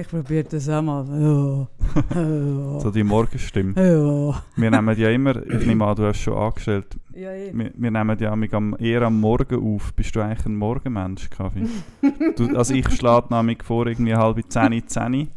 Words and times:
Ich 0.00 0.06
probiere 0.06 0.44
das 0.44 0.68
auch 0.68 0.80
mal. 0.80 1.04
Ja. 1.20 1.66
So 2.80 2.90
die 2.92 3.02
Morgenstimme. 3.02 3.72
ja. 3.74 4.42
Wir 4.54 4.70
nehmen 4.70 4.96
ja 4.96 5.10
immer, 5.10 5.44
ich 5.44 5.66
nehme 5.66 5.84
an, 5.84 5.96
du 5.96 6.04
hast 6.06 6.20
schon 6.20 6.34
angestellt, 6.34 6.96
Ja, 7.12 7.32
eh. 7.32 7.50
wir, 7.52 7.72
wir 7.74 7.90
nehmen 7.90 8.16
ja 8.20 8.30
am, 8.30 8.76
eher 8.78 9.02
am 9.02 9.20
Morgen 9.20 9.74
auf. 9.74 9.92
Bist 9.94 10.14
du 10.14 10.20
eigentlich 10.20 10.46
ein 10.46 10.54
Morgenmensch, 10.54 11.28
Kaffee? 11.30 11.66
du, 12.36 12.56
also 12.56 12.74
ich 12.74 12.88
schlage 12.90 13.34
nämlich 13.34 13.64
vor, 13.64 13.88
irgendwie 13.88 14.14
halb 14.14 14.40
zehn, 14.48 14.86
zehn. 14.86 15.28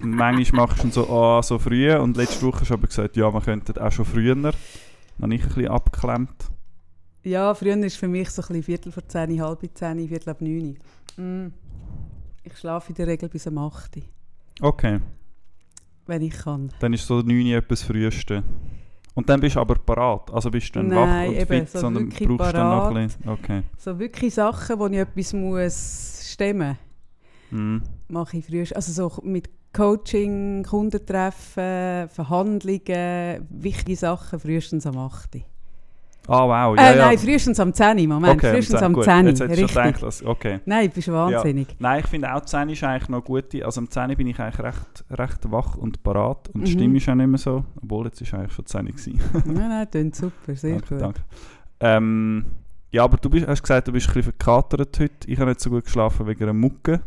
Und 0.00 0.10
manchmal 0.12 0.66
machst 0.66 0.84
du 0.84 0.90
so, 0.90 1.10
ah, 1.10 1.42
so 1.42 1.58
früh. 1.58 1.92
Und 1.94 2.16
letzte 2.16 2.46
Woche 2.46 2.60
hast 2.60 2.70
du 2.70 2.74
aber 2.74 2.86
gesagt, 2.86 3.14
ja, 3.16 3.30
wir 3.30 3.40
könnten 3.42 3.76
auch 3.76 3.92
schon 3.92 4.06
früher. 4.06 4.34
Dann 4.34 4.54
habe 5.20 5.34
ich 5.34 5.42
ein 5.42 5.48
bisschen 5.48 5.68
abgeklemmt. 5.68 6.50
Ja, 7.24 7.52
früher 7.54 7.76
ist 7.76 7.96
für 7.96 8.08
mich 8.08 8.30
so 8.30 8.40
ein 8.40 8.46
bisschen 8.48 8.62
Viertel 8.62 8.92
vor 8.92 9.06
10, 9.06 9.42
halb 9.42 9.60
10, 9.74 10.08
Viertel 10.08 10.30
ab 10.30 10.40
9. 10.40 10.78
Mm. 11.18 11.52
Ich 12.50 12.58
schlafe 12.58 12.88
in 12.90 12.94
der 12.94 13.06
Regel 13.06 13.28
bis 13.28 13.46
um 13.46 13.58
8 13.58 13.96
Uhr, 13.96 14.02
Okay, 14.60 15.00
wenn 16.06 16.22
ich 16.22 16.32
kann. 16.38 16.70
dann 16.80 16.92
ist 16.92 17.06
so 17.06 17.20
9 17.20 17.30
Uhr 17.46 17.56
etwas 17.58 17.82
Früheste. 17.82 18.42
Und 19.14 19.28
dann 19.28 19.40
bist 19.40 19.56
du 19.56 19.60
aber 19.60 19.74
parat. 19.74 20.30
Also 20.32 20.48
bist 20.50 20.68
du 20.74 20.78
dann 20.78 20.88
Nein, 20.88 20.98
wach 20.98 21.28
und 21.28 21.36
eben, 21.36 21.46
fit, 21.66 21.70
so 21.70 21.80
sondern 21.80 22.08
brauchst 22.08 22.54
dann 22.54 22.70
noch 22.70 22.86
ein 22.88 22.94
parat. 22.94 22.94
bisschen. 23.18 23.28
Okay. 23.28 23.62
So 23.76 23.98
wirklich 23.98 24.32
Sachen, 24.34 24.78
wo 24.78 24.86
ich 24.86 24.96
etwas 24.98 25.32
muss 25.32 26.20
stemmen 26.32 26.78
Mhm. 27.50 27.82
mache 28.08 28.36
ich 28.36 28.46
früh. 28.46 28.64
Also 28.74 28.92
so 28.92 29.22
mit 29.24 29.48
Coaching, 29.72 30.62
Kundentreffen, 30.62 32.08
Verhandlungen, 32.10 33.46
wichtige 33.50 33.96
Sachen 33.96 34.38
frühestens 34.38 34.86
am 34.86 34.98
8 34.98 35.34
Uhr. 35.36 35.42
Ah, 36.28 36.44
wow. 36.46 36.76
Ja, 36.76 36.90
äh, 36.92 36.96
ja. 36.98 37.06
nein, 37.06 37.18
frühestens 37.18 37.58
am 37.58 37.72
10 37.72 37.98
Uhr. 38.00 38.06
Moment, 38.06 38.34
okay, 38.34 38.52
frühestens 38.52 38.80
um 38.82 38.94
am 38.94 39.02
10 39.02 39.04
10 39.04 39.24
Gut, 39.24 39.26
Jetzt 39.28 39.40
Uhr. 39.40 39.48
hättest 39.48 39.62
du 39.74 39.80
gedacht, 39.82 40.02
dass, 40.02 40.24
okay. 40.26 40.60
Nein, 40.66 40.90
bist 40.94 41.08
du 41.08 41.12
wahnsinnig. 41.12 41.66
Nein, 41.78 42.00
ich 42.00 42.06
finde 42.06 42.34
auch 42.34 42.44
10 42.44 42.68
ist 42.68 42.84
eigentlich 42.84 43.08
noch 43.08 43.24
gut. 43.24 43.44
Also 43.64 43.80
am 43.80 43.90
10 43.90 44.14
bin 44.16 44.26
ich 44.26 44.38
eigentlich 44.38 44.58
recht, 44.64 45.04
recht 45.10 45.50
wach 45.50 45.76
und 45.76 46.02
parat. 46.02 46.48
Und 46.50 46.66
die 46.66 46.70
Mhm. 46.72 46.78
Stimme 46.78 46.96
ist 46.98 47.08
auch 47.08 47.14
nicht 47.14 47.26
mehr 47.28 47.38
so. 47.38 47.64
Obwohl, 47.82 48.06
jetzt 48.06 48.20
ist 48.20 48.34
eigentlich 48.34 48.52
schon 48.52 48.66
10 48.66 48.86
gewesen. 48.86 49.20
nein, 49.46 49.68
nein, 49.68 49.90
klingt 49.90 50.14
super, 50.16 50.54
sehr 50.54 50.72
danke, 50.72 50.88
gut. 50.94 51.00
danke. 51.02 51.20
Ähm, 51.80 52.44
ja, 52.90 53.04
aber 53.04 53.16
du 53.16 53.30
bist, 53.30 53.46
hast 53.46 53.62
gesagt, 53.62 53.88
du 53.88 53.92
bist 53.92 54.08
ein 54.08 54.14
bisschen 54.14 54.32
verkatert 54.32 54.98
heute. 55.00 55.12
Ich 55.26 55.38
habe 55.38 55.50
nicht 55.50 55.60
so 55.60 55.70
gut 55.70 55.84
geschlafen 55.84 56.26
wegen 56.26 56.42
einer 56.42 56.52
Mucke, 56.54 57.00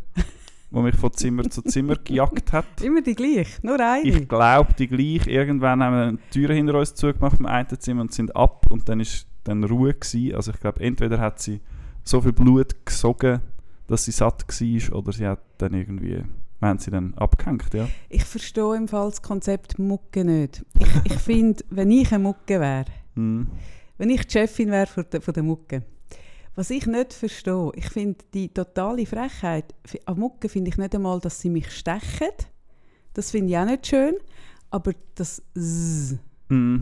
die 0.72 0.80
mich 0.80 0.96
von 0.96 1.12
Zimmer 1.14 1.44
zu 1.50 1.62
Zimmer 1.62 1.96
gejagt 2.04 2.54
hat. 2.54 2.66
Immer 2.82 3.02
die 3.02 3.16
gleich, 3.16 3.62
nur 3.62 3.80
eine. 3.80 4.04
Ich 4.08 4.28
glaube, 4.28 4.74
die 4.74 4.88
gleich. 4.88 5.28
Irgendwann 5.28 5.84
haben 5.84 5.96
wir 5.96 6.12
die 6.14 6.30
Türen 6.32 6.56
hinter 6.56 6.76
uns 6.80 6.96
zugemacht 6.96 7.40
im 7.40 7.46
einen 7.46 7.68
Zimmer 7.80 8.02
und 8.02 8.14
sind 8.14 8.36
ab 8.36 8.66
und 8.70 8.88
dann 8.90 9.00
ist 9.00 9.28
dann 9.44 9.64
Ruhe 9.64 9.94
gewesen. 9.94 10.36
Also 10.36 10.52
ich 10.52 10.60
glaube, 10.60 10.82
entweder 10.82 11.20
hat 11.20 11.40
sie 11.42 11.60
so 12.04 12.22
viel 12.22 12.32
Blut 12.34 12.86
gesogen, 12.86 13.42
dass 13.88 14.06
sie 14.06 14.12
satt 14.12 14.46
war, 14.48 14.96
oder 14.98 15.12
sie 15.12 15.28
hat 15.28 15.40
dann 15.58 15.74
irgendwie, 15.74 16.24
wir 16.60 16.68
haben 16.68 16.80
sie 16.80 16.92
dann 16.92 17.14
abgehängt, 17.16 17.74
ja. 17.74 17.88
Ich 18.10 18.24
verstehe 18.24 18.76
im 18.76 18.88
Fall 18.88 19.10
das 19.10 19.22
Konzept 19.22 19.78
Mucke 19.80 20.24
nicht. 20.24 20.64
Ich, 20.80 21.12
ich 21.14 21.20
finde, 21.20 21.64
wenn 21.70 21.92
ich 21.92 22.12
eine 22.14 22.24
Mucke 22.24 22.60
wäre, 22.60 22.86
Mhm. 23.16 23.48
wenn 23.98 24.10
ich 24.10 24.26
die 24.26 24.32
Chefin 24.40 24.72
wäre 24.72 24.88
von 24.88 25.04
der, 25.12 25.22
von 25.22 25.34
der 25.34 25.44
Mucke, 25.44 25.84
was 26.56 26.70
ich 26.70 26.86
nicht 26.86 27.14
verstehe, 27.14 27.72
ich 27.76 27.90
finde 27.90 28.20
die 28.34 28.50
totale 28.50 29.06
Frechheit, 29.06 29.74
an 30.06 30.20
Mucke 30.20 30.50
finde 30.50 30.70
ich 30.70 30.78
nicht 30.78 30.94
einmal, 30.96 31.20
dass 31.20 31.40
sie 31.40 31.50
mich 31.50 31.72
stechen. 31.72 32.30
Das 33.14 33.32
finde 33.32 33.52
ich 33.52 33.58
auch 33.58 33.66
nicht 33.66 33.88
schön. 33.88 34.16
Aber 34.70 34.92
das 35.16 35.42
Zzz, 35.58 36.18
Mhm. 36.50 36.82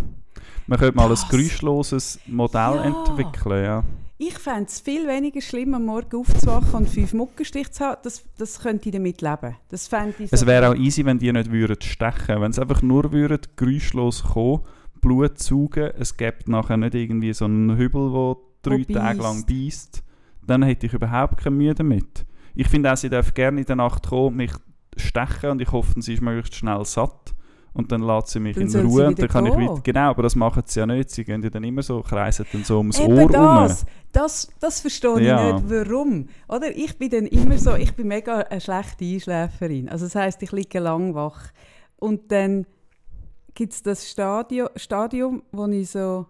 Man 0.65 0.79
könnte 0.79 0.95
mal 0.95 1.03
ein 1.03 1.09
Das- 1.11 1.27
geräuschloses 1.29 2.19
Modell 2.27 2.75
Ja. 2.75 2.83
entwickeln, 2.85 3.63
ja. 3.63 3.83
Ich 4.17 4.37
fände 4.37 4.65
es 4.65 4.79
viel 4.79 5.07
weniger 5.07 5.41
schlimm, 5.41 5.73
am 5.75 5.85
Morgen 5.85 6.17
aufzuwachen 6.17 6.73
und 6.73 6.89
fünf 6.89 7.13
Muckenstiche 7.13 7.69
zu 7.71 7.85
haben. 7.85 8.01
Das, 8.03 8.23
das 8.37 8.59
könnte 8.59 8.89
ich 8.89 8.93
damit 8.95 9.21
leben. 9.21 9.55
Das 9.69 9.87
fände 9.87 10.15
ich 10.19 10.33
Es 10.33 10.39
so- 10.41 10.47
wäre 10.47 10.69
auch 10.69 10.75
easy, 10.75 11.05
wenn 11.05 11.19
die 11.19 11.31
nicht 11.31 11.51
würden 11.51 11.79
stechen. 11.81 12.41
Wenn 12.41 12.51
sie 12.51 12.61
einfach 12.61 12.81
nur 12.81 13.11
würden, 13.11 13.39
geräuschlos 13.55 14.23
kommen, 14.23 14.61
Blut 15.01 15.37
saugen, 15.39 15.91
es 15.97 16.17
gibt 16.17 16.47
nachher 16.49 16.77
nicht 16.77 16.95
irgendwie 16.95 17.31
so 17.33 17.45
einen 17.45 17.77
Hübel, 17.77 18.11
der 18.11 18.35
drei 18.61 18.85
Wo 18.87 18.93
Tage 18.93 19.21
lang 19.21 19.45
beißt, 19.45 20.03
dann 20.45 20.63
hätte 20.63 20.85
ich 20.87 20.93
überhaupt 20.93 21.37
keine 21.37 21.55
Mühe 21.55 21.73
damit. 21.73 22.25
Ich 22.55 22.67
finde 22.67 22.91
auch, 22.91 22.97
sie 22.97 23.09
darf 23.09 23.33
gerne 23.33 23.59
in 23.61 23.65
der 23.65 23.75
Nacht 23.75 24.07
kommen, 24.07 24.37
mich 24.37 24.51
stechen 24.97 25.51
und 25.51 25.61
ich 25.61 25.71
hoffe, 25.71 26.01
sie 26.01 26.13
ist 26.15 26.21
möglichst 26.21 26.55
schnell 26.55 26.83
satt. 26.85 27.33
Und 27.71 27.91
dann 27.91 28.01
lässt 28.01 28.29
sie 28.29 28.39
mich 28.39 28.55
Dann 28.57 28.67
in 28.67 28.85
Ruhe 28.85 29.07
und 29.07 29.19
dann 29.21 29.27
kann 29.29 29.45
ich 29.45 29.55
gehen. 29.55 29.69
weiter. 29.69 29.81
Genau, 29.83 30.09
aber 30.09 30.23
das 30.23 30.35
machen 30.35 30.63
sie 30.65 30.79
ja 30.79 30.87
nicht. 30.87 31.11
Sie 31.11 31.23
gehen 31.23 31.43
ja 31.43 31.51
dann 31.51 31.63
immer 31.63 31.83
so, 31.83 32.01
kreisen 32.01 32.45
dann 32.51 32.63
so 32.63 32.79
ums 32.79 32.99
Eben 32.99 33.13
Ohr 33.13 33.21
rum. 33.21 33.31
das, 33.31 33.85
das, 34.11 34.49
das 34.59 34.81
verstehe 34.81 35.21
Ja. 35.21 35.49
ich 35.55 35.63
nicht, 35.63 35.69
warum. 35.69 36.27
Oder 36.49 36.75
ich 36.75 36.97
bin 36.97 37.11
dann 37.11 37.27
immer 37.27 37.57
so, 37.59 37.75
ich 37.75 37.93
bin 37.93 38.07
mega 38.07 38.39
eine 38.39 38.59
schlechte 38.59 39.05
Einschläferin. 39.05 39.87
Also 39.87 40.05
das 40.07 40.15
heisst, 40.15 40.41
ich 40.41 40.51
liege 40.51 40.79
lang 40.79 41.13
wach. 41.13 41.39
Und 41.97 42.31
dann 42.31 42.65
gibt 43.53 43.73
es 43.73 43.83
das 43.83 44.09
Stadium, 44.09 44.67
Stadium, 44.75 45.43
wo 45.51 45.67
ich 45.67 45.91
so 45.91 46.25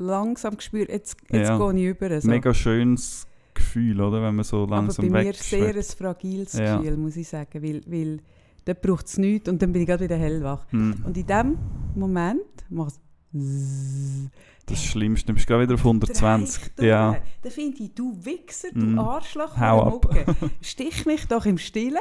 langsam 0.00 0.58
spüre, 0.60 0.90
jetzt, 0.90 1.16
jetzt 1.30 1.48
Ja. 1.48 1.58
gehe 1.72 1.80
ich 1.80 1.96
über. 1.96 2.20
So. 2.20 2.28
Mega 2.28 2.52
schönes 2.54 3.26
Gefühl, 3.54 4.00
oder? 4.00 4.22
Wenn 4.22 4.34
man 4.36 4.44
so 4.44 4.62
Aber 4.64 4.76
langsam 4.76 5.08
bei 5.10 5.24
mir 5.24 5.34
sehr 5.34 5.74
ein 5.74 5.82
fragiles 5.82 6.54
Ja. 6.54 6.78
Gefühl, 6.78 6.96
muss 6.96 7.16
ich 7.16 7.28
sagen, 7.28 7.62
weil, 7.62 7.82
weil 7.86 8.20
dort 8.64 8.80
braucht 8.82 9.06
es 9.06 9.18
nichts 9.18 9.48
und 9.48 9.60
dann 9.62 9.72
bin 9.72 9.82
ich 9.82 9.88
gerade 9.88 10.04
wieder 10.04 10.16
hellwach. 10.16 10.66
Hm. 10.70 11.02
Und 11.04 11.16
in 11.16 11.26
dem 11.26 11.58
Moment 11.94 12.40
macht 12.68 12.94
es 12.94 13.00
Das 14.66 14.82
Schlimmste, 14.84 15.26
du 15.28 15.34
bist 15.34 15.46
gerade 15.46 15.62
wieder 15.64 15.74
auf 15.74 15.80
120. 15.84 16.74
Dreich 16.76 16.86
Ja. 16.86 17.16
Dann 17.42 17.52
finde 17.52 17.82
ich, 17.82 17.94
du 17.94 18.16
Wichser, 18.24 18.68
du 18.72 18.86
Mm. 18.86 18.98
Arschloch 18.98 19.56
Hau 19.58 19.90
Mucke, 19.90 20.24
stich 20.60 21.06
mich 21.06 21.26
doch 21.26 21.44
im 21.46 21.58
Stillen. 21.58 21.98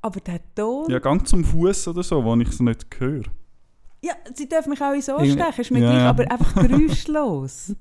Aber 0.00 0.20
der 0.20 0.40
Ton... 0.54 0.90
ja, 0.90 0.98
gang 0.98 1.26
zum 1.26 1.44
Fuß 1.44 1.88
oder 1.88 2.02
so, 2.02 2.24
wo 2.24 2.34
ich 2.36 2.48
es 2.48 2.60
nicht 2.60 2.86
höre. 2.98 3.24
Ja, 4.04 4.14
sie 4.34 4.48
dürfen 4.48 4.70
mich 4.70 4.82
auch 4.82 4.92
in 4.92 5.00
so 5.00 5.16
stechen, 5.20 5.60
ist 5.60 5.70
mir 5.70 5.78
ja, 5.78 5.90
gleich, 5.90 6.02
aber 6.02 6.30
einfach 6.32 6.54
geräuschlos. 6.68 7.76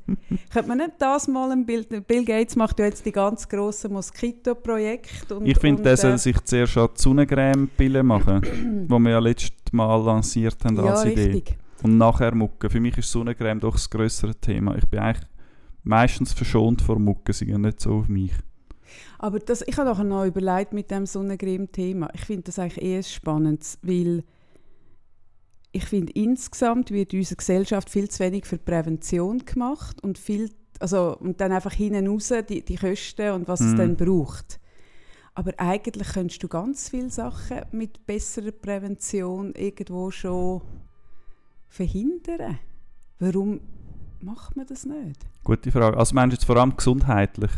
Könnte 0.53 0.67
man 0.69 0.77
nicht 0.77 0.91
das 0.99 1.27
mal 1.27 1.51
ein 1.51 1.65
Bild... 1.65 1.89
Bill 2.07 2.23
Gates 2.23 2.55
macht 2.55 2.77
ja 2.77 2.85
jetzt 2.85 3.03
die 3.07 3.11
ganz 3.11 3.49
grossen 3.49 3.93
Moskito-Projekte. 3.93 5.41
Ich 5.43 5.57
finde, 5.57 5.81
der 5.81 5.93
äh, 5.93 5.97
soll 5.97 6.17
sich 6.19 6.39
zuerst 6.43 6.77
an 6.77 6.89
die 6.95 7.01
Sonnencreme-Pille 7.01 8.03
machen, 8.03 8.41
die 8.87 8.99
wir 8.99 9.09
ja 9.09 9.17
letztes 9.17 9.51
Mal 9.71 9.95
lanciert 9.95 10.63
haben 10.63 10.75
Ja, 10.75 10.83
als 10.83 11.05
Idee. 11.05 11.31
richtig. 11.31 11.57
Und 11.81 11.97
nachher 11.97 12.35
Mucke. 12.35 12.69
Für 12.69 12.79
mich 12.79 12.95
ist 12.99 13.11
Sonnencreme 13.11 13.59
doch 13.59 13.73
das 13.73 13.89
größere 13.89 14.35
Thema. 14.35 14.75
Ich 14.75 14.87
bin 14.87 14.99
eigentlich 14.99 15.27
meistens 15.83 16.33
verschont 16.33 16.83
vor 16.83 16.99
Mucke, 16.99 17.33
sie 17.33 17.47
gehen 17.47 17.61
nicht 17.61 17.81
so 17.81 17.95
auf 17.95 18.07
mich. 18.07 18.33
Aber 19.17 19.39
das, 19.39 19.63
ich 19.67 19.75
habe 19.77 19.89
nachher 19.89 20.03
noch 20.03 20.25
überlegt 20.25 20.71
mit 20.73 20.91
dem 20.91 21.07
Sonnencreme-Thema. 21.07 22.09
Ich 22.13 22.25
finde 22.25 22.43
das 22.43 22.59
eigentlich 22.59 22.83
eh 22.83 22.97
ein 22.97 23.03
spannendes, 23.03 23.79
weil 23.81 24.23
ich 25.71 25.85
finde, 25.85 26.11
insgesamt 26.13 26.91
wird 26.91 27.13
in 27.13 27.19
unserer 27.19 27.37
Gesellschaft 27.37 27.89
viel 27.89 28.09
zu 28.09 28.19
wenig 28.23 28.45
für 28.45 28.57
Prävention 28.57 29.39
gemacht 29.45 30.03
und 30.03 30.17
viel, 30.17 30.51
also, 30.79 31.17
und 31.17 31.39
dann 31.39 31.51
einfach 31.51 31.73
hinten 31.73 32.07
raus 32.07 32.33
die, 32.49 32.63
die 32.63 32.75
Kosten 32.75 33.31
und 33.31 33.47
was 33.47 33.61
es 33.61 33.73
Mhm. 33.73 33.77
dann 33.77 33.95
braucht. 33.95 34.59
Aber 35.33 35.53
eigentlich 35.57 36.09
könntest 36.09 36.43
du 36.43 36.49
ganz 36.49 36.89
viele 36.89 37.09
Sachen 37.09 37.61
mit 37.71 38.05
besserer 38.05 38.51
Prävention 38.51 39.53
irgendwo 39.55 40.11
schon 40.11 40.61
verhindern. 41.69 42.59
Warum 43.19 43.61
macht 44.19 44.57
man 44.57 44.65
das 44.65 44.85
nicht? 44.85 45.21
Gute 45.43 45.71
Frage. 45.71 45.97
Also 45.97 46.13
meinst 46.15 46.33
du 46.33 46.35
jetzt 46.35 46.45
vor 46.45 46.57
allem 46.57 46.75
gesundheitlich? 46.75 47.51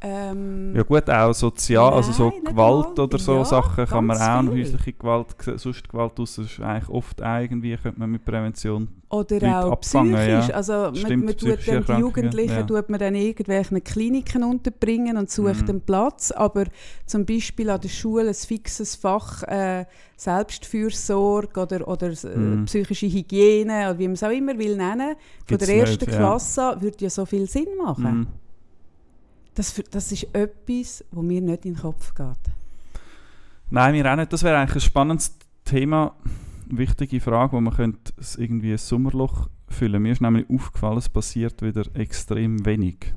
Ähm, 0.00 0.74
Ja 0.76 0.82
gut, 0.84 1.10
auch 1.10 1.32
sozial, 1.32 1.92
also 1.92 2.12
so 2.12 2.30
Nein, 2.30 2.44
Gewalt 2.44 2.98
oder 3.00 3.18
so 3.18 3.32
Ja, 3.38 3.44
Sachen 3.44 3.84
kann 3.86 4.06
man 4.06 4.16
auch, 4.16 4.52
viel. 4.52 4.60
häusliche 4.60 4.92
Gewalt, 4.92 5.26
sonst 5.56 5.88
Gewalt 5.88 6.20
aus, 6.20 6.36
das 6.36 6.44
ist 6.46 6.60
eigentlich 6.60 6.88
oft 6.88 7.20
auch 7.20 7.40
irgendwie, 7.40 7.76
könnte 7.76 7.98
man 7.98 8.10
mit 8.12 8.24
Prävention 8.24 8.88
Oder 9.10 9.40
Leute 9.40 9.56
auch 9.58 9.72
abfangen, 9.72 10.12
psychisch. 10.14 10.48
ja. 10.50 10.54
Also 10.54 10.94
Stimmt, 10.94 11.24
man 11.26 11.36
tut 11.36 11.66
dann 11.66 11.84
die 11.84 11.92
Jugendlichen 11.94 12.54
ja. 12.54 12.62
tut 12.62 12.88
man 12.90 13.00
dann 13.00 13.14
in 13.16 13.22
irgendwelchen 13.22 13.82
Kliniken 13.82 14.44
unterbringen 14.44 15.16
und 15.16 15.30
sucht 15.30 15.62
Mhm. 15.64 15.68
einen 15.70 15.80
Platz. 15.80 16.30
Aber 16.30 16.66
zum 17.06 17.26
Beispiel 17.26 17.68
an 17.70 17.80
der 17.80 17.88
Schule 17.88 18.28
ein 18.28 18.34
fixes 18.34 18.94
Fach 18.94 19.42
äh, 19.44 19.84
Selbstfürsorge 20.16 21.60
oder, 21.60 21.88
oder 21.88 22.08
äh, 22.08 22.36
Mhm. 22.38 22.64
psychische 22.66 23.06
Hygiene 23.06 23.90
oder 23.90 23.98
wie 23.98 24.06
man 24.08 24.14
es 24.14 24.22
auch 24.22 24.30
immer 24.30 24.56
will 24.58 24.76
nennen, 24.76 25.16
von 25.46 25.58
Gibt's 25.58 25.66
der 25.66 25.74
ersten 25.74 26.04
nicht, 26.04 26.12
ja. 26.12 26.18
Klasse 26.18 26.62
an, 26.64 26.82
würde 26.82 26.96
ja 27.00 27.10
so 27.10 27.24
viel 27.26 27.46
Sinn 27.48 27.68
machen. 27.82 28.18
Mhm. 28.18 28.26
Das, 29.58 29.74
das 29.90 30.12
ist 30.12 30.32
etwas, 30.34 31.04
wo 31.10 31.20
mir 31.22 31.40
nicht 31.40 31.64
in 31.64 31.74
den 31.74 31.80
Kopf 31.82 32.14
geht. 32.14 32.26
Nein, 33.70 33.92
mir 33.94 34.10
auch 34.10 34.16
nicht. 34.16 34.32
Das 34.32 34.42
wäre 34.42 34.56
eigentlich 34.58 34.76
ein 34.76 34.80
spannendes 34.80 35.36
Thema, 35.64 36.14
wichtige 36.68 37.20
Frage, 37.20 37.52
wo 37.52 37.60
man 37.60 37.74
könnte 37.74 38.12
es 38.18 38.36
irgendwie 38.36 38.72
ein 38.72 38.78
Sommerloch 38.78 39.48
füllen. 39.68 40.02
Mir 40.02 40.12
ist 40.12 40.20
nämlich 40.20 40.46
aufgefallen, 40.48 40.98
es 40.98 41.08
passiert 41.08 41.60
wieder 41.62 41.82
extrem 41.94 42.64
wenig. 42.64 43.12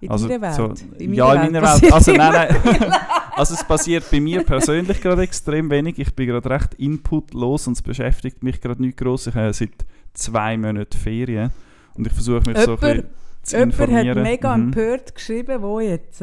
In 0.00 0.10
Also, 0.10 0.28
deiner 0.28 0.52
so- 0.52 0.68
Welt. 0.70 0.84
in 0.98 1.14
ja, 1.14 1.32
in 1.34 1.52
meiner 1.52 1.62
Welt. 1.80 1.92
Also, 1.92 2.12
nein, 2.12 2.32
nein. 2.32 2.92
Also 3.36 3.52
es 3.52 3.64
passiert 3.64 4.10
bei 4.10 4.18
mir 4.18 4.42
persönlich 4.44 4.98
gerade 5.02 5.20
extrem 5.20 5.68
wenig. 5.68 5.98
Ich 5.98 6.14
bin 6.16 6.26
gerade 6.26 6.48
recht 6.48 6.72
inputlos 6.72 7.66
und 7.66 7.74
es 7.74 7.82
beschäftigt 7.82 8.42
mich 8.42 8.62
gerade 8.62 8.80
nicht 8.80 8.96
groß. 8.96 9.26
Ich 9.26 9.34
habe 9.34 9.52
seit 9.52 9.84
zwei 10.14 10.56
Monaten 10.56 10.96
Ferien 10.96 11.50
und 11.96 12.06
ich 12.06 12.14
versuche 12.14 12.48
mich 12.48 12.56
so 12.60 12.72
ein 12.72 12.80
bisschen 12.80 13.04
zu 13.46 13.56
Jemand 13.56 13.78
hat 13.78 13.88
informieren. 13.88 14.22
mega 14.22 14.56
Mhm. 14.56 14.64
empört 14.64 15.14
geschrieben, 15.14 15.62
wo 15.62 15.80
jetzt? 15.80 16.22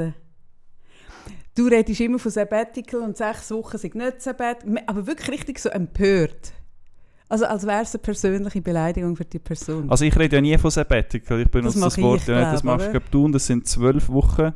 du 1.55 1.67
redest 1.67 2.01
immer 2.01 2.19
von 2.19 2.31
Sabbatical 2.31 3.01
und 3.01 3.15
sechs 3.17 3.51
Wochen 3.51 3.77
sind 3.77 3.95
nicht 3.95 4.21
Sabbatical, 4.21 4.81
aber 4.87 5.05
wirklich 5.05 5.29
richtig 5.31 5.59
so 5.59 5.69
empört. 5.69 6.53
Also 7.29 7.45
als 7.45 7.65
wäre 7.65 7.81
es 7.83 7.93
eine 7.93 8.01
persönliche 8.01 8.61
Beleidigung 8.61 9.15
für 9.15 9.25
die 9.25 9.39
Person. 9.39 9.89
Also 9.89 10.05
ich 10.05 10.17
rede 10.17 10.35
ja 10.37 10.41
nie 10.41 10.57
von 10.57 10.71
Sabbatical, 10.71 11.39
ich 11.41 11.49
benutze 11.49 11.79
das, 11.79 11.97
mache 11.97 12.01
Wort 12.07 12.21
ich, 12.21 12.27
ja 12.27 12.39
nicht, 12.39 12.53
das 12.53 12.63
machst 12.63 12.91
glaub, 12.91 13.09
du 13.11 13.25
und 13.25 13.31
das 13.33 13.47
sind 13.47 13.67
zwölf 13.67 14.09
Wochen 14.09 14.53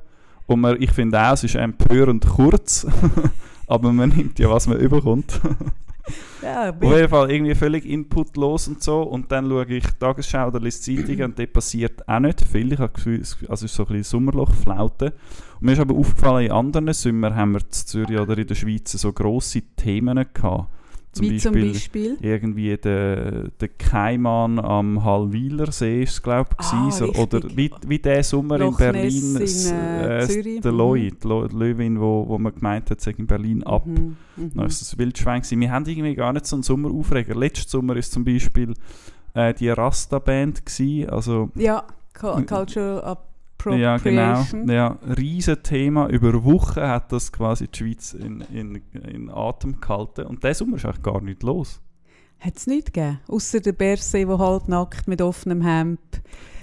und 0.47 0.59
man, 0.59 0.81
ich 0.81 0.91
finde 0.91 1.19
auch, 1.19 1.33
es 1.33 1.43
ist 1.43 1.55
empörend 1.55 2.27
kurz, 2.27 2.85
aber 3.67 3.91
man 3.93 4.09
nimmt 4.09 4.37
ja, 4.39 4.49
was 4.49 4.67
man 4.67 4.79
überkommt. 4.79 5.39
ja, 6.41 6.69
Auf 6.69 6.81
jeden 6.81 7.09
Fall 7.09 7.31
irgendwie 7.31 7.55
völlig 7.55 7.85
inputlos 7.85 8.67
und 8.67 8.81
so. 8.83 9.01
Und 9.01 9.31
dann 9.31 9.49
schaue 9.49 9.65
ich 9.65 9.85
Tagesschau 9.99 10.47
oder 10.47 10.59
lese 10.59 10.81
Zeitungen 10.81 11.23
und 11.23 11.39
dort 11.39 11.53
passiert 11.53 12.07
auch 12.07 12.19
nicht 12.19 12.41
viel. 12.41 12.73
Ich 12.73 12.79
habe 12.79 12.91
das 12.93 13.03
Gefühl, 13.03 13.21
es 13.21 13.37
also 13.41 13.65
es 13.65 13.71
ist 13.71 13.75
so 13.75 13.83
ein 13.83 13.87
bisschen 13.87 14.03
Sommerlochflaute. 14.03 15.13
Und 15.59 15.61
mir 15.61 15.73
ist 15.73 15.79
aber 15.79 15.95
aufgefallen, 15.95 16.45
in 16.45 16.51
anderen 16.51 16.93
Sommern 16.93 17.35
haben 17.35 17.53
wir 17.53 17.61
in 17.61 17.71
Zürich 17.71 18.19
oder 18.19 18.37
in 18.37 18.47
der 18.47 18.55
Schweiz 18.55 18.91
so 18.91 19.11
grosse 19.11 19.61
Themen 19.75 20.25
gehabt. 20.33 20.69
Zum 21.17 21.27
Beispiel, 21.29 21.39
zum 21.39 21.53
Beispiel? 21.73 22.17
irgendwie 22.21 22.77
der, 22.77 23.49
der 23.49 23.67
Kaiman 23.67 24.59
am 24.59 25.03
Hallwiler 25.03 25.71
See 25.71 26.03
ist 26.03 26.21
glaube 26.23 26.49
ich, 26.59 26.65
Ah, 26.65 26.91
so, 26.91 27.11
oder 27.13 27.41
wie, 27.55 27.71
wie 27.87 27.99
der 27.99 28.23
Sommer 28.23 28.57
Loch 28.59 28.79
in 28.79 28.91
Berlin, 28.91 29.35
in, 29.35 29.41
äh, 29.41 30.23
äh, 30.23 30.27
Zürich. 30.27 30.61
der 30.61 30.71
Mhm. 30.71 30.77
Lloyd, 30.77 31.23
Lo- 31.23 31.45
Löwin, 31.47 31.99
wo, 31.99 32.25
wo 32.27 32.37
man 32.37 32.53
gemeint 32.53 32.89
hat, 32.91 33.05
in 33.07 33.27
Berlin 33.27 33.63
ab. 33.63 33.85
Mhm, 33.85 34.15
mhm. 34.35 34.51
Dann 34.55 34.65
ist 34.67 34.81
das 34.81 34.97
Wildschwein 34.97 35.41
gewesen. 35.41 35.59
Wir 35.59 35.71
haben 35.71 35.85
irgendwie 35.85 36.15
gar 36.15 36.33
nicht 36.33 36.45
so 36.45 36.55
einen 36.55 36.63
Sommeraufreger. 36.63 37.35
Letzten 37.35 37.69
Sommer 37.69 37.95
ist 37.95 38.11
zum 38.11 38.23
Beispiel 38.23 38.73
äh, 39.33 39.53
die 39.53 39.69
Rasta-Band 39.69 40.65
gewesen, 40.65 41.09
also 41.09 41.49
Ja, 41.55 41.83
Cu- 42.13 42.41
Cultural 42.45 43.01
ja 43.65 43.97
genau, 43.97 44.45
ja, 44.67 44.97
riesen 45.17 45.61
Thema. 45.63 46.07
Über 46.07 46.43
Wochen 46.43 46.81
hat 46.81 47.11
das 47.11 47.31
quasi 47.31 47.67
die 47.67 47.77
Schweiz 47.77 48.13
in, 48.13 48.41
in, 48.53 48.81
in 48.93 49.29
Atem 49.29 49.81
gehalten 49.81 50.25
und 50.25 50.43
diesen 50.43 50.53
Sommer 50.55 50.77
ist 50.77 50.85
eigentlich 50.85 51.03
gar 51.03 51.21
nicht 51.21 51.43
los. 51.43 51.81
Hat 52.39 52.55
es 52.55 52.67
nichts 52.67 52.91
gegeben? 52.91 53.19
Außer 53.27 53.59
der 53.59 53.71
Berse, 53.71 54.25
der 54.25 54.37
halbnackt 54.37 55.07
mit 55.07 55.21
offenem 55.21 55.63
Hemd. 55.63 55.99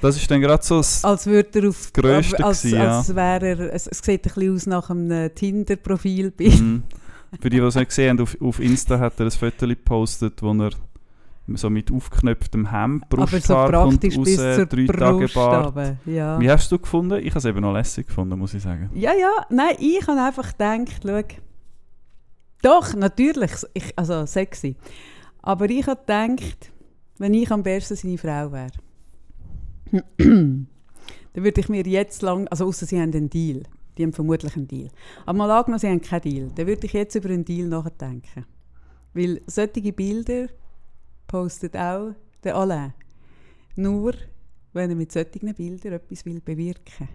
Das 0.00 0.17
ist 0.17 0.31
dann 0.31 0.41
gerade 0.41 0.62
so 0.62 0.76
das 0.76 1.05
Als 1.05 1.26
würde 1.26 1.61
er 1.61 1.69
auf... 1.70 1.93
Grösste 1.93 2.44
als, 2.44 2.62
gewesen, 2.62 2.81
als 2.81 3.08
ja. 3.08 3.17
wäre 3.17 3.47
er... 3.47 3.75
Es, 3.75 3.87
es 3.87 3.99
sieht 3.99 4.25
ein 4.26 4.35
bisschen 4.35 4.55
aus 4.55 4.67
nach 4.67 4.90
einem 4.90 5.35
Tinder-Profilbild. 5.35 6.61
Mhm. 6.61 6.82
Für 7.40 7.50
die, 7.50 7.56
die 7.56 7.62
es 7.62 7.75
nicht 7.75 7.88
gesehen 7.88 8.11
haben, 8.11 8.20
auf, 8.20 8.37
auf 8.40 8.61
Insta 8.61 9.00
hat 9.00 9.19
er 9.19 9.26
ein 9.26 9.32
Foto 9.32 9.67
gepostet, 9.67 10.43
wo 10.43 10.52
er 10.52 10.70
so 11.49 11.70
mit 11.70 11.93
aufgeknöpftem 11.93 12.70
Hemd, 12.70 13.05
Aber 13.11 13.26
so 13.26 13.37
Brusthaar 13.37 13.69
praktisch 13.69 14.17
raus, 14.17 14.25
bis 14.25 14.37
zur 14.37 14.67
drei 14.67 14.87
Tage 14.87 15.29
Bart. 15.29 15.96
Ja. 16.06 16.41
Wie 16.41 16.50
hast 16.50 16.73
du 16.73 16.79
gefunden? 16.79 17.19
Ich 17.19 17.31
habe 17.31 17.38
es 17.38 17.44
eben 17.44 17.61
noch 17.61 17.73
lässig 17.73 18.06
gefunden, 18.06 18.38
muss 18.38 18.55
ich 18.55 18.62
sagen. 18.62 18.91
ja, 18.94 19.12
ja. 19.12 19.31
Nein, 19.50 19.76
ich 19.79 20.06
habe 20.06 20.20
einfach 20.20 20.52
gedacht, 20.52 21.02
schau... 21.02 21.23
Doch, 22.62 22.94
natürlich. 22.94 23.52
Ich, 23.75 23.93
also 23.96 24.25
sexy. 24.25 24.76
Aber 25.43 25.69
ich 25.69 25.87
habe 25.87 26.00
gedacht, 26.00 26.73
wenn 27.19 27.35
ich 27.35 27.50
am 27.50 27.62
besten 27.62 27.97
seine 27.97 28.17
Frau 28.17 28.50
wäre, 28.52 28.70
dann 30.19 30.67
würde 31.35 31.61
ich 31.61 31.69
mir 31.69 31.87
jetzt 31.87 32.23
lang... 32.23 32.49
Also 32.49 32.64
außer 32.64 32.87
sie 32.87 32.99
haben 32.99 33.12
einen 33.12 33.29
Deal. 33.29 33.64
Die 33.99 34.02
haben 34.02 34.14
vermutlich 34.14 34.56
einen 34.56 34.67
Deal. 34.67 34.88
Aber 35.26 35.37
mal 35.37 35.50
angenommen, 35.50 35.79
sie 35.79 35.88
haben 35.88 36.00
keinen 36.00 36.23
Deal. 36.23 36.50
Dann 36.55 36.67
würde 36.67 36.87
ich 36.87 36.94
jetzt 36.94 37.14
über 37.14 37.29
einen 37.29 37.44
Deal 37.44 37.69
nachdenken. 37.69 38.47
Weil 39.12 39.43
solche 39.47 39.93
Bilder 39.93 40.49
postet 41.26 41.76
auch 41.76 42.12
der 42.43 42.56
Alain. 42.56 42.93
Nur, 43.76 44.15
wenn 44.73 44.91
er 44.91 44.97
mit 44.97 45.12
solchen 45.12 45.55
Bildern 45.55 45.93
etwas 45.94 46.25
will 46.25 46.41
bewirken 46.41 47.09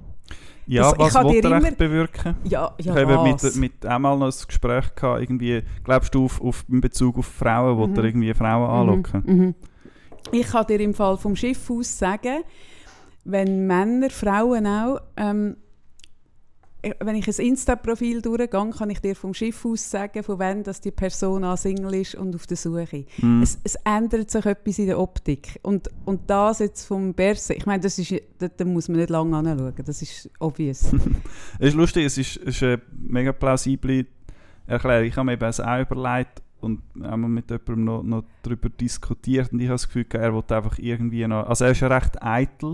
Ja, 0.67 0.83
Das- 0.83 0.93
ich 0.93 1.15
was 1.15 1.25
will 1.25 1.35
er 1.43 1.57
immer- 1.57 1.67
echt 1.67 1.77
bewirken? 1.77 2.35
Ja, 2.43 2.49
ja, 2.49 2.73
ich 2.77 2.87
habe 2.89 3.23
mit, 3.23 3.55
mit 3.55 3.85
einmal 3.85 4.17
noch 4.17 4.27
ein 4.27 4.47
Gespräch 4.47 4.93
gehabt, 4.95 5.21
irgendwie, 5.21 5.61
glaubst 5.83 6.13
du, 6.13 6.25
auf, 6.25 6.39
auf, 6.41 6.63
in 6.69 6.81
Bezug 6.81 7.17
auf 7.17 7.25
Frauen, 7.25 7.77
will 7.77 7.97
er 7.97 8.03
irgendwie 8.05 8.33
Frauen 8.33 8.69
anlocken? 8.69 9.23
Mhm, 9.25 9.35
mhm. 9.45 9.55
Ich 10.31 10.47
kann 10.47 10.67
dir 10.67 10.79
im 10.79 10.93
Fall 10.93 11.17
vom 11.17 11.35
Schiff 11.35 11.69
aus 11.71 11.97
sagen, 11.97 12.43
wenn 13.23 13.65
Männer, 13.65 14.09
Frauen 14.09 14.67
auch, 14.67 14.99
ähm, 15.17 15.57
äh, 15.57 15.68
wenn 16.81 17.15
ich 17.15 17.27
ein 17.27 17.45
Insta-Profil 17.45 18.21
durchgehe, 18.21 18.47
kann 18.47 18.89
ich 18.89 18.99
dir 18.99 19.15
vom 19.15 19.33
Schiff 19.33 19.65
aus 19.65 19.89
sagen, 19.89 20.23
von 20.23 20.39
wann 20.39 20.63
dass 20.63 20.79
die 20.79 20.91
Person 20.91 21.45
Single 21.57 21.93
ist 21.95 22.15
und 22.15 22.35
auf 22.35 22.47
der 22.47 22.57
Suche. 22.57 23.05
Mhm. 23.21 23.41
Es, 23.41 23.59
es 23.63 23.75
ändert 23.83 24.31
sich 24.31 24.45
etwas 24.45 24.79
in 24.79 24.87
der 24.87 24.99
Optik. 24.99 25.59
Und, 25.61 25.89
und 26.05 26.29
das 26.29 26.59
jetzt 26.59 26.85
vom 26.85 27.13
Berse, 27.13 27.53
ich 27.53 27.65
meine, 27.65 27.81
das 27.81 27.99
ist, 27.99 28.13
da, 28.37 28.47
da 28.47 28.65
muss 28.65 28.87
man 28.87 28.99
nicht 28.99 29.09
lange 29.09 29.35
anschauen, 29.35 29.73
das 29.85 30.01
ist 30.01 30.29
obvious. 30.39 30.91
Es 31.59 31.69
ist 31.69 31.75
lustig, 31.75 32.05
es 32.05 32.17
ist, 32.17 32.37
es 32.37 32.55
ist 32.55 32.63
eine 32.63 32.81
mega 32.91 33.31
plausible 33.31 34.05
Erklärung. 34.67 35.05
Ich 35.05 35.15
habe 35.15 35.25
mir 35.25 35.33
eben 35.33 35.41
das 35.41 35.59
auch 35.59 35.81
überlegt 35.81 36.41
und 36.61 36.81
einmal 36.95 37.29
mit 37.29 37.49
jemandem 37.49 37.83
noch, 37.83 38.03
noch 38.03 38.23
darüber 38.43 38.69
diskutiert 38.69 39.51
und 39.51 39.59
ich 39.59 39.67
habe 39.67 39.75
das 39.75 39.87
Gefühl, 39.87 40.05
er 40.11 40.33
will 40.33 40.43
einfach 40.49 40.77
irgendwie 40.77 41.27
noch... 41.27 41.47
Also 41.47 41.65
er 41.65 41.71
ist 41.71 41.81
ja 41.81 41.87
recht 41.87 42.21
eitel, 42.21 42.73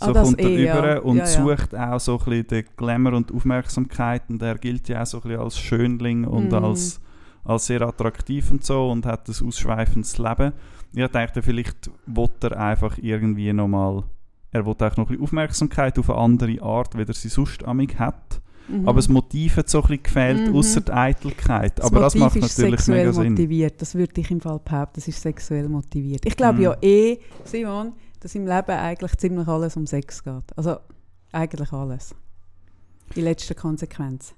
so 0.00 0.10
Ah, 0.10 0.12
das 0.12 0.24
kommt 0.28 0.40
er 0.40 0.48
eh, 0.48 0.64
ja. 0.64 0.74
rüber 0.80 1.04
und 1.04 1.16
Ja, 1.18 1.24
ja. 1.24 1.28
sucht 1.30 1.74
auch 1.74 1.98
so 2.00 2.18
ein 2.18 2.24
bisschen 2.24 2.46
den 2.48 2.64
Glamour 2.76 3.12
und 3.14 3.32
Aufmerksamkeit 3.32 4.22
und 4.28 4.40
er 4.42 4.56
gilt 4.58 4.88
ja 4.88 5.02
auch 5.02 5.06
so 5.06 5.18
ein 5.18 5.22
bisschen 5.22 5.40
als 5.40 5.58
Schönling 5.58 6.24
und 6.24 6.48
Mhm. 6.52 6.64
als, 6.64 7.00
als 7.44 7.66
sehr 7.66 7.82
attraktiv 7.82 8.50
und 8.50 8.64
so 8.64 8.90
und 8.90 9.06
hat 9.06 9.28
ein 9.28 9.46
ausschweifendes 9.46 10.18
Leben. 10.18 10.52
Ich 10.94 11.06
dachte, 11.08 11.42
vielleicht 11.42 11.90
will 12.06 12.28
er 12.40 12.58
einfach 12.58 12.96
irgendwie 12.98 13.52
nochmal... 13.52 14.04
Er 14.50 14.64
will 14.64 14.72
auch 14.72 14.78
noch 14.78 14.96
ein 14.96 15.04
bisschen 15.06 15.22
Aufmerksamkeit 15.22 15.98
auf 15.98 16.08
eine 16.08 16.18
andere 16.18 16.62
Art, 16.62 16.96
wie 16.96 17.02
er 17.02 17.12
sie 17.12 17.28
sonst 17.28 17.62
amig 17.64 17.98
hat. 17.98 18.40
Mhm. 18.66 18.88
Aber 18.88 18.96
das 18.96 19.08
Motiv 19.10 19.58
hat 19.58 19.68
so 19.68 19.78
ein 19.78 19.82
bisschen 19.88 20.02
gefehlt, 20.04 20.48
Mhm. 20.50 20.56
außer 20.56 20.80
die 20.80 20.92
Eitelkeit. 20.92 21.78
Das 21.78 21.86
Aber 21.86 22.00
das 22.00 22.14
Motiv 22.14 22.40
macht 22.42 22.50
ist 22.50 22.58
natürlich 22.58 22.80
sexuell 22.80 22.98
mega 23.06 23.12
Sinn. 23.12 23.32
motiviert. 23.32 23.82
Das 23.82 23.94
würde 23.94 24.20
ich 24.20 24.30
im 24.30 24.40
Fall 24.40 24.58
behaupten, 24.64 24.92
das 24.96 25.08
ist 25.08 25.20
sexuell 25.20 25.68
motiviert. 25.68 26.24
Ich 26.24 26.36
glaube 26.36 26.56
Mhm. 26.58 26.62
ja 26.64 26.76
eh, 26.80 27.18
Simon, 27.44 27.92
dass 28.20 28.34
im 28.34 28.46
Leben 28.46 28.70
eigentlich 28.70 29.16
ziemlich 29.16 29.46
alles 29.48 29.76
um 29.76 29.86
Sex 29.86 30.22
geht. 30.22 30.56
Also 30.56 30.78
eigentlich 31.32 31.72
alles. 31.72 32.14
In 33.14 33.24
letzter 33.24 33.54
Konsequenz. 33.54 34.34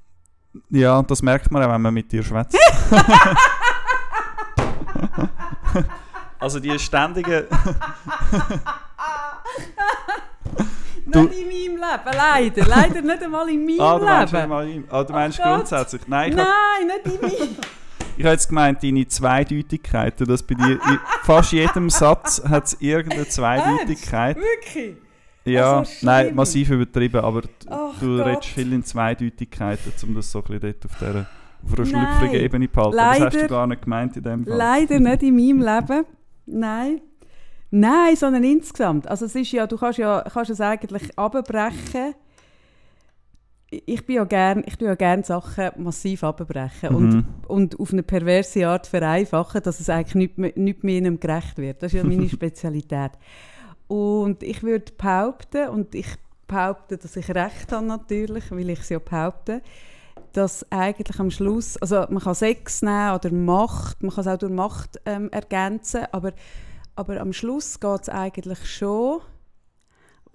Ja, 0.69 0.99
und 0.99 1.11
das 1.11 1.23
merkt 1.23 1.51
man 1.51 1.63
auch, 1.63 1.73
wenn 1.73 1.81
man 1.83 1.95
mit 1.95 2.11
dir 2.11 2.23
schwätzt. 2.23 2.57
also 6.39 6.61
die 6.61 6.79
ständige... 6.79 7.49
Du- 11.07 11.23
nicht 11.25 11.39
in 11.41 11.47
meinem 11.47 11.81
Leben, 11.81 12.17
leider. 12.17 12.67
Leider 12.67 13.03
nicht 13.03 13.23
einmal 13.23 13.49
in 13.49 13.65
meinem 13.67 13.81
ah, 13.81 13.99
du 13.99 14.05
meinst, 14.05 14.33
Leben. 14.33 14.49
mal, 14.49 14.69
ihm- 14.69 14.85
ah, 14.91 15.03
du 15.03 15.13
meinst 15.13 15.41
Oh 15.41 15.43
Gott. 15.43 15.55
grundsätzlich. 15.57 16.03
Nein, 16.07 16.35
Nein, 16.35 16.87
nicht 16.87 17.07
in 17.07 17.21
meinem 17.21 17.57
ich 18.21 18.25
hab 18.27 18.33
jetzt 18.33 18.49
gemeint, 18.49 18.83
deine 18.83 19.07
Zweideutigkeiten, 19.07 20.27
dass 20.27 20.43
bei 20.43 20.55
dir 20.55 20.73
in 20.73 20.99
fast 21.23 21.53
jedem 21.53 21.91
Satz 21.91 22.43
hat 22.49 22.67
es 22.67 22.77
irgendeine 22.81 23.27
Zweideutigkeit. 23.29 24.37
Wirklich? 24.37 24.97
Ja, 25.45 25.79
Also 25.79 25.93
nein, 26.07 26.35
massiv 26.35 26.71
übertrieben, 26.71 27.21
aber 27.23 27.43
Ach 27.69 27.99
du 27.99 28.17
Gott. 28.19 28.27
redest 28.27 28.49
viel 28.49 28.73
in 28.73 28.85
Zweideutigkeiten, 28.85 29.93
um 30.07 30.15
das 30.15 30.31
so 30.31 30.39
ein 30.41 30.45
bisschen 30.45 30.61
dort 30.61 30.85
auf, 30.85 30.99
dieser, 30.99 31.27
auf 31.65 31.79
einer 31.79 31.87
schlüpfrigen 31.87 32.45
Ebene 32.45 32.67
zu 32.69 32.73
behalten. 32.75 32.97
Das 32.97 33.07
hast 33.09 33.21
Leider- 33.35 33.39
du 33.43 33.49
gar 33.49 33.67
nicht 33.67 33.83
gemeint 33.83 34.17
in 34.17 34.23
dem 34.23 34.47
Fall. 34.47 34.57
Leider 34.57 35.01
nicht 35.01 35.23
in 35.23 35.35
meinem 35.37 35.61
Leben. 35.63 36.05
Nein. 36.47 37.01
Nein, 37.71 38.17
sondern 38.17 38.43
insgesamt. 38.45 39.09
Also 39.09 39.25
es 39.27 39.35
ist 39.35 39.53
ja, 39.53 39.67
du 39.67 39.77
kannst 39.79 39.99
ja 39.99 40.23
kannst 40.33 40.51
es 40.51 40.61
eigentlich 40.61 41.17
abbrechen. 41.19 42.15
Ich 43.71 44.05
bin 44.05 44.17
ja 44.17 44.25
gern, 44.25 44.65
ich 44.67 44.77
tue 44.77 44.89
ja 44.89 44.97
gerne 44.97 45.23
Sachen 45.23 45.71
massiv 45.77 46.25
abbrechen 46.25 46.89
und, 46.95 47.11
Mhm. 47.15 47.27
und 47.47 47.79
auf 47.79 47.93
eine 47.93 48.03
perverse 48.03 48.67
Art 48.67 48.89
vereinfachen, 48.89 49.63
dass 49.63 49.79
es 49.79 49.89
eigentlich 49.89 50.17
nicht 50.17 50.39
mehr, 50.39 50.53
nicht 50.57 50.83
mehr 50.83 50.97
einem 50.97 51.21
gerecht 51.21 51.57
wird. 51.59 51.83
Das 51.83 51.93
ist 51.93 51.99
ja 51.99 52.05
meine 52.05 52.29
Spezialität. 52.29 53.13
Und 53.87 54.43
ich 54.43 54.63
würde 54.65 54.93
behaupten, 54.99 55.69
und 55.69 55.95
ich 55.95 56.09
behaupte, 56.49 56.99
dass 56.99 57.17
ich 57.17 57.29
recht 57.29 57.71
habe 57.71 57.87
natürlich, 57.87 58.51
weil 58.51 58.71
ich 58.71 58.81
es 58.81 58.89
ja 58.89 58.99
behaupte, 58.99 59.63
dass 60.33 60.67
eigentlich 60.71 61.19
am 61.21 61.31
Schluss, 61.31 61.77
also 61.77 62.07
man 62.09 62.23
kann 62.23 62.35
Sex 62.35 62.83
nehmen 62.83 63.15
oder 63.15 63.33
Macht, 63.33 64.03
man 64.03 64.13
kann 64.13 64.23
es 64.23 64.27
auch 64.29 64.39
durch 64.39 64.53
Macht 64.53 65.01
ähm, 65.07 65.29
ergänzen, 65.31 66.07
aber, 66.11 66.33
aber 66.97 67.21
am 67.21 67.33
Schluss 67.33 67.79
geht 67.79 68.03
es 68.03 68.09
eigentlich 68.09 68.65
schon, 68.69 69.21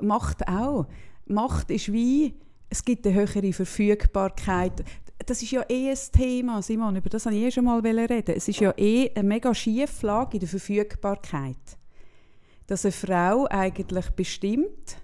Macht 0.01 0.47
auch. 0.47 0.87
Macht 1.25 1.71
ist 1.71 1.91
wie, 1.91 2.35
es 2.75 2.83
gibt 2.83 3.07
eine 3.07 3.15
höhere 3.15 3.53
Verfügbarkeit. 3.53 4.83
Das 5.25 5.41
ist 5.41 5.51
ja 5.51 5.63
eh 5.69 5.89
ein 5.89 5.97
Thema, 6.11 6.61
Simon, 6.61 6.97
über 6.97 7.09
das 7.09 7.25
wollte 7.25 7.37
ich 7.37 7.45
eh 7.45 7.51
schon 7.51 7.63
mal 7.63 7.79
reden. 7.79 8.35
Es 8.35 8.49
ist 8.49 8.59
ja 8.59 8.73
eh 8.75 9.09
eine 9.15 9.27
mega 9.27 9.55
Schieflage 9.55 10.33
in 10.33 10.39
der 10.41 10.49
Verfügbarkeit. 10.49 11.77
Dass 12.67 12.83
eine 12.83 12.91
Frau 12.91 13.47
eigentlich 13.49 14.09
bestimmt, 14.09 14.97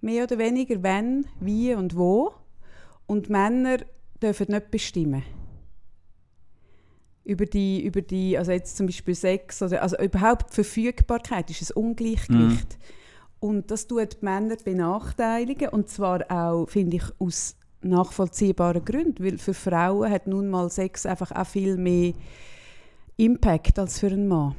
mehr 0.00 0.24
oder 0.24 0.38
weniger, 0.38 0.80
wenn, 0.84 1.26
wie 1.40 1.74
und 1.74 1.96
wo. 1.96 2.34
Und 3.06 3.28
Männer 3.28 3.78
dürfen 4.22 4.46
nicht 4.52 4.70
bestimmen. 4.70 5.24
Über 7.24 7.46
die, 7.46 7.84
über 7.84 8.00
die, 8.00 8.38
also 8.38 8.52
jetzt 8.52 8.76
zum 8.76 8.86
Beispiel 8.86 9.16
Sex 9.16 9.60
oder 9.60 9.82
also 9.82 9.98
überhaupt 9.98 10.50
die 10.50 10.54
Verfügbarkeit 10.54 11.50
ist 11.50 11.68
ein 11.68 11.82
Ungleichgewicht. 11.82 12.78
Und 13.42 13.72
das 13.72 13.88
tut 13.88 14.12
die 14.20 14.24
Männer 14.24 14.54
benachteiligen 14.64 15.70
und 15.70 15.88
zwar 15.88 16.30
auch, 16.30 16.66
finde 16.68 16.98
ich, 16.98 17.02
aus 17.18 17.56
nachvollziehbaren 17.80 18.84
Gründen. 18.84 19.24
Weil 19.24 19.36
für 19.38 19.52
Frauen 19.52 20.08
hat 20.08 20.28
nun 20.28 20.48
mal 20.48 20.70
Sex 20.70 21.04
einfach 21.06 21.32
auch 21.32 21.44
viel 21.46 21.76
mehr 21.76 22.12
Impact 23.16 23.80
als 23.80 23.98
für 23.98 24.06
einen 24.06 24.28
Mann. 24.28 24.54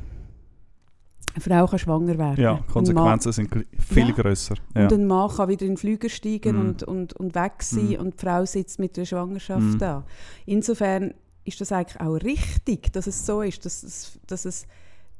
Eine 1.34 1.42
Frau 1.42 1.66
kann 1.66 1.80
schwanger 1.80 2.18
werden. 2.18 2.44
Ja, 2.44 2.60
Konsequenzen 2.72 3.32
sind 3.32 3.50
viel 3.80 4.10
Ja. 4.10 4.12
grösser. 4.14 4.56
Und 4.76 4.82
Ja. 4.82 4.88
ein 4.90 5.08
Mann 5.08 5.30
kann 5.32 5.48
wieder 5.48 5.62
in 5.66 5.72
den 5.72 5.78
Flüger 5.78 6.10
steigen 6.10 6.58
Mhm. 6.58 6.62
und, 6.68 6.84
und, 6.84 7.14
und 7.14 7.36
weg 7.36 7.64
sein 7.64 7.88
Mhm. 7.92 7.96
und 7.96 8.14
die 8.22 8.26
Frau 8.26 8.46
sitzt 8.46 8.80
mit 8.80 8.98
der 8.98 9.06
Schwangerschaft 9.06 9.62
Mhm. 9.62 9.78
da. 9.80 10.04
Insofern 10.46 11.14
ist 11.46 11.62
das 11.62 11.72
eigentlich 11.72 12.02
auch 12.02 12.16
richtig, 12.16 12.92
dass 12.92 13.08
es 13.08 13.26
so 13.26 13.42
ist, 13.42 13.66
dass, 13.66 13.82
es, 13.82 14.20
dass, 14.28 14.44
es, 14.44 14.68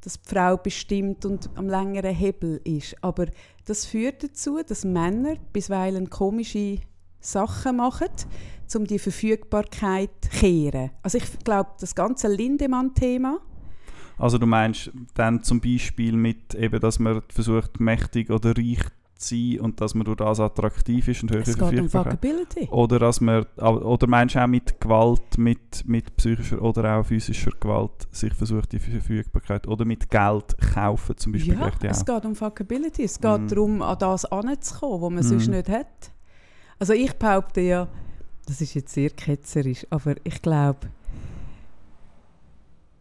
dass 0.04 0.20
die 0.20 0.28
Frau 0.28 0.56
bestimmt 0.56 1.24
und 1.24 1.48
am 1.54 1.68
längeren 1.68 2.14
Hebel 2.14 2.60
ist. 2.64 2.96
Aber 3.02 3.26
das 3.64 3.86
führt 3.86 4.22
dazu, 4.22 4.60
dass 4.66 4.84
Männer 4.84 5.36
bisweilen 5.52 6.10
komische 6.10 6.78
Sachen 7.20 7.78
machen, 7.78 8.08
um 8.74 8.86
die 8.86 8.98
Verfügbarkeit 8.98 10.10
zu 10.20 10.30
kehren. 10.30 10.90
Also 11.02 11.18
ich 11.18 11.38
glaube, 11.44 11.70
das 11.80 11.94
ganze 11.94 12.28
Lindemann-Thema, 12.28 13.40
Also 14.16 14.38
du 14.38 14.46
meinst 14.46 14.90
dann 15.14 15.42
zum 15.42 15.60
Beispiel 15.60 16.12
mit, 16.12 16.54
eben, 16.54 16.80
dass 16.80 16.98
man 16.98 17.22
versucht, 17.28 17.80
mächtig 17.80 18.30
oder 18.30 18.56
reich 18.56 18.78
zu 18.78 18.90
sein 19.28 19.60
und 19.60 19.80
dass 19.80 19.94
man 19.94 20.04
durch 20.04 20.16
das 20.16 20.40
attraktiv 20.40 21.08
ist 21.08 21.22
und 21.22 21.30
höhere 21.30 21.42
es 21.42 21.56
geht 21.58 21.80
um? 21.80 21.88
Fuckability. 21.88 22.68
Oder, 22.70 22.98
dass 22.98 23.20
man, 23.20 23.44
oder 23.58 24.06
meinst 24.06 24.34
du 24.34 24.42
auch 24.42 24.46
mit 24.46 24.80
Gewalt, 24.80 25.38
mit, 25.38 25.86
mit 25.86 26.16
psychischer 26.16 26.60
oder 26.62 26.96
auch 26.98 27.06
physischer 27.06 27.50
Gewalt 27.60 28.06
sich 28.10 28.32
versucht, 28.34 28.72
die 28.72 28.78
Verfügbarkeit 28.78 29.66
oder 29.66 29.84
mit 29.84 30.10
Geld 30.10 30.56
kaufen 30.74 31.16
zum 31.16 31.32
Beispiel? 31.32 31.54
Ja, 31.54 31.70
es 31.82 32.00
auch. 32.02 32.04
geht 32.14 32.24
um 32.24 32.34
Fuckability. 32.34 33.02
Es 33.04 33.20
geht 33.20 33.40
Mhm. 33.42 33.48
darum, 33.48 33.82
an 33.82 33.98
das 33.98 34.24
anzukommen, 34.26 35.02
was 35.02 35.10
man 35.12 35.22
sonst 35.22 35.48
Mhm. 35.48 35.54
nicht 35.54 35.68
hat. 35.68 36.10
Also 36.78 36.92
ich 36.92 37.12
behaupte 37.14 37.60
ja, 37.60 37.88
das 38.46 38.60
ist 38.60 38.74
jetzt 38.74 38.92
sehr 38.92 39.10
ketzerisch, 39.10 39.86
aber 39.90 40.16
ich 40.24 40.42
glaube, 40.42 40.80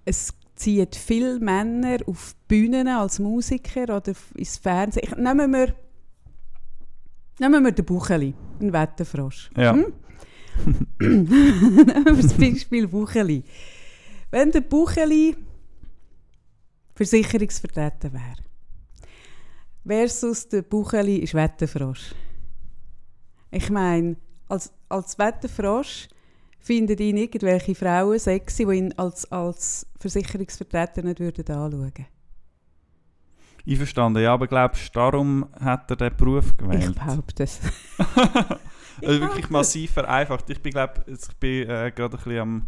es 0.06 0.34
zieht 0.56 0.96
viele 0.96 1.40
Männer 1.40 1.98
auf 2.06 2.36
Bühnen 2.48 2.88
als 2.88 3.20
Musiker 3.20 3.96
oder 3.98 4.14
ins 4.36 4.58
Fernsehen. 4.58 5.04
Ich, 5.04 5.16
nehmen, 5.18 5.52
wir, 5.52 5.74
nehmen 7.40 7.64
wir 7.64 7.72
den 7.72 7.86
Bucheli, 7.86 8.34
einen 8.60 8.74
Wetterfrosch. 8.74 9.50
Ja. 9.56 9.74
Hm? 9.74 9.94
nehmen 11.00 12.06
wir 12.06 12.22
das 12.22 12.34
Beispiel 12.34 12.88
Bucheli. 12.88 13.44
Wenn 14.32 14.52
der 14.52 14.62
Bucheli 14.62 15.36
Versicherungsvertreter 16.96 18.14
wäre 18.14 18.36
versus 19.86 20.48
der 20.48 20.62
Bucheli 20.62 21.18
ist 21.18 21.34
Wetterfrosch. 21.34 22.14
Ich 23.52 23.70
meine, 23.70 24.16
als, 24.48 24.72
als 24.90 25.18
Wetterfrosch 25.20 26.08
finden 26.60 26.98
ihn 26.98 27.18
irgendwelche 27.18 27.76
Frauen 27.76 28.20
sexy, 28.20 28.66
die 28.66 28.78
ihn 28.78 28.94
als, 28.94 29.30
als 29.32 29.86
Versicherungsvertreter 30.00 31.04
nicht 31.04 31.20
würden 31.20 31.46
anschauen 31.48 32.06
Einverstanden, 33.68 34.22
ja, 34.22 34.34
aber 34.34 34.48
glaubst 34.48 34.88
du, 34.88 35.00
darum 35.00 35.48
hat 35.60 35.90
er 35.90 35.96
den 35.96 36.16
Beruf 36.18 36.56
gewählt? 36.58 36.90
Ich 36.90 36.96
behaupte 36.96 37.44
es. 37.44 37.62
also 39.02 39.22
wirklich 39.22 39.50
massiv 39.50 39.92
vereinfacht. 39.92 40.50
Ich 40.50 40.62
bin, 40.62 40.74
glaube 40.74 40.94
ich 41.08 41.36
bin 41.40 41.70
äh, 41.70 41.92
gerade 41.96 42.18
ein 42.18 42.24
bisschen 42.24 42.40
am, 42.40 42.68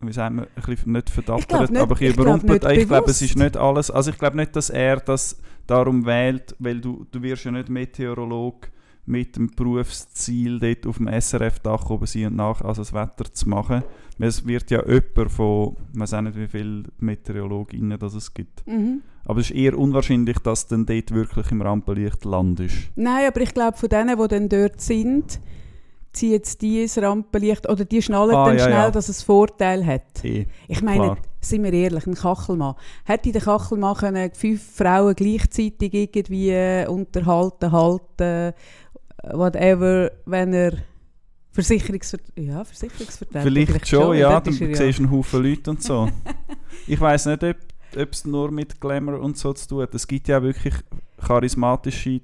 wie 0.00 0.12
sagt 0.12 0.34
man, 0.34 0.44
ein 0.44 0.62
bisschen 0.64 0.92
nicht 0.92 1.10
verdattert, 1.10 1.52
aber 1.52 1.82
ein 1.82 1.88
bisschen 1.88 2.14
überrumpelt. 2.14 2.64
Ich 2.64 2.86
glaube, 2.86 3.10
es 3.10 3.22
ist 3.22 3.36
nicht 3.36 3.56
alles, 3.56 3.90
also 3.90 4.10
ich 4.10 4.18
glaube 4.18 4.36
nicht, 4.36 4.54
dass 4.54 4.70
er 4.70 4.98
das 4.98 5.40
darum 5.66 6.06
wählt, 6.06 6.54
weil 6.60 6.80
du, 6.80 7.04
du 7.10 7.20
wirst 7.22 7.44
ja 7.44 7.50
nicht 7.50 7.68
Meteorolog 7.68 8.70
mit 9.08 9.36
dem 9.36 9.50
Berufsziel 9.50 10.60
dort 10.60 10.86
auf 10.86 10.98
dem 10.98 11.08
SRF-Dach 11.08 11.88
oben 11.90 12.06
sein 12.06 12.26
und 12.26 12.36
nach 12.36 12.60
also 12.60 12.82
das 12.82 12.92
Wetter 12.92 13.32
zu 13.32 13.48
machen. 13.48 13.82
Es 14.18 14.46
wird 14.46 14.70
ja 14.70 14.84
jemand 14.86 15.30
von, 15.30 15.76
man 15.92 16.02
weiß 16.02 16.14
auch 16.14 16.20
nicht, 16.22 16.36
wie 16.36 16.48
viele 16.48 16.84
Meteorologinnen 16.98 17.98
das 17.98 18.14
es 18.14 18.34
gibt. 18.34 18.66
Mhm. 18.66 19.02
Aber 19.24 19.40
es 19.40 19.50
ist 19.50 19.56
eher 19.56 19.78
unwahrscheinlich, 19.78 20.38
dass 20.38 20.66
dann 20.66 20.86
dort 20.86 21.12
wirklich 21.12 21.50
im 21.50 21.62
Rampenlicht 21.62 22.24
landest. 22.24 22.90
Nein, 22.96 23.28
aber 23.28 23.40
ich 23.40 23.54
glaube, 23.54 23.76
von 23.76 23.88
denen, 23.88 24.18
die 24.18 24.28
dann 24.28 24.48
dort 24.48 24.80
sind, 24.80 25.40
ziehen 26.12 26.32
jetzt 26.32 26.62
die 26.62 26.82
ins 26.82 26.98
Rampenlicht 26.98 27.68
oder 27.68 27.84
die 27.84 28.02
schnallen 28.02 28.34
Ah, 28.34 28.46
dann 28.46 28.58
ja, 28.58 28.64
schnell, 28.64 28.74
ja. 28.74 28.90
dass 28.90 29.08
es 29.08 29.22
Vorteil 29.22 29.84
hat. 29.86 30.24
Eh. 30.24 30.46
Ich 30.66 30.82
meine, 30.82 31.04
Klar. 31.04 31.18
sind 31.40 31.62
wir 31.62 31.72
ehrlich, 31.72 32.06
ein 32.06 32.14
Kachelmann. 32.14 32.74
Hätte 33.04 33.32
der 33.32 33.42
Kachelmann 33.42 33.96
können 33.96 34.30
fünf 34.32 34.62
Frauen 34.76 35.14
gleichzeitig 35.14 35.94
irgendwie 35.94 36.50
äh, 36.50 36.86
unterhalten, 36.86 37.72
halten, 37.72 38.54
whatever, 39.22 40.10
wenn 40.26 40.52
er 40.52 40.72
Versicherungsver 41.52 42.18
ja, 42.36 42.64
Versicherungsvertreter 42.64 43.42
Vielleicht, 43.42 43.88
schon, 43.88 44.16
ja. 44.16 44.30
dort 44.30 44.46
Du 44.46 44.50
ist 44.50 44.60
er 44.60 44.76
siehst 44.76 45.00
einen 45.00 45.10
Haufen 45.10 45.42
Leute 45.42 45.70
und 45.70 45.82
so. 45.82 46.08
ich 46.86 47.00
weiß 47.00 47.26
nicht, 47.26 47.42
ob 47.42 48.12
es 48.12 48.24
nur 48.24 48.50
mit 48.50 48.80
Glamour 48.80 49.20
und 49.20 49.36
so 49.36 49.52
zu 49.52 49.68
tun 49.68 49.82
hat. 49.82 49.94
Es 49.94 50.06
gibt 50.06 50.28
ja 50.28 50.42
wirklich 50.42 50.74
charismatische 51.20 52.20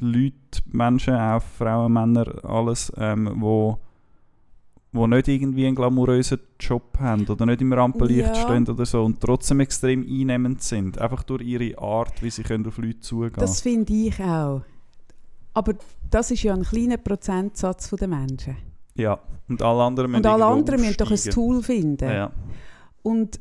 Leute, 0.00 0.60
Menschen, 0.66 1.14
auch 1.14 1.42
Frauen, 1.42 1.92
Männer, 1.92 2.44
alles, 2.44 2.92
ähm, 2.98 3.30
wo, 3.36 3.78
wo 4.92 5.06
nicht 5.06 5.28
irgendwie 5.28 5.66
einen 5.66 5.76
glamourösen 5.76 6.40
Job 6.58 6.98
haben 6.98 7.26
oder 7.26 7.46
nicht 7.46 7.62
im 7.62 7.72
Rampenlicht 7.72 8.28
Ja. 8.28 8.34
stehen 8.34 8.68
oder 8.68 8.84
so 8.84 9.04
und 9.04 9.20
trotzdem 9.20 9.60
extrem 9.60 10.02
einnehmend 10.02 10.62
sind. 10.62 10.98
Einfach 10.98 11.22
durch 11.22 11.42
ihre 11.42 11.78
Art, 11.78 12.22
wie 12.22 12.30
sie 12.30 12.42
können 12.42 12.66
auf 12.66 12.78
Leute 12.78 13.00
zugehen 13.00 13.32
Das 13.36 13.60
finde 13.60 13.92
ich 13.92 14.20
auch. 14.20 14.62
Aber 15.54 15.74
das 16.10 16.30
ist 16.30 16.42
ja 16.42 16.52
ein 16.52 16.64
kleiner 16.64 16.96
Prozentsatz 16.96 17.88
der 17.90 18.08
Menschen. 18.08 18.56
Ja, 18.96 19.18
und 19.48 19.62
alle 19.62 19.82
anderen 19.82 20.10
müssen 20.10 20.24
Und 20.24 20.30
alle 20.30 20.44
anderen 20.44 20.80
müssen 20.80 20.96
doch 20.96 21.10
ein. 21.10 21.30
Tool 21.30 21.62
finden. 21.62 22.08
Ja. 22.08 22.32
Und 23.02 23.40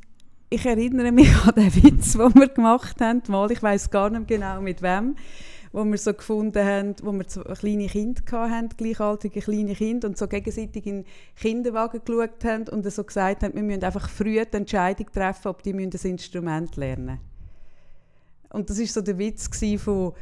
ich 0.50 0.66
erinnere 0.66 1.12
mich 1.12 1.30
an 1.48 1.56
den 1.56 1.76
Witz, 1.76 2.14
den 2.14 2.36
wir 2.36 2.48
gemacht 2.50 3.02
haben, 3.02 3.22
mal, 3.28 3.52
ich 3.52 3.62
weiß 3.62 3.90
gar 3.90 4.10
nicht 4.10 4.28
genau 4.28 4.62
mit 4.62 4.82
wem, 4.82 5.16
wo 5.72 5.84
wir 5.84 5.98
so 5.98 6.14
gefunden 6.14 6.64
haben, 6.64 6.96
wo 7.02 7.12
wir 7.12 7.26
so 7.28 7.42
kleine 7.42 7.88
Kinder 7.88 8.22
hatten, 8.32 8.70
gleichaltrige 8.78 9.42
kleine 9.42 9.74
Kinder, 9.74 10.08
und 10.08 10.18
so 10.18 10.28
gegenseitig 10.28 10.86
in 10.86 11.04
den 11.04 11.06
Kinderwagen 11.36 12.02
geschaut 12.06 12.44
haben 12.46 12.68
und 12.70 12.90
so 12.92 13.04
gesagt 13.04 13.44
haben, 13.44 13.56
wir 13.56 13.64
müssen 13.64 13.84
einfach 13.84 14.08
früh 14.08 14.44
die 14.46 14.58
Entscheidung 14.58 15.12
treffen, 15.12 15.48
ob 15.48 15.64
die 15.64 15.74
müssen 15.74 15.90
das 15.90 16.06
Instrument 16.06 16.76
lernen 16.76 17.20
Und 18.52 18.70
das 18.70 18.80
war 18.80 18.86
so 18.86 19.02
der 19.02 19.18
Witz 19.18 19.50
von, 19.80 20.14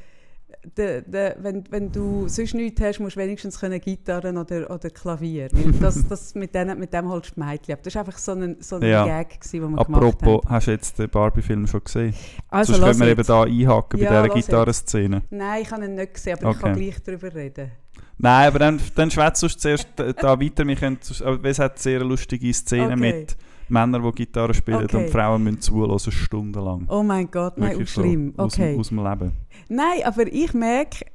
de, 0.77 1.01
de, 1.01 1.35
wenn, 1.39 1.63
wenn 1.71 1.91
du 1.91 2.27
sonst 2.27 2.53
nichts 2.53 2.81
hast, 2.81 2.99
musst 2.99 3.15
du 3.15 3.19
wenigstens 3.19 3.59
können 3.59 3.79
Gitarre 3.81 4.31
oder, 4.33 4.69
oder 4.69 4.89
Klavier. 4.89 5.49
Das, 5.81 6.07
das 6.07 6.35
mit, 6.35 6.53
dem, 6.53 6.77
mit 6.79 6.93
dem 6.93 7.09
holst 7.09 7.33
du 7.35 7.39
Mädchen 7.43 7.73
ab. 7.73 7.79
Das 7.83 7.95
war 7.95 8.05
einfach 8.05 8.17
so 8.17 8.33
ein, 8.33 8.57
so 8.59 8.75
ein 8.77 8.83
Ja. 8.83 9.05
Gag, 9.05 9.39
gewesen, 9.39 9.61
den 9.61 9.71
wir 9.71 9.85
gemacht 9.85 10.03
Apropos, 10.03 10.45
haben. 10.45 10.49
hast 10.55 10.67
du 10.67 10.71
jetzt 10.71 10.99
den 10.99 11.09
Barbie-Film 11.09 11.67
schon 11.67 11.83
gesehen? 11.83 12.13
Also, 12.49 12.73
Sonst 12.73 12.85
können 12.85 12.99
wir 12.99 13.07
eben 13.07 13.25
da 13.25 13.43
einhaken 13.43 13.99
Ja, 13.99 14.09
bei 14.21 14.27
dieser. 14.29 14.35
Gitarrenszene. 14.35 15.21
Nein, 15.29 15.61
ich 15.63 15.71
habe 15.71 15.85
ihn 15.85 15.95
nicht 15.95 16.13
gesehen, 16.13 16.37
aber 16.39 16.51
ich 16.51 16.59
kann 16.59 16.71
Okay. 16.73 16.81
gleich 16.91 17.03
darüber 17.03 17.33
reden. 17.35 17.71
Nein, 18.17 18.47
aber 18.47 18.59
dann, 18.59 18.79
dann 18.95 19.09
schwätzt 19.09 19.41
du 19.41 19.47
zuerst 19.47 19.87
äh, 19.99 20.13
da 20.13 20.39
weiter. 20.39 20.65
Wir 20.67 20.75
können, 20.75 20.99
es 21.01 21.59
hat 21.59 21.79
sehr 21.79 22.03
lustige 22.03 22.53
Szenen 22.53 22.99
Okay. 22.99 23.13
mit 23.13 23.37
Männern, 23.71 24.03
die 24.03 24.11
Gitarre 24.11 24.53
spielen 24.53 24.83
Okay. 24.83 25.05
und 25.05 25.09
Frauen 25.09 25.43
müssen 25.43 25.61
zuhören, 25.61 25.97
stundenlang. 25.99 26.85
Oh 26.89 27.03
mein 27.03 27.29
Gott, 27.31 27.57
nein, 27.57 27.71
Wirklich 27.71 27.89
auch 27.89 28.03
schlimm. 28.03 28.33
so, 28.37 28.43
aus, 28.43 28.53
Okay. 28.53 28.71
dem, 28.73 28.79
aus 28.79 28.87
dem 28.89 28.97
Leben. 29.03 29.31
Nein, 29.69 30.01
aber 30.03 30.27
ich 30.27 30.53
merke, 30.53 31.05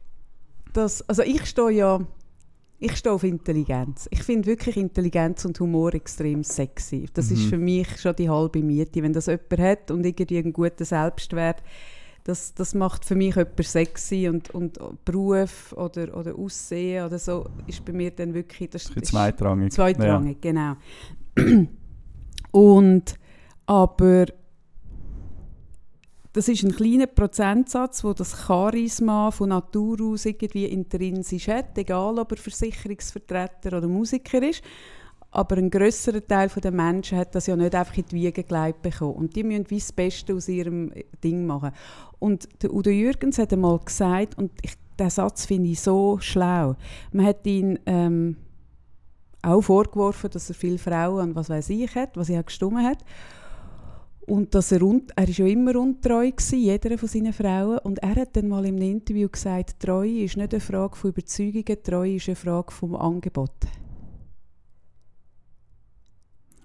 dass, 0.72 1.08
also 1.08 1.22
ich 1.22 1.44
stehe 1.46 1.70
ja, 1.70 2.00
ich 2.78 2.94
stehe 2.96 3.14
auf 3.14 3.24
Intelligenz. 3.24 4.06
Ich 4.10 4.22
finde 4.22 4.46
wirklich 4.46 4.76
Intelligenz 4.76 5.44
und 5.46 5.58
Humor 5.60 5.94
extrem 5.94 6.44
sexy. 6.44 7.08
Das 7.14 7.30
ist 7.30 7.44
Mhm. 7.46 7.48
für 7.48 7.58
mich 7.58 8.00
schon 8.00 8.14
die 8.16 8.28
halbe 8.28 8.62
Miete. 8.62 9.02
Wenn 9.02 9.14
das 9.14 9.26
jemand 9.26 9.58
hat 9.58 9.90
und 9.90 10.04
irgendwie 10.04 10.36
einen 10.38 10.52
guten 10.52 10.84
Selbstwert, 10.84 11.62
das, 12.24 12.52
das 12.54 12.74
macht 12.74 13.04
für 13.06 13.14
mich 13.14 13.34
jemand 13.36 13.62
sexy 13.64 14.28
und, 14.28 14.50
und 14.50 14.78
Beruf 15.06 15.72
oder, 15.74 16.14
oder 16.14 16.36
Aussehen 16.36 17.06
oder 17.06 17.18
so 17.18 17.46
ist 17.66 17.82
bei 17.84 17.92
mir 17.92 18.10
dann 18.10 18.34
wirklich, 18.34 18.68
das 18.68 18.84
Das 18.84 18.96
ist 18.96 19.06
zweitrangig. 19.06 19.72
Zweitrangig, 19.72 20.40
genau. 20.42 20.74
Und 22.56 23.16
aber 23.66 24.24
das 26.32 26.48
ist 26.48 26.62
ein 26.62 26.74
kleiner 26.74 27.06
Prozentsatz, 27.06 28.02
wo 28.02 28.14
das 28.14 28.46
Charisma 28.46 29.30
von 29.30 29.50
Natur 29.50 30.00
aus 30.00 30.24
irgendwie 30.24 30.64
intrinsisch 30.64 31.48
hat, 31.48 31.76
egal 31.76 32.18
ob 32.18 32.32
er 32.32 32.38
Versicherungsvertreter 32.38 33.76
oder 33.76 33.88
Musiker 33.88 34.42
ist. 34.42 34.62
Aber 35.32 35.58
ein 35.58 35.68
grösserer 35.68 36.26
Teil 36.26 36.48
der 36.48 36.72
Menschen 36.72 37.18
hat 37.18 37.34
das 37.34 37.46
ja 37.46 37.56
nicht 37.56 37.74
einfach 37.74 37.98
in 37.98 38.06
die 38.06 38.16
Wiege 38.16 38.42
gelegt 38.42 38.80
bekommen. 38.80 39.16
Und 39.16 39.36
die 39.36 39.44
müssen 39.44 39.68
wie 39.68 39.78
das 39.78 39.92
Beste 39.92 40.32
aus 40.32 40.48
ihrem 40.48 40.92
Ding 41.22 41.44
machen. 41.44 41.72
Und 42.20 42.48
der 42.62 42.72
Udo 42.72 42.88
Jürgens 42.88 43.36
hat 43.36 43.52
einmal 43.52 43.80
gesagt, 43.80 44.38
und 44.38 44.50
ich, 44.62 44.72
den 44.98 45.10
Satz 45.10 45.44
finde 45.44 45.68
ich 45.68 45.80
so 45.82 46.16
schlau, 46.20 46.76
man 47.12 47.26
hat 47.26 47.46
ihn 47.46 47.78
ähm, 47.84 48.38
auch 49.46 49.62
vorgeworfen, 49.62 50.30
dass 50.30 50.48
er 50.48 50.54
viele 50.54 50.78
Frauen 50.78 51.30
und 51.30 51.36
was 51.36 51.48
weiß 51.48 51.70
ich 51.70 51.94
hat, 51.94 52.16
was 52.16 52.28
er 52.28 52.42
gestummen 52.42 52.84
hat. 52.84 52.98
Und 54.26 54.56
dass 54.56 54.72
er, 54.72 54.82
un 54.82 55.04
er 55.14 55.28
ist 55.28 55.38
ja 55.38 55.46
immer 55.46 55.76
untreu 55.76 56.30
gewesen, 56.32 56.58
jeder 56.58 56.98
von 56.98 57.08
seinen 57.08 57.32
Frauen. 57.32 57.78
Und 57.78 57.98
er 58.00 58.16
hat 58.16 58.36
dann 58.36 58.48
mal 58.48 58.66
im 58.66 58.78
Interview 58.78 59.28
gesagt, 59.28 59.78
Treue 59.78 60.24
ist 60.24 60.36
nicht 60.36 60.52
eine 60.52 60.60
Frage 60.60 60.96
von 60.96 61.10
Überzeugungen, 61.10 61.82
Treue 61.84 62.16
ist 62.16 62.28
eine 62.28 62.34
Frage 62.34 62.72
vom 62.72 62.96
Angebot. 62.96 63.52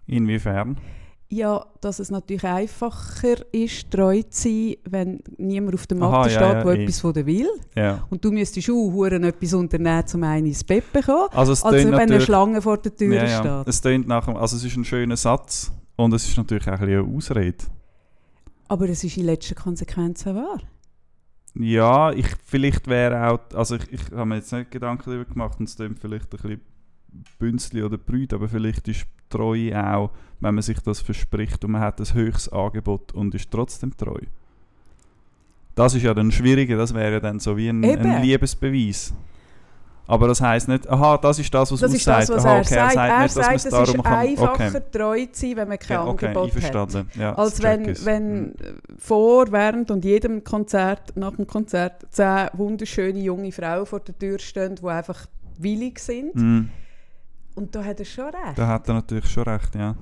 Inwiefern? 0.07 0.77
Ja, 1.33 1.65
dass 1.79 1.99
es 1.99 2.11
natürlich 2.11 2.43
einfacher 2.43 3.53
ist, 3.53 3.89
treu 3.89 4.21
zu 4.23 4.49
sein, 4.49 4.75
wenn 4.83 5.19
niemand 5.37 5.75
auf 5.75 5.87
der 5.87 5.97
Matte 5.97 6.13
Aha, 6.13 6.23
ja, 6.25 6.29
steht, 6.29 6.41
ja, 6.41 6.63
der 6.63 6.75
eh. 6.75 6.83
etwas 6.83 6.99
von 6.99 7.13
dir 7.13 7.25
will. 7.25 7.49
Ja. 7.73 8.05
Und 8.09 8.25
du 8.25 8.31
müsstest 8.33 8.69
auch 8.69 9.03
etwas 9.05 9.53
unternehmen, 9.53 10.03
um 10.13 10.23
einen 10.23 10.47
ins 10.47 10.61
Bett 10.61 10.83
zu 10.87 10.99
bekommen. 10.99 11.29
Also 11.31 11.53
es 11.53 11.61
tönt 11.61 11.91
wenn 11.93 11.99
eine. 11.99 12.19
Schlange 12.19 12.61
vor 12.61 12.77
der 12.79 12.93
Tür 12.93 13.15
ja, 13.15 13.23
ja. 13.23 13.63
steht. 13.63 13.93
Es 13.93 14.07
nach 14.07 14.27
also 14.27 14.57
es 14.57 14.65
ist 14.65 14.75
ein 14.75 14.83
schöner 14.83 15.15
Satz 15.15 15.71
und 15.95 16.13
es 16.13 16.27
ist 16.27 16.35
natürlich 16.35 16.67
auch 16.67 16.73
ein 16.73 16.79
bisschen 16.79 17.05
eine 17.05 17.15
Ausrede. 17.15 17.63
Aber 18.67 18.89
es 18.89 19.01
ist 19.01 19.15
in 19.15 19.23
letzter 19.23 19.55
Konsequenz 19.55 20.27
auch 20.27 20.35
wahr. 20.35 20.59
Ja, 21.53 22.11
ich, 22.11 22.27
vielleicht 22.43 22.87
wäre 22.87 23.29
auch, 23.29 23.39
also 23.53 23.75
ich, 23.75 23.89
ich 23.89 24.11
habe 24.11 24.25
mir 24.25 24.35
jetzt 24.35 24.51
nicht 24.51 24.69
Gedanken 24.69 25.09
darüber 25.09 25.31
gemacht 25.31 25.59
und 25.59 25.69
es 25.69 25.77
klingt 25.77 25.99
vielleicht 25.99 26.25
ein 26.25 26.41
bisschen 26.41 26.61
Bünzli 27.39 27.83
oder 27.83 27.97
Brüd, 27.97 28.33
aber 28.33 28.49
vielleicht 28.49 28.89
ist 28.89 29.05
Treue 29.29 29.73
auch, 29.81 30.11
wenn 30.41 30.55
man 30.55 30.61
sich 30.61 30.79
das 30.81 30.99
verspricht 30.99 31.63
und 31.63 31.71
man 31.71 31.81
hat 31.81 31.99
ein 31.99 32.13
höchstes 32.13 32.51
Angebot 32.51 33.13
und 33.13 33.33
ist 33.35 33.49
trotzdem 33.49 33.95
treu. 33.95 34.19
Das 35.75 35.93
ist 35.95 36.03
ja 36.03 36.13
dann 36.13 36.31
schwieriger, 36.31 36.75
das 36.77 36.93
wäre 36.93 37.13
ja 37.13 37.19
dann 37.19 37.39
so 37.39 37.55
wie 37.55 37.69
ein, 37.69 37.83
ein 37.83 38.21
Liebesbeweis. 38.21 39.13
Aber 40.07 40.27
das 40.27 40.41
heisst 40.41 40.67
nicht, 40.67 40.89
aha, 40.89 41.17
das 41.17 41.39
ist 41.39 41.53
das, 41.53 41.71
was 41.71 41.79
Das 41.79 41.91
er 41.91 41.95
ist 41.95 42.07
das, 42.07 42.27
sagt. 42.27 42.37
was 42.37 42.45
aha, 42.45 42.55
er 42.55 42.59
okay, 42.59 42.73
sagt. 42.73 42.95
er 42.97 43.03
Er 43.21 43.29
sagt 43.29 43.31
sagt, 43.31 43.51
nicht, 43.53 43.71
man 43.71 43.83
es 43.83 43.89
ist 43.93 44.05
einfacher 44.39 44.53
Okay. 44.53 44.81
treu 44.91 45.25
zu 45.31 45.39
sein, 45.39 45.55
wenn 45.55 45.67
man 45.69 45.79
kein 45.79 45.97
okay, 45.99 46.25
Angebot 46.27 46.55
hat. 46.73 47.05
Ja, 47.15 47.33
Als 47.35 47.53
das 47.53 47.63
wenn, 47.63 47.87
ich. 47.89 48.05
wenn 48.05 48.41
Mhm. 48.41 48.53
vor, 48.97 49.51
während 49.51 49.89
und 49.91 50.03
jedem 50.03 50.43
Konzert, 50.43 51.15
nach 51.15 51.35
dem 51.35 51.47
Konzert, 51.47 52.05
zehn 52.09 52.47
wunderschöne 52.53 53.19
junge 53.19 53.51
Frauen 53.53 53.85
vor 53.85 54.01
der 54.01 54.17
Tür 54.17 54.37
stehen, 54.39 54.75
die 54.75 54.85
einfach 54.85 55.27
willig 55.59 55.99
sind. 55.99 56.35
Mhm. 56.35 56.69
Und 57.55 57.73
da 57.75 57.83
hat 57.83 57.99
er 57.99 58.05
schon 58.05 58.25
recht. 58.25 58.57
Da 58.57 58.67
hat 58.67 58.87
er 58.89 58.95
natürlich 58.95 59.27
schon 59.29 59.43
recht, 59.43 59.75
ja. 59.75 59.95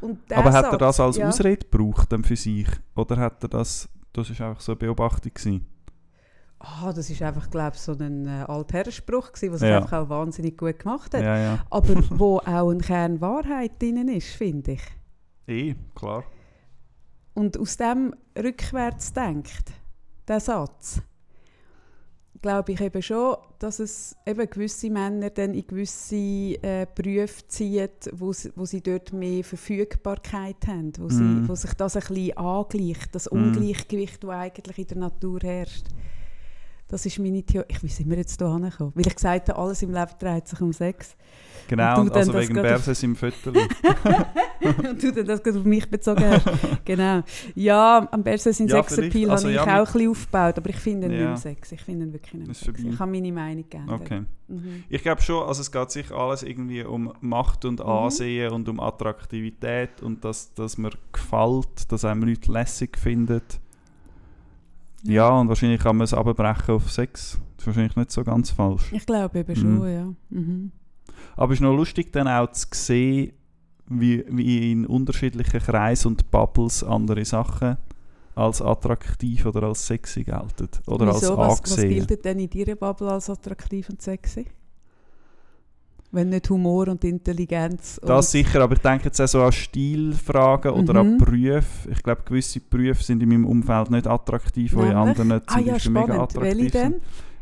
Und 0.00 0.32
Aber 0.32 0.52
hat 0.52 0.72
er 0.72 0.78
das 0.78 1.00
als 1.00 1.16
ja, 1.16 1.28
Ausrede 1.28 1.66
gebraucht 1.68 2.10
dann 2.12 2.24
für 2.24 2.36
sich? 2.36 2.66
Oder 2.94 3.16
hat 3.18 3.42
er 3.42 3.48
das, 3.48 3.88
das 4.12 4.30
ist 4.30 4.40
einfach 4.40 4.60
so 4.60 4.72
eine 4.72 4.78
Beobachtung 4.78 5.32
gewesen? 5.34 5.66
Ah, 6.58 6.92
das 6.92 7.08
ist 7.08 7.22
einfach, 7.22 7.48
glaube 7.50 7.72
ich, 7.74 7.80
so 7.80 7.92
ein 7.92 8.26
äh, 8.26 8.44
Altherrenspruch 8.46 9.32
gewesen, 9.32 9.52
was 9.54 9.62
er 9.62 9.70
Ja. 9.70 9.76
einfach 9.78 10.04
auch 10.04 10.08
wahnsinnig 10.10 10.58
gut 10.58 10.78
gemacht 10.78 11.14
hat. 11.14 11.22
Ja, 11.22 11.38
ja. 11.38 11.64
Aber 11.70 11.94
wo 12.18 12.38
auch 12.38 12.70
ein 12.70 12.80
Kern 12.82 13.20
Wahrheit 13.20 13.80
drin 13.80 14.08
ist, 14.08 14.28
finde 14.28 14.72
ich. 14.72 14.82
Eh, 15.46 15.74
klar. 15.94 16.24
Und 17.32 17.58
aus 17.58 17.76
dem 17.78 18.14
rückwärts 18.36 19.12
denkt, 19.12 19.72
der 20.28 20.40
Satz, 20.40 21.00
glaube 22.42 22.72
ich 22.72 22.80
eben 22.80 23.02
schon, 23.02 23.36
dass 23.58 23.78
es 23.80 24.16
eben 24.26 24.48
gewisse 24.48 24.88
Männer 24.90 25.28
dann 25.30 25.52
in 25.54 25.66
gewisse 25.66 26.16
äh, 26.16 26.86
Berufe 26.94 27.46
ziehen, 27.48 27.88
wo, 28.12 28.32
sie- 28.32 28.50
wo 28.56 28.64
sie 28.64 28.80
dort 28.80 29.12
mehr 29.12 29.44
Verfügbarkeit 29.44 30.66
haben, 30.66 30.92
wo, 30.98 31.08
sie, 31.08 31.22
Mm. 31.22 31.48
wo 31.48 31.54
sich 31.54 31.74
das 31.74 31.96
ein 31.96 32.02
bisschen 32.08 32.36
angleicht, 32.38 33.14
das 33.14 33.30
Mm. 33.30 33.34
Ungleichgewicht, 33.36 34.24
das 34.24 34.30
eigentlich 34.30 34.78
in 34.78 34.86
der 34.86 34.96
Natur 34.98 35.40
herrscht. 35.42 35.86
Das 36.90 37.06
ist 37.06 37.18
meine 37.20 37.42
Theorie. 37.42 37.66
Ich, 37.68 37.82
wie 37.82 37.88
sind 37.88 38.10
wir 38.10 38.16
jetzt 38.16 38.38
hier 38.40 38.52
hingekommen? 38.52 38.92
Weil 38.96 39.06
ich 39.06 39.14
gesagt 39.14 39.48
habe, 39.48 39.58
alles 39.60 39.80
im 39.82 39.92
Leben 39.92 40.10
dreht 40.18 40.48
sich 40.48 40.60
um 40.60 40.72
Sex. 40.72 41.16
Genau, 41.68 42.00
Und 42.00 42.08
dann 42.10 42.16
also 42.28 42.34
wegen 42.34 42.54
Berses 42.54 43.00
im 43.04 43.14
Viertel. 43.14 43.52
Und 43.54 45.00
du 45.02 45.12
dann 45.12 45.24
das 45.26 45.40
gerade 45.42 45.58
auf 45.60 45.64
mich 45.64 45.88
bezogen 45.88 46.24
hast. 46.24 46.44
genau. 46.84 47.22
Ja, 47.54 48.08
am 48.10 48.22
besten 48.24 48.52
sind 48.52 48.70
Ja, 48.70 48.82
Sexappeal. 48.82 49.30
Also 49.30 49.44
habe 49.44 49.52
ich 49.52 49.56
ja, 49.56 49.62
auch 49.62 49.66
mit- 49.66 49.76
ein 49.78 49.92
bisschen 49.92 50.10
aufgebaut, 50.10 50.58
aber 50.58 50.70
ich 50.70 50.76
finde 50.76 51.06
ihn 51.06 51.12
Ja. 51.12 51.18
nicht 51.18 51.26
mehr 51.28 51.36
Sex. 51.36 51.72
Ich 51.72 51.80
finde 51.82 52.06
ihn 52.06 52.12
wirklich 52.12 52.34
nicht 52.34 52.50
Ist 52.50 52.60
Sex. 52.64 52.80
Ich 52.80 52.98
habe 52.98 53.10
meine 53.12 53.32
Meinung 53.32 53.64
geändert. 53.70 54.00
Okay. 54.00 54.22
Mhm. 54.48 54.84
Ich 54.88 55.02
glaube 55.02 55.22
schon, 55.22 55.46
also 55.46 55.60
es 55.60 55.70
geht 55.70 55.90
sicher 55.92 56.16
alles 56.16 56.42
irgendwie 56.42 56.82
um 56.82 57.12
Macht 57.20 57.64
und 57.64 57.78
Mhm. 57.78 57.86
Ansehen 57.86 58.52
und 58.52 58.68
um 58.68 58.80
Attraktivität 58.80 60.02
und 60.02 60.24
dass, 60.24 60.52
dass 60.54 60.76
man 60.76 60.90
gefällt, 61.12 61.90
dass 61.92 62.04
einem 62.04 62.24
Leute 62.24 62.50
lässig 62.50 62.98
findet. 62.98 63.60
Ja, 65.02 65.30
und 65.30 65.48
wahrscheinlich 65.48 65.80
kann 65.80 65.96
man 65.96 66.04
es 66.04 66.14
abbrechen 66.14 66.74
auf 66.74 66.90
Sex. 66.90 67.38
Das 67.56 67.62
ist 67.62 67.66
wahrscheinlich 67.66 67.96
nicht 67.96 68.10
so 68.10 68.22
ganz 68.24 68.50
falsch. 68.50 68.92
Ich 68.92 69.06
glaube 69.06 69.38
eben 69.40 69.52
Mhm. 69.52 69.56
schon, 69.78 69.88
ja. 69.92 70.12
Mhm. 70.30 70.72
Aber 71.36 71.52
es 71.52 71.58
ist 71.58 71.62
noch 71.62 71.74
lustig 71.76 72.12
dann 72.12 72.28
auch 72.28 72.50
zu 72.52 72.66
sehen, 72.72 73.32
wie, 73.88 74.24
wie 74.28 74.72
in 74.72 74.86
unterschiedlichen 74.86 75.60
Kreisen 75.60 76.08
und 76.08 76.30
Bubbles 76.30 76.84
andere 76.84 77.24
Sachen 77.24 77.76
als 78.34 78.62
attraktiv 78.62 79.44
oder 79.46 79.64
als 79.64 79.86
sexy 79.86 80.22
gelten. 80.24 80.68
Oder 80.86 81.08
Wieso? 81.08 81.36
als 81.36 81.60
Was, 81.62 81.62
was 81.62 81.72
angesehen. 81.78 82.06
gilt 82.06 82.24
denn 82.24 82.38
in 82.38 82.50
deiner 82.50 82.76
Bubble 82.76 83.10
als 83.10 83.28
attraktiv 83.28 83.88
und 83.90 84.00
sexy? 84.00 84.46
Wenn 86.12 86.30
nicht 86.30 86.50
Humor 86.50 86.88
und 86.88 87.04
Intelligenz. 87.04 88.00
Das 88.02 88.26
und 88.26 88.30
sicher, 88.30 88.62
aber 88.62 88.74
ich 88.74 88.80
denke 88.80 89.04
jetzt 89.04 89.20
auch 89.20 89.28
so 89.28 89.42
an 89.42 89.52
Stilfragen 89.52 90.72
oder 90.72 90.96
an 91.00 91.12
Mhm. 91.12 91.18
Berufe. 91.18 91.88
Ich 91.90 92.02
glaube, 92.02 92.22
gewisse 92.24 92.58
Berufe 92.60 93.02
sind 93.02 93.22
in 93.22 93.28
meinem 93.28 93.46
Umfeld 93.46 93.90
nicht 93.90 94.06
attraktiv, 94.08 94.74
die 94.74 94.86
in 94.86 94.92
anderen 94.96 95.32
Ah 95.32 95.40
zum 95.46 95.64
ja, 95.66 95.72
Beispiel 95.74 95.92
mega 95.92 96.22
attraktiv 96.22 96.72
denn? 96.72 96.92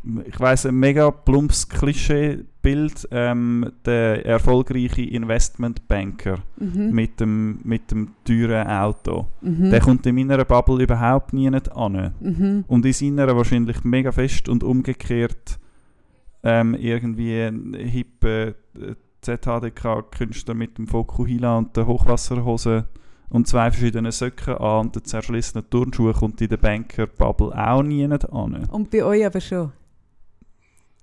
sind. 0.04 0.28
Ich 0.28 0.38
weiss, 0.38 0.64
ein 0.64 0.76
mega 0.76 1.10
plumpes 1.10 1.68
Klischeebild. 1.68 3.08
Ähm, 3.10 3.72
der 3.84 4.24
erfolgreiche 4.26 5.02
Investmentbanker 5.02 6.38
Mhm. 6.58 6.90
mit, 6.92 7.20
dem, 7.20 7.60
mit 7.64 7.90
dem 7.90 8.10
teuren 8.24 8.66
Auto. 8.68 9.26
Mhm. 9.40 9.70
Der 9.70 9.80
kommt 9.80 10.06
in 10.06 10.14
meiner 10.14 10.44
Bubble 10.44 10.82
überhaupt 10.82 11.32
nie 11.32 11.48
nicht 11.50 11.72
an. 11.74 12.12
Mhm. 12.20 12.64
Und 12.68 12.84
in 12.86 12.92
seiner 12.92 13.34
wahrscheinlich 13.36 13.82
mega 13.84 14.12
fest 14.12 14.48
und 14.48 14.62
umgekehrt 14.62 15.58
ähm, 16.48 16.74
irgendwie 16.74 17.40
ein 17.40 17.74
hipper 17.74 18.48
äh, 18.48 18.54
ZHDK-Künstler 19.22 20.54
mit 20.54 20.78
dem 20.78 20.86
Fokuhila 20.86 21.58
und 21.58 21.76
der 21.76 21.86
Hochwasserhose 21.86 22.86
und 23.30 23.46
zwei 23.46 23.70
verschiedenen 23.70 24.12
Söcken 24.12 24.54
an 24.54 24.86
und 24.86 24.94
der 24.94 25.04
zerschlissenen 25.04 25.68
Turnschuhe 25.68 26.12
kommt 26.14 26.40
in 26.40 26.48
der 26.48 26.56
Banker-Bubble 26.56 27.52
auch 27.54 27.82
nie 27.82 28.06
nicht 28.06 28.32
an. 28.32 28.64
Und 28.70 28.90
bei 28.90 29.04
euch 29.04 29.26
aber 29.26 29.40
schon. 29.40 29.72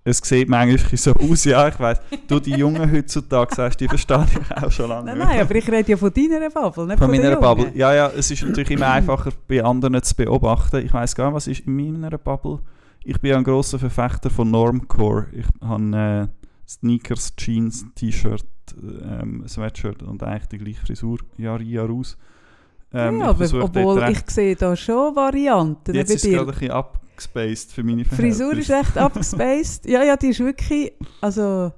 Es 0.08 0.20
sieht 0.20 0.48
manchmal 0.48 0.98
so 0.98 1.14
aus, 1.14 1.46
ja, 1.46 1.68
ich 1.68 1.80
weiss. 1.80 2.00
Du, 2.28 2.40
die 2.40 2.52
Jungen 2.52 2.92
heutzutage, 2.92 3.56
sagst 3.56 3.82
die 3.82 3.88
verstehe 3.88 4.24
ich 4.32 4.64
auch 4.64 4.72
schon 4.72 4.90
lange 4.90 5.08
Nein, 5.08 5.18
nicht. 5.18 5.28
nein, 5.28 5.40
aber 5.42 5.56
ich 5.56 5.68
rede 5.72 5.92
ja 5.92 5.98
von 5.98 6.14
deiner 6.14 6.50
Bubble, 6.52 6.86
nicht 6.86 7.00
Von 7.00 7.10
von, 7.10 7.18
meiner 7.18 7.36
Bubble. 7.38 7.72
Ja, 7.74 7.92
ja, 7.94 8.12
es 8.16 8.30
ist 8.30 8.44
natürlich 8.44 8.70
immer 8.70 8.88
einfacher 8.92 9.32
bei 9.48 9.64
anderen 9.64 10.02
zu 10.04 10.16
beobachten. 10.16 10.86
Ich 10.86 10.94
weiß 10.94 11.16
gar 11.16 11.26
nicht, 11.26 11.36
was 11.36 11.48
ist 11.48 11.62
in 11.62 12.00
meiner 12.00 12.20
Bubble. 12.20 12.60
Ich 13.08 13.22
bin 13.22 13.34
ein 13.34 13.44
grosser 13.44 13.78
Verfechter 13.78 14.32
von 14.32 14.50
Normcore. 14.50 15.28
Ich 15.32 15.46
habe 15.62 16.28
äh, 16.28 16.28
Sneakers, 16.68 17.36
Jeans, 17.36 17.86
T-Shirt, 17.94 18.44
ähm, 18.82 19.48
Sweatshirt 19.48 20.02
und 20.02 20.24
eigentlich 20.24 20.48
die 20.48 20.58
gleiche 20.58 20.82
Frisur 20.84 21.20
Jahr 21.38 21.62
in, 21.62 21.68
Jahr 21.68 21.90
aus. 21.92 22.18
Ähm, 22.92 23.20
ja, 23.20 23.40
ich 23.40 23.54
obwohl 23.54 24.10
ich 24.10 24.24
sehe 24.28 24.56
da 24.56 24.76
schon 24.76 25.16
Varianten 25.16 25.94
Jetzt 25.94 26.16
ist 26.16 26.26
es 26.26 26.32
gerade 26.32 26.48
ein 26.48 26.54
bisschen 26.54 26.72
abgespaced 26.72 27.74
für 27.74 27.84
meine 27.84 28.04
Die 28.04 28.10
Frisur 28.10 28.54
ist 28.54 28.68
Verhältnisse. 28.68 28.98
echt 28.98 28.98
abgespaced. 28.98 29.86
Ja, 29.86 30.04
ja, 30.04 30.18
die 30.18 30.30
ist 30.30 30.40
wirklich 30.40 30.94
also, 31.22 31.72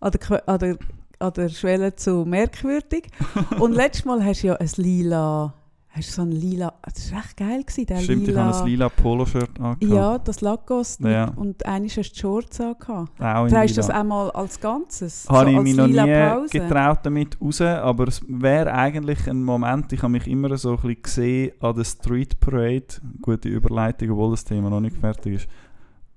an, 0.00 0.12
der, 0.12 0.48
an, 0.48 0.58
der, 0.58 0.78
an 1.18 1.32
der 1.34 1.48
Schwelle 1.50 1.94
zu 1.94 2.24
merkwürdig. 2.24 3.08
Und 3.58 3.72
letztes 3.72 4.06
Mal 4.06 4.24
hast 4.24 4.42
du 4.42 4.46
ja 4.46 4.54
ein 4.54 4.70
lila, 4.76 5.52
hast 5.96 6.08
du 6.08 6.12
so 6.12 6.22
ein 6.22 6.32
lila, 6.32 6.72
das 6.82 7.12
war 7.12 7.20
echt 7.20 7.36
geil, 7.36 7.62
gewesen, 7.62 7.86
der 7.86 7.96
Stimmt, 7.98 8.22
ich 8.22 8.28
lila. 8.28 8.44
habe 8.46 8.58
ein 8.58 8.66
lila 8.66 8.88
Polo-Shirt 8.88 9.50
angehabt. 9.60 9.82
Ja, 9.84 10.18
das 10.18 10.40
Lacoste 10.40 11.08
Ja. 11.08 11.32
und 11.36 11.64
eigentlich 11.66 11.96
hast 11.96 12.12
du 12.12 12.20
Shorts 12.20 12.60
angehabt. 12.60 13.20
Auch 13.20 13.44
in 13.44 13.50
Trägst 13.52 13.76
du 13.76 13.80
das 13.80 13.90
einmal 13.90 14.30
als 14.32 14.60
Ganzes? 14.60 15.26
Habe 15.28 15.50
so 15.52 15.56
ich 15.56 15.62
mich 15.62 15.76
noch 15.76 15.86
nie 15.86 15.94
Pause? 15.96 16.48
getraut 16.58 16.98
damit 17.04 17.40
raus, 17.40 17.60
aber 17.60 18.08
es 18.08 18.22
wäre 18.26 18.72
eigentlich 18.72 19.28
ein 19.28 19.44
Moment, 19.44 19.92
ich 19.92 20.02
habe 20.02 20.12
mich 20.12 20.26
immer 20.26 20.56
so 20.56 20.70
ein 20.70 20.76
bisschen 20.76 21.02
gesehen 21.02 21.52
an 21.60 21.74
der 21.76 21.84
Street 21.84 22.40
Parade, 22.40 22.86
gute 23.22 23.48
Überleitung, 23.48 24.10
obwohl 24.10 24.32
das 24.32 24.44
Thema 24.44 24.70
noch 24.70 24.80
nicht 24.80 24.96
fertig 24.96 25.34
ist, 25.34 25.48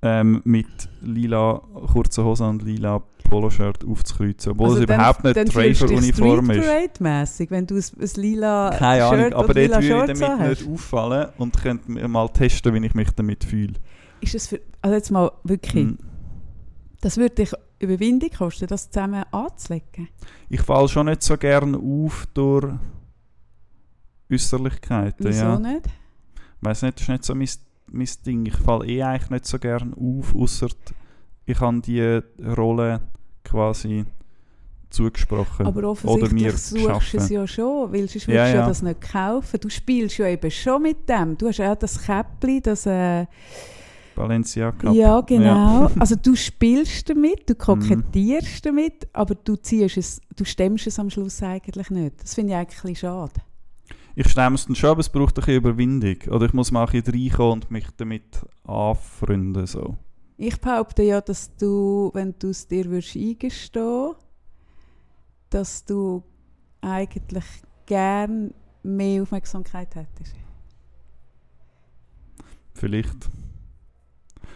ähm, 0.01 0.41
mit 0.45 0.67
lila 1.01 1.62
kurzen 1.91 2.23
Hosen 2.23 2.47
und 2.47 2.63
lila 2.63 3.01
Poloshirt 3.29 3.83
aufzukreuzen, 3.86 4.53
obwohl 4.53 4.67
Also 4.67 4.77
es 4.77 4.83
überhaupt 4.83 5.23
nicht 5.23 5.36
dann 5.36 5.47
fühlst 5.47 5.81
du 5.81 5.88
dich 5.88 5.97
Traver-Uniform 6.12 6.51
ist. 6.51 6.63
Street-Parade-mässig, 6.63 7.51
wenn 7.51 7.67
du 7.67 7.75
ein, 7.75 8.10
lila 8.15 8.69
Keine 8.77 9.03
Ahnung, 9.05 9.19
Shirt 9.19 9.33
aber 9.33 9.53
dort 9.53 9.55
würde 9.55 9.86
ich 9.86 9.89
damit 9.89 10.23
anhast. 10.23 10.62
nicht 10.62 10.73
auffallen 10.73 11.27
und 11.38 11.62
könnte 11.62 12.07
mal 12.07 12.29
testen, 12.29 12.73
wie 12.73 12.86
ich 12.86 12.93
mich 12.93 13.12
damit 13.12 13.43
fühle. 13.43 13.73
Ist 14.21 14.33
das 14.33 14.47
für, 14.47 14.62
also 14.81 14.95
jetzt 14.95 15.12
mal 15.12 15.31
wirklich, 15.43 15.83
Hm. 15.88 15.97
das 17.01 17.17
würde 17.17 17.36
dich 17.36 17.51
Überwindung 17.79 18.29
kosten, 18.29 18.67
das 18.67 18.89
zusammen 18.89 19.23
anzulegen? 19.31 20.07
Ich 20.49 20.62
falle 20.62 20.88
schon 20.88 21.07
nicht 21.07 21.21
so 21.23 21.38
gern 21.38 21.75
auf 21.75 22.27
durch 22.33 22.73
Äußerlichkeiten. 24.31 25.25
Wieso 25.25 25.43
ja. 25.43 25.60
nicht? 25.60 25.86
weiß 26.62 26.81
nicht, 26.83 26.95
das 26.95 27.03
ist 27.03 27.10
nicht 27.10 27.23
so 27.23 27.36
mein, 27.36 27.47
mein 27.91 28.08
Ding. 28.26 28.45
Ich 28.45 28.56
falle 28.56 28.86
eh 28.88 29.04
eigentlich 29.04 29.30
nicht 29.30 29.45
so 29.45 29.60
gern 29.60 29.93
auf, 29.93 30.36
außer 30.36 30.67
ich 31.45 31.60
habe 31.60 31.82
die 31.82 32.21
Rolle 32.45 33.02
quasi 33.43 34.06
zugesprochen. 34.89 35.65
Aber 35.65 35.80
Oder 35.80 35.89
offensichtlich 35.89 36.34
mir 36.34 36.52
suchst 36.52 37.13
du 37.13 37.17
es 37.17 37.30
ja 37.30 37.47
schon, 37.47 37.91
weil 37.91 38.08
sonst 38.08 38.28
würdest 38.28 38.30
Ja, 38.30 38.45
du 38.45 38.50
ja 38.52 38.56
ja. 38.62 38.67
das 38.67 38.82
nicht 38.82 39.02
kaufen. 39.02 39.60
Du 39.60 39.69
spielst 39.69 40.17
ja 40.17 40.28
eben 40.28 40.50
schon 40.52 40.82
mit 40.82 41.08
dem. 41.10 41.38
Du 41.38 41.47
hast 41.47 41.58
ja 41.58 41.73
auch 41.73 41.78
das 41.78 42.02
Käppli, 42.02 42.62
das... 42.62 42.86
Äh, 42.86 43.26
Balenciaga. 44.15 44.91
ja, 44.93 45.21
genau. 45.21 45.91
Also 46.00 46.15
du 46.15 46.36
spielst 46.36 47.08
damit, 47.10 47.47
du 47.47 47.54
kokettierst 47.54 48.65
Mhm. 48.65 48.69
damit, 48.69 49.08
aber 49.13 49.36
du 49.36 49.56
ziehst 49.58 49.97
es, 49.97 50.21
du 50.36 50.43
stemmst 50.43 50.88
es 50.88 50.97
am 50.97 51.10
Schluss 51.12 51.43
eigentlich 51.43 51.91
nicht. 51.91 52.23
Das 52.23 52.34
finde 52.34 52.54
ich 52.54 52.58
eigentlich 52.58 52.78
ein 52.80 52.93
bisschen 52.93 52.95
schade. 52.95 53.34
Ich 54.19 54.30
stemme 54.30 54.56
es 54.56 54.65
dann 54.65 54.73
schon, 54.73 54.89
aber 54.89 55.01
es 55.01 55.10
braucht 55.10 55.38
ein 55.38 55.45
bisschen 55.45 55.58
Überwindung. 55.58 56.17
Oder 56.32 56.47
ich 56.47 56.53
muss 56.53 56.71
mal 56.71 56.88
ein 56.88 56.91
bisschen 57.03 57.13
reinkommen 57.13 57.62
und 57.62 57.69
mich 57.69 57.86
damit 57.97 58.41
anfreunden. 58.63 59.67
So. 59.67 59.95
Ich 60.38 60.60
behaupte 60.60 61.03
ja, 61.03 61.21
dass 61.21 61.56
du, 61.56 62.10
wenn 62.15 62.34
du 62.39 62.49
es 62.49 62.67
dir 62.67 62.86
würdest 62.86 63.15
eingestehen 63.15 64.15
dass 65.51 65.86
du 65.86 66.23
eigentlich 66.82 67.45
gern 67.86 68.56
mehr 68.82 69.21
Aufmerksamkeit 69.21 69.93
hättest. 69.93 70.36
Vielleicht. 72.73 73.30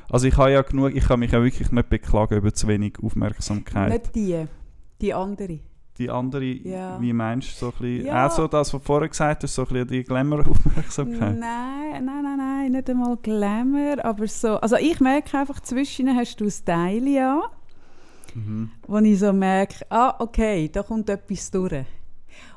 Also 0.09 0.25
ich 0.25 0.35
habe 0.37 0.53
ja 0.53 0.63
genug, 0.63 0.95
ich 0.95 1.05
kann 1.05 1.19
mich 1.19 1.33
ja 1.33 1.43
wirklich 1.43 1.71
nicht 1.71 1.89
beklagen 1.89 2.35
über 2.35 2.51
zu 2.51 2.67
wenig 2.67 2.95
Aufmerksamkeit. 2.99 3.91
Nicht 3.91 4.15
die, 4.15 4.47
die 4.99 5.13
andere. 5.13 5.59
Die 6.01 6.09
andere, 6.09 6.43
Ja. 6.43 6.99
wie 6.99 7.13
meinst 7.13 7.49
du, 7.51 7.55
so 7.57 7.65
ein 7.67 7.71
bisschen, 7.79 8.05
Ja. 8.07 8.25
auch 8.25 8.31
so 8.31 8.47
das, 8.47 8.73
was 8.73 8.81
du 8.81 8.85
vorher 8.85 9.07
gesagt 9.09 9.43
hast, 9.43 9.53
so 9.53 9.61
ein 9.61 9.67
bisschen 9.67 9.87
die 9.87 10.03
Glamour-Aufmerksamkeit? 10.03 11.37
Nein, 11.39 12.05
nein, 12.05 12.23
nein, 12.23 12.37
nein, 12.37 12.71
nicht 12.71 12.89
einmal 12.89 13.17
Glamour, 13.17 14.03
aber 14.03 14.27
so. 14.27 14.55
Also 14.57 14.77
ich 14.77 14.99
merke 14.99 15.37
einfach, 15.37 15.59
zwischen 15.59 16.15
hast 16.15 16.37
du 16.41 16.45
ein 16.45 16.53
Teil 16.65 17.17
an, 17.19 17.41
Mhm. 18.33 18.71
wo 18.87 18.97
ich 18.97 19.19
so 19.19 19.31
merke, 19.31 19.85
ah, 19.89 20.15
okay, 20.19 20.69
da 20.71 20.81
kommt 20.83 21.07
etwas 21.09 21.51
durch. 21.51 21.85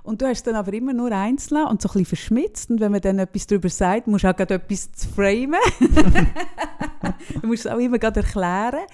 Und 0.04 0.22
du 0.22 0.26
hast 0.26 0.46
dann 0.46 0.54
aber 0.54 0.72
immer 0.72 0.92
nur 0.94 1.10
einzeln 1.12 1.66
und 1.66 1.82
so 1.82 1.88
ein 1.88 1.92
bisschen 1.92 2.06
verschmitzt. 2.06 2.70
Und 2.70 2.80
wenn 2.80 2.92
man 2.92 3.00
dann 3.00 3.18
etwas 3.18 3.46
darüber 3.46 3.68
sagt, 3.68 4.06
musst 4.06 4.24
du 4.24 4.28
auch 4.30 4.36
gerade 4.36 4.54
etwas 4.54 4.90
zu 4.92 5.08
framen. 5.08 5.58
du 7.40 7.46
musst 7.46 7.66
es 7.66 7.72
auch 7.72 7.78
immer 7.78 7.98
gerade 7.98 8.20
erklären. 8.20 8.84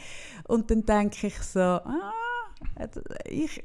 Und 0.49 0.71
dann 0.71 0.85
denke 0.85 1.27
ich 1.29 1.39
so, 1.43 1.61
ah, 1.61 2.13
ich, 3.29 3.63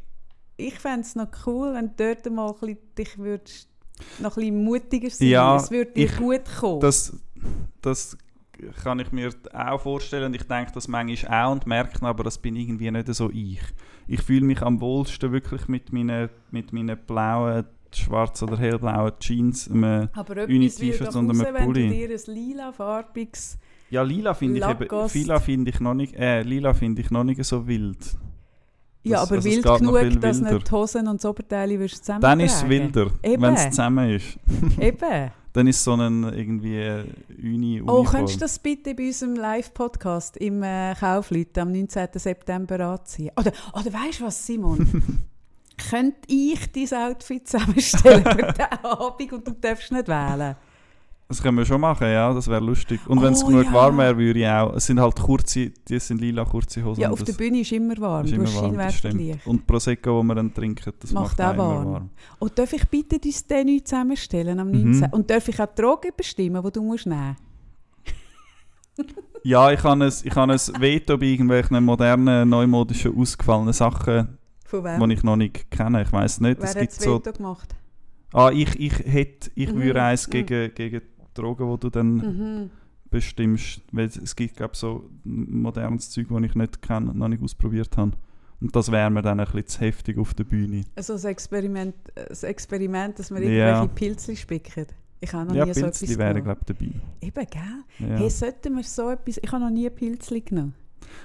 ich 0.58 0.76
fände 0.76 1.02
es 1.02 1.16
noch 1.16 1.28
cool, 1.46 1.74
wenn 1.74 1.92
du 1.96 2.16
dort 2.16 2.32
mal 2.34 2.48
ein 2.50 2.54
bisschen, 2.60 2.78
dich 2.98 3.18
würdest 3.18 3.70
noch 4.20 4.36
ein 4.38 4.42
bisschen 4.42 4.64
mutiger 4.64 5.10
sein. 5.10 5.28
Ja, 5.28 5.56
es 5.58 5.72
würde 5.72 5.92
dir 5.92 6.06
ich- 6.06 6.18
gut 6.18 6.42
kommen. 6.60 6.80
Das, 6.82 7.16
das 7.82 8.18
kann 8.84 9.00
ich 9.00 9.12
mir 9.12 9.32
auch 9.54 9.82
vorstellen 9.82 10.34
ich 10.34 10.44
denke 10.44 10.72
das 10.74 10.88
manchmal 10.88 11.46
auch 11.46 11.52
und 11.52 11.68
merke 11.68 12.06
aber, 12.06 12.24
das 12.24 12.38
bin 12.38 12.56
irgendwie 12.56 12.90
nicht 12.90 13.14
so 13.14 13.30
ich. 13.30 13.60
Ich 14.08 14.22
fühle 14.22 14.46
mich 14.46 14.62
am 14.62 14.80
wohlsten 14.82 15.32
wirklich 15.32 15.68
mit 15.68 15.92
meinen, 15.92 16.30
mit 16.52 16.72
meinen 16.72 16.98
blauen, 17.06 17.66
schwarzen 17.94 18.48
oder 18.50 18.58
hellblauen 18.58 19.14
Jeans, 19.20 19.70
einem 19.70 20.10
aber 20.14 20.44
Uni- 20.44 20.66
etwas 20.68 20.80
will 20.82 20.92
T-Shirts 20.92 21.14
doch 21.14 21.20
und 21.22 21.30
einem 21.30 21.42
raus, 21.42 21.48
wenn 21.54 21.62
du 21.62 21.66
Pulli. 21.66 21.90
dir 21.90 22.10
ein 22.16 22.34
lila 22.34 22.72
farbiges 22.74 23.58
Ja, 23.90 24.02
lila 24.04 24.34
finde 24.34 24.60
ich 24.60 24.66
eben, 24.66 24.80
Lacoste. 24.80 25.18
lila 25.18 25.40
finde 25.40 25.72
ich 25.72 25.80
noch 25.80 25.94
nicht, 25.94 26.14
äh, 26.16 26.42
lila 26.42 26.74
finde 26.74 27.02
ich 27.02 27.12
noch 27.12 27.24
nicht 27.24 27.44
so 27.46 27.66
wild. 27.68 27.98
Ja, 29.10 29.22
aber 29.22 29.36
also 29.36 29.50
wild 29.50 29.64
genug, 29.64 30.22
dass 30.22 30.42
nicht 30.42 30.68
die 30.68 30.72
Hosen 30.72 31.08
und 31.08 31.24
das 31.24 31.30
Oberteil 31.30 31.90
zusammen 31.90 32.22
Dann 32.22 32.40
ist 32.40 32.56
es 32.56 32.68
wilder, 32.70 33.12
wenn 33.22 33.44
es 33.54 33.70
zusammen 33.70 34.10
ist. 34.10 34.38
Eben. 34.80 35.32
Dann 35.54 35.68
ist 35.68 35.78
es 35.78 35.84
so 35.86 35.94
ein 35.94 36.24
irgendwie 36.34 36.76
äh, 36.76 37.06
Uni 37.42 37.82
Oh, 37.82 38.00
Uniform. 38.00 38.06
könntest 38.06 38.36
du 38.36 38.40
das 38.42 38.60
bitte 38.60 38.94
bei 38.94 39.06
unserem 39.08 39.36
Live-Podcast 39.36 40.36
im 40.38 40.62
äh, 40.64 40.94
Kaufleuten 41.00 41.62
am 41.62 41.72
19. 41.72 42.08
September 42.16 42.80
anziehen? 42.82 43.32
Oder, 43.40 43.54
oder 43.72 43.94
weißt 43.94 44.20
du 44.20 44.26
was, 44.26 44.46
Simon? 44.46 45.02
Könnte 45.90 46.20
ich 46.28 46.60
dein 46.74 47.12
Outfit 47.12 47.48
zusammenstellen 47.48 48.24
für 48.24 48.36
diesen 48.54 48.86
Abend 48.86 49.34
und 49.34 49.48
du 49.48 49.52
darfst 49.54 49.92
nicht 49.94 50.08
wählen? 50.10 50.56
Das 51.28 51.42
können 51.42 51.58
wir 51.58 51.66
schon 51.66 51.82
machen, 51.82 52.06
ja, 52.08 52.32
das 52.34 52.48
wäre 52.48 52.64
lustig. 52.64 53.00
Und 53.08 53.20
wenn 53.24 53.34
es 53.34 53.44
Oh, 53.44 53.48
genug 53.48 53.66
ja. 53.66 53.74
warm 53.74 53.98
wäre, 53.98 54.16
würde 54.16 54.40
ich 54.42 54.48
auch. 54.48 54.74
Es 54.76 54.86
sind 54.86 55.00
halt 55.00 55.16
kurze, 55.20 55.72
die 55.72 56.00
sind 56.00 56.22
lila 56.22 56.46
kurze 56.46 56.84
Hosen. 56.86 57.02
Ja, 57.02 57.10
auf 57.10 57.24
der 57.24 57.34
Bühne 57.34 57.62
ist 57.62 57.72
immer 57.72 57.98
warm. 57.98 58.26
ist 58.26 58.34
immer 58.34 58.54
warm, 58.54 58.78
das 58.78 58.96
stimmt. 58.96 59.40
Und 59.48 59.66
Prosecco, 59.66 60.20
das 60.20 60.28
wir 60.28 60.36
dann 60.36 60.54
trinken, 60.54 60.94
das 61.00 61.12
Macht 61.14 61.40
macht, 61.40 61.42
auch 61.42 61.58
warm. 61.58 61.86
warm. 61.94 62.10
Und 62.38 62.60
darf 62.60 62.72
ich 62.74 62.88
bitte 62.88 63.18
dein 63.20 63.32
Tenue 63.48 63.84
zusammenstellen 63.84 64.60
am 64.60 64.70
Mhm. 64.70 64.92
19. 65.00 65.10
Und 65.14 65.30
darf 65.32 65.48
ich 65.48 65.60
auch 65.60 65.66
die 65.66 65.82
Drogen 65.82 66.12
bestimmen, 66.16 66.62
die 66.64 66.72
du 66.72 66.84
musst 66.84 67.08
nehmen 67.08 67.36
Ja, 69.44 69.72
ich 69.72 69.84
habe 69.84 70.06
ein, 70.06 70.12
ich 70.24 70.36
habe 70.36 70.54
ein 70.54 70.60
Veto 70.80 71.18
bei 71.18 71.26
irgendwelchen 71.26 71.84
modernen, 71.84 72.50
neumodischen, 72.50 73.16
ausgefallenen 73.18 73.74
Sachen, 73.74 74.38
die 74.72 75.14
ich 75.14 75.24
noch 75.24 75.36
nicht 75.36 75.70
kenne. 75.72 76.02
Ich 76.04 76.12
weiß 76.12 76.42
nicht. 76.42 76.58
Wer 76.60 76.66
es 76.66 76.76
hat 76.76 76.82
gibt 76.82 76.98
das 76.98 77.04
so. 77.04 77.16
Veto 77.18 77.32
gemacht? 77.34 77.76
Ah, 78.34 78.50
ich, 78.52 78.78
ich 78.80 78.94
hätte, 79.00 79.50
ich 79.56 79.72
Mhm, 79.72 79.82
würde 79.82 80.02
eins 80.04 80.28
mhm. 80.28 80.32
gegen, 80.32 80.74
gegen 80.76 81.02
Drogen, 81.36 81.68
wo 81.68 81.78
du 81.78 81.90
dann 81.90 82.16
Mhm. 82.16 82.70
bestimmst. 83.12 83.82
Weil 83.92 84.08
es 84.08 84.36
gibt, 84.36 84.56
glaube 84.58 84.76
so 84.76 85.10
modernes 85.24 86.10
Zeug, 86.10 86.28
das 86.30 86.42
ich 86.44 86.56
nicht 86.56 86.82
kenne, 86.82 87.14
noch 87.14 87.28
nicht 87.28 87.44
ausprobiert 87.44 87.96
habe. 87.98 88.12
Und 88.62 88.76
das 88.76 88.92
wäre 88.92 89.10
mir 89.12 89.22
dann 89.22 89.40
ein 89.40 89.46
bisschen 89.46 89.68
zu 89.68 89.80
heftig 89.82 90.18
auf 90.18 90.34
der 90.34 90.46
Bühne. 90.46 90.86
Also 90.96 91.14
das 91.14 91.26
Experiment, 91.26 91.94
das 92.16 92.44
Experiment, 92.44 93.20
dass 93.20 93.30
Ja. 93.30 93.38
irgendwelche 93.38 93.88
Pilze 93.90 94.36
spicken. 94.36 94.88
Ich 95.20 95.32
habe 95.34 95.48
noch 95.48 95.56
ja, 95.56 95.66
nie 95.66 95.74
so 95.74 95.82
Pilzli 95.82 96.06
etwas 96.08 96.18
wären, 96.18 96.44
glaube 96.44 96.60
ich, 96.62 96.66
dabei. 96.76 96.92
Eben, 97.22 97.48
gell? 97.50 98.10
Ja. 98.10 98.16
Hey, 98.18 98.30
sollten 98.30 98.76
wir 98.76 98.84
so 98.84 99.10
etwas... 99.10 99.38
Ich 99.42 99.52
habe 99.52 99.64
noch 99.64 99.72
nie 99.72 99.90
Pilzli 99.90 100.42
genommen. 100.42 100.74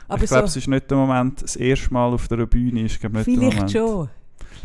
Aber 0.09 0.23
ich 0.23 0.29
glaube, 0.31 0.47
so, 0.49 0.53
es 0.53 0.57
ist 0.57 0.69
nicht 0.69 0.91
der 0.91 0.99
Moment, 0.99 1.43
das 1.43 1.57
erste 1.57 1.93
Mal 1.93 2.13
auf 2.13 2.29
der 2.29 2.47
Bühne 2.47 2.83
ist 2.83 3.01
glaub, 3.01 3.13
nicht 3.13 3.27
der 3.27 3.35
vielleicht 3.35 3.57
Moment. 3.57 3.71
schon. 3.73 4.09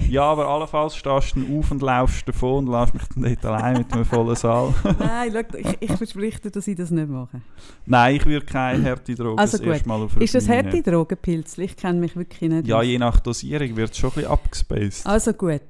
Ja, 0.10 0.24
aber 0.24 0.48
allenfalls 0.48 0.96
stehst 0.96 1.36
du 1.38 1.60
auf 1.60 1.72
und 1.72 1.82
laufst 1.82 2.28
davon 2.28 2.68
und 2.68 2.72
lässt 2.72 2.94
mich 2.94 3.04
dann 3.16 3.24
dort 3.24 3.46
allein 3.46 3.78
mit 3.78 3.94
einem 3.94 4.04
vollen 4.04 4.36
Saal. 4.36 4.74
Nein, 5.00 5.32
schau, 5.34 5.58
ich, 5.58 5.78
ich 5.80 5.92
verspreche 5.94 6.42
dir, 6.42 6.52
dass 6.52 6.68
ich 6.68 6.76
das 6.76 6.92
nicht 6.92 7.08
mache. 7.10 7.40
Nein, 7.86 8.16
ich 8.18 8.26
würde 8.26 8.46
keine 8.46 8.84
harte 8.90 9.16
Droge 9.16 9.42
Also 9.42 9.58
das 9.58 9.66
erste 9.66 9.88
Mal 9.88 10.02
auf 10.02 10.18
Ist 10.18 10.36
das 10.36 10.50
harte 10.50 10.82
Drogen, 10.84 11.18
Pilzli? 11.18 11.64
Ich 11.66 11.78
kenne 11.78 12.00
mich 12.00 12.16
wirklich 12.16 12.50
nicht 12.52 12.68
Ja, 12.68 12.80
aus. 12.80 12.86
je 12.86 12.98
nach 12.98 13.20
Dosierung 13.22 13.76
wird 13.78 13.92
es 13.92 13.98
schon 13.98 14.10
ein 14.10 14.16
bisschen 14.16 14.32
abgespaced. 14.32 15.06
Also 15.08 15.32
gut. 15.34 15.62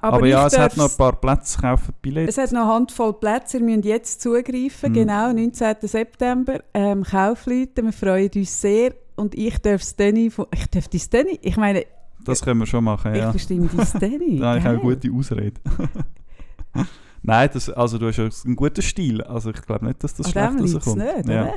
aber 0.00 0.18
Aber, 0.18 0.26
ja, 0.28 0.46
es 0.46 0.56
hat 0.56 0.76
noch 0.76 0.90
ein 0.90 0.96
paar 0.96 1.16
Plätze, 1.20 1.60
kaufen 1.60 1.94
Billett. 2.00 2.28
Es 2.28 2.38
hat 2.38 2.52
noch 2.52 2.60
eine 2.62 2.72
Handvoll 2.74 3.14
Plätze, 3.14 3.58
ihr 3.58 3.64
müsst 3.64 3.84
jetzt 3.86 4.22
zugreifen, 4.22 4.90
Mhm. 4.90 4.94
genau, 4.94 5.32
19. 5.32 5.74
September, 5.82 6.60
ähm, 6.74 7.02
Kaufleute, 7.02 7.82
wir 7.82 7.92
freuen 7.92 8.30
uns 8.36 8.60
sehr 8.60 8.94
und 9.16 9.34
ich 9.34 9.58
darf 9.58 9.82
von- 9.82 10.46
ich 10.54 10.66
darf 10.70 10.88
das 10.88 11.10
Denny, 11.10 11.38
ich 11.42 11.56
meine, 11.56 11.86
Das 12.24 12.42
können 12.42 12.60
wir 12.60 12.66
schon 12.66 12.84
machen, 12.84 13.14
ich 13.14 13.20
ja. 13.20 13.30
bestimme 13.30 13.68
das 13.76 13.92
Denny. 13.92 14.38
Da 14.38 14.50
habe 14.50 14.58
ich 14.58 14.64
auch 14.64 14.70
eine 14.70 14.78
gute 14.80 15.12
Ausrede. 15.12 15.60
Nein, 17.22 17.50
das, 17.52 17.70
also 17.70 17.98
du 17.98 18.08
hast 18.08 18.44
einen 18.44 18.56
guten 18.56 18.82
Stil. 18.82 19.22
Also 19.22 19.50
ich 19.50 19.62
glaube 19.62 19.86
nicht, 19.86 20.02
dass 20.04 20.14
das 20.14 20.26
An 20.26 20.58
schlecht 20.58 20.74
rauskommt. 20.74 20.98
nicht, 20.98 21.28
ja. 21.28 21.42
oder? 21.42 21.54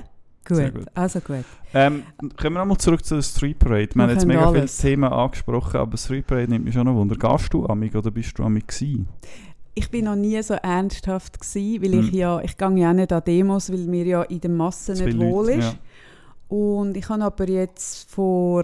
Gut, 0.47 0.73
gut. 0.73 0.85
also 0.93 1.19
gut. 1.19 1.43
Ähm, 1.73 2.03
kommen 2.37 2.55
wir 2.55 2.59
nochmal 2.59 2.77
zurück 2.77 3.03
zu 3.03 3.15
der 3.15 3.21
Street 3.21 3.59
Parade. 3.59 3.89
Wir, 3.93 4.03
haben 4.03 4.09
jetzt 4.11 4.25
mega 4.25 4.47
viele 4.47 4.61
alles. 4.61 4.77
Themen 4.77 5.11
angesprochen, 5.11 5.77
aber 5.77 5.97
Street 5.97 6.25
Parade 6.25 6.49
nimmt 6.49 6.63
mich 6.63 6.73
schon 6.73 6.85
noch 6.85 6.95
Wunder. 6.95 7.17
Gehst 7.17 7.53
du 7.53 7.65
amig 7.65 7.93
oder 7.95 8.11
bist 8.11 8.39
du 8.39 8.43
amig 8.43 8.67
gewesen? 8.67 9.09
Ich 9.75 9.91
bin 9.91 10.05
noch 10.05 10.15
nie 10.15 10.41
so 10.41 10.53
ernsthaft 10.53 11.41
gewesen, 11.41 11.83
weil 11.83 11.93
ich 11.95 12.11
Mhm. 12.13 12.17
ja, 12.17 12.39
ich 12.41 12.57
gehe 12.57 12.77
ja 12.77 12.89
auch 12.89 12.93
nicht 12.93 13.11
an 13.11 13.23
Demos, 13.25 13.69
weil 13.71 13.79
mir 13.87 14.05
ja 14.05 14.23
in 14.23 14.39
den 14.39 14.55
Massen 14.55 14.95
Zu 14.95 15.03
nicht 15.03 15.17
viele 15.17 15.29
wohl 15.29 15.49
ist. 15.49 15.65
ja. 15.65 15.73
Und 16.47 16.95
ich 16.95 17.09
habe 17.09 17.25
aber 17.25 17.49
jetzt 17.49 18.09
vor, 18.09 18.63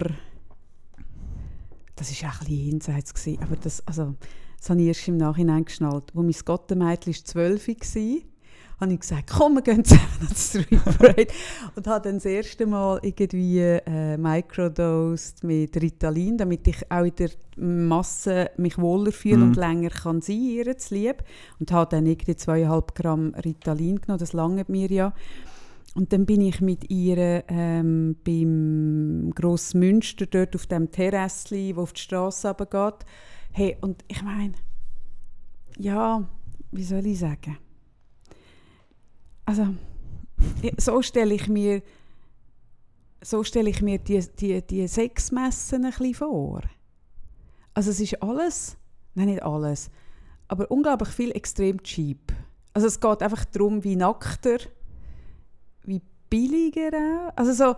das 1.96 2.10
ist 2.10 2.22
auch 2.24 2.28
ein 2.32 2.38
bisschen 2.46 2.64
jenseits 2.66 3.14
gewesen, 3.14 3.42
aber 3.42 3.56
das, 3.56 3.86
also, 3.86 4.14
das 4.58 4.70
habe 4.70 4.80
ich 4.80 4.88
erst 4.88 5.08
im 5.08 5.16
Nachhinein 5.18 5.64
geschnallt. 5.64 6.04
Wo 6.14 6.22
mein 6.22 6.34
Gottemädchen 6.44 7.14
12 7.14 7.68
war, 7.68 7.74
habe 8.80 8.92
ich 8.92 9.00
gesagt, 9.00 9.30
komm, 9.30 9.54
wir 9.54 9.62
gehen 9.62 9.84
zusammen 9.84 10.08
an 10.28 10.34
Street 10.34 10.84
Parade. 10.98 11.26
und 11.76 11.86
habe 11.86 12.02
dann 12.04 12.16
das 12.16 12.24
erste 12.24 12.66
Mal 12.66 12.98
irgendwie 13.02 13.60
äh, 13.60 14.16
microdosed 14.16 15.44
mit 15.44 15.80
Ritalin, 15.80 16.36
damit 16.38 16.66
ich 16.66 16.90
auch 16.90 17.04
in 17.04 17.14
der 17.14 17.30
Masse 17.56 18.50
mich 18.56 18.76
wohler 18.78 19.12
fühle 19.12 19.36
Mhm. 19.36 19.42
und 19.44 19.56
länger 19.56 19.90
kann 19.90 20.20
sein, 20.20 20.40
ihr 20.42 20.76
zu 20.76 20.94
lieb. 20.94 21.22
Und 21.60 21.70
habe 21.70 21.90
dann 21.94 22.06
irgendwie 22.06 22.34
zweieinhalb 22.34 22.94
Gramm 22.96 23.34
Ritalin 23.44 24.00
genommen, 24.00 24.18
das 24.18 24.32
lange 24.32 24.64
mir 24.68 24.90
ja. 24.90 25.12
Und 25.94 26.12
dann 26.12 26.26
bin 26.26 26.40
ich 26.40 26.60
mit 26.60 26.90
ihr 26.90 27.44
ähm, 27.48 28.16
beim 28.24 29.32
Grossmünster, 29.34 30.26
dort 30.26 30.56
auf 30.56 30.66
dem 30.66 30.90
Terrassli, 30.90 31.76
wo 31.76 31.82
auf 31.82 31.92
die 31.92 32.02
Straße 32.02 32.48
runtergeht. 32.48 33.06
Hey, 33.52 33.76
und 33.80 34.04
ich 34.08 34.22
meine, 34.22 34.54
ja, 35.78 36.28
wie 36.72 36.82
soll 36.82 37.06
ich 37.06 37.20
sagen? 37.20 37.58
Also, 39.44 39.68
so 40.78 41.00
stelle 41.02 41.34
ich 41.34 41.48
mir, 41.48 41.82
so 43.22 43.44
stelle 43.44 43.70
ich 43.70 43.80
mir 43.80 43.98
die, 43.98 44.20
die, 44.40 44.62
die 44.62 44.88
Sexmessen 44.88 45.84
ein 45.84 45.90
bisschen 45.92 46.14
vor. 46.14 46.62
Also 47.72 47.90
es 47.90 48.00
ist 48.00 48.20
alles, 48.22 48.76
nein 49.14 49.26
nicht 49.26 49.42
alles, 49.42 49.90
aber 50.48 50.70
unglaublich 50.70 51.10
viel 51.10 51.30
extrem 51.32 51.82
cheap. 51.82 52.32
Also 52.72 52.88
es 52.88 52.98
geht 52.98 53.22
einfach 53.22 53.44
darum, 53.44 53.84
wie 53.84 53.96
nackter, 53.96 54.58
billiger 56.34 56.90
auch. 56.96 57.32
Also 57.36 57.52
so, 57.52 57.74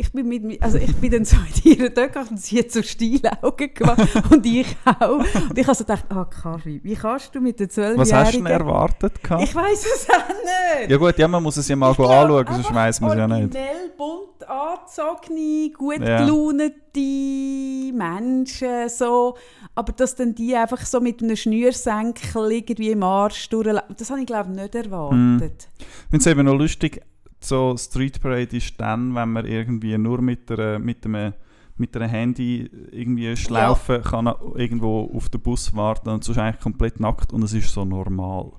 ich 0.00 0.10
bin, 0.12 0.28
mit, 0.28 0.62
also 0.62 0.78
ich 0.78 0.96
bin 0.96 1.10
dann 1.10 1.24
so 1.26 1.36
in 1.62 1.72
ihr 1.72 1.90
dort 1.90 2.08
gegangen 2.08 2.28
und 2.30 2.40
sie 2.40 2.58
hat 2.58 2.70
so 2.70 2.82
Stielaugen 2.82 3.74
gemacht 3.74 4.08
und 4.30 4.46
ich 4.46 4.74
auch. 4.84 5.18
Und 5.18 5.58
ich 5.58 5.66
habe 5.66 5.74
so 5.76 5.84
gedacht, 5.84 6.06
ah, 6.08 6.24
Kaffee, 6.24 6.80
wie 6.82 6.94
kannst 6.94 7.34
du 7.34 7.40
mit 7.40 7.60
der 7.60 7.68
12 7.68 7.98
Was 7.98 8.12
hast 8.12 8.32
du 8.32 8.38
denn 8.38 8.46
erwartet? 8.46 9.22
Gehabt? 9.22 9.42
Ich 9.42 9.54
weiß 9.54 9.84
es 9.84 10.08
auch 10.08 10.28
nicht. 10.28 10.90
Ja 10.90 10.96
gut, 10.96 11.18
ja, 11.18 11.28
man 11.28 11.42
muss 11.42 11.58
es 11.58 11.68
ja 11.68 11.76
mal 11.76 11.92
glaub, 11.94 12.08
anschauen, 12.08 12.46
sonst 12.50 12.74
weiss 12.74 13.00
man 13.00 13.10
es 13.10 13.16
ja 13.18 13.26
nicht. 13.28 13.54
Originell 13.54 13.90
bunt 13.98 14.48
angezogene, 14.48 15.70
gut 15.76 16.00
Ja. 16.00 16.24
gelaunete 16.24 17.92
Menschen, 17.92 18.88
so. 18.88 19.36
Aber 19.74 19.92
dass 19.92 20.14
dann 20.14 20.34
die 20.34 20.56
einfach 20.56 20.84
so 20.86 21.00
mit 21.00 21.22
einem 21.22 21.36
Schnürsenkel 21.36 22.52
irgendwie 22.52 22.90
im 22.90 23.02
Arsch 23.02 23.50
durchlaufen, 23.50 23.94
das 23.98 24.10
habe 24.10 24.20
ich 24.20 24.26
glaube 24.26 24.50
ich 24.50 24.60
nicht 24.62 24.74
erwartet. 24.74 25.68
Ich 25.78 25.86
finde 26.10 26.16
es 26.18 26.26
eben 26.26 26.46
noch 26.46 26.54
lustig, 26.56 27.02
so 27.40 27.76
Street 27.76 28.20
Parade 28.20 28.56
ist 28.56 28.74
dann, 28.78 29.14
wenn 29.14 29.32
man 29.32 29.46
irgendwie 29.46 29.96
nur 29.98 30.20
mit, 30.22 30.50
einer, 30.50 30.78
mit 30.78 31.04
einem 31.06 31.32
mit 31.76 31.96
einem 31.96 32.10
Handy 32.10 32.70
irgendwie 32.92 33.34
schlaufen 33.36 34.02
kann 34.02 34.26
irgendwo 34.54 35.10
auf 35.14 35.30
den 35.30 35.40
Bus 35.40 35.74
warten 35.74 36.10
und 36.10 36.22
sonst 36.22 36.36
eigentlich 36.38 36.60
komplett 36.60 37.00
nackt 37.00 37.32
und 37.32 37.42
es 37.42 37.54
ist 37.54 37.70
so 37.72 37.86
normal. 37.86 38.52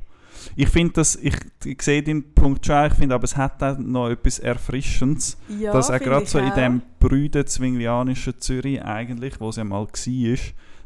Ich 0.55 0.69
finde 0.69 0.93
das, 0.93 1.15
ich, 1.17 1.35
ich 1.63 1.81
sehe 1.83 2.01
den 2.01 2.33
Punkt 2.33 2.65
schon, 2.65 2.87
ich 2.87 2.93
finde 2.93 3.13
aber 3.13 3.25
es 3.25 3.37
hat 3.37 3.61
auch 3.61 3.77
noch 3.77 4.09
etwas 4.09 4.39
Erfrischendes, 4.39 5.37
Ja, 5.47 5.71
dass 5.71 5.89
er 5.89 5.99
finde 5.99 6.15
gerade 6.15 6.25
so 6.25 6.39
in 6.39 6.45
auch. 6.45 6.55
dem 6.55 6.81
brüden 6.99 7.45
zwinglianischen 7.45 8.39
Zürich 8.39 8.81
eigentlich, 8.83 9.39
wo 9.39 9.49
es 9.49 9.57
ja 9.57 9.63
mal 9.63 9.85
war, 9.85 10.37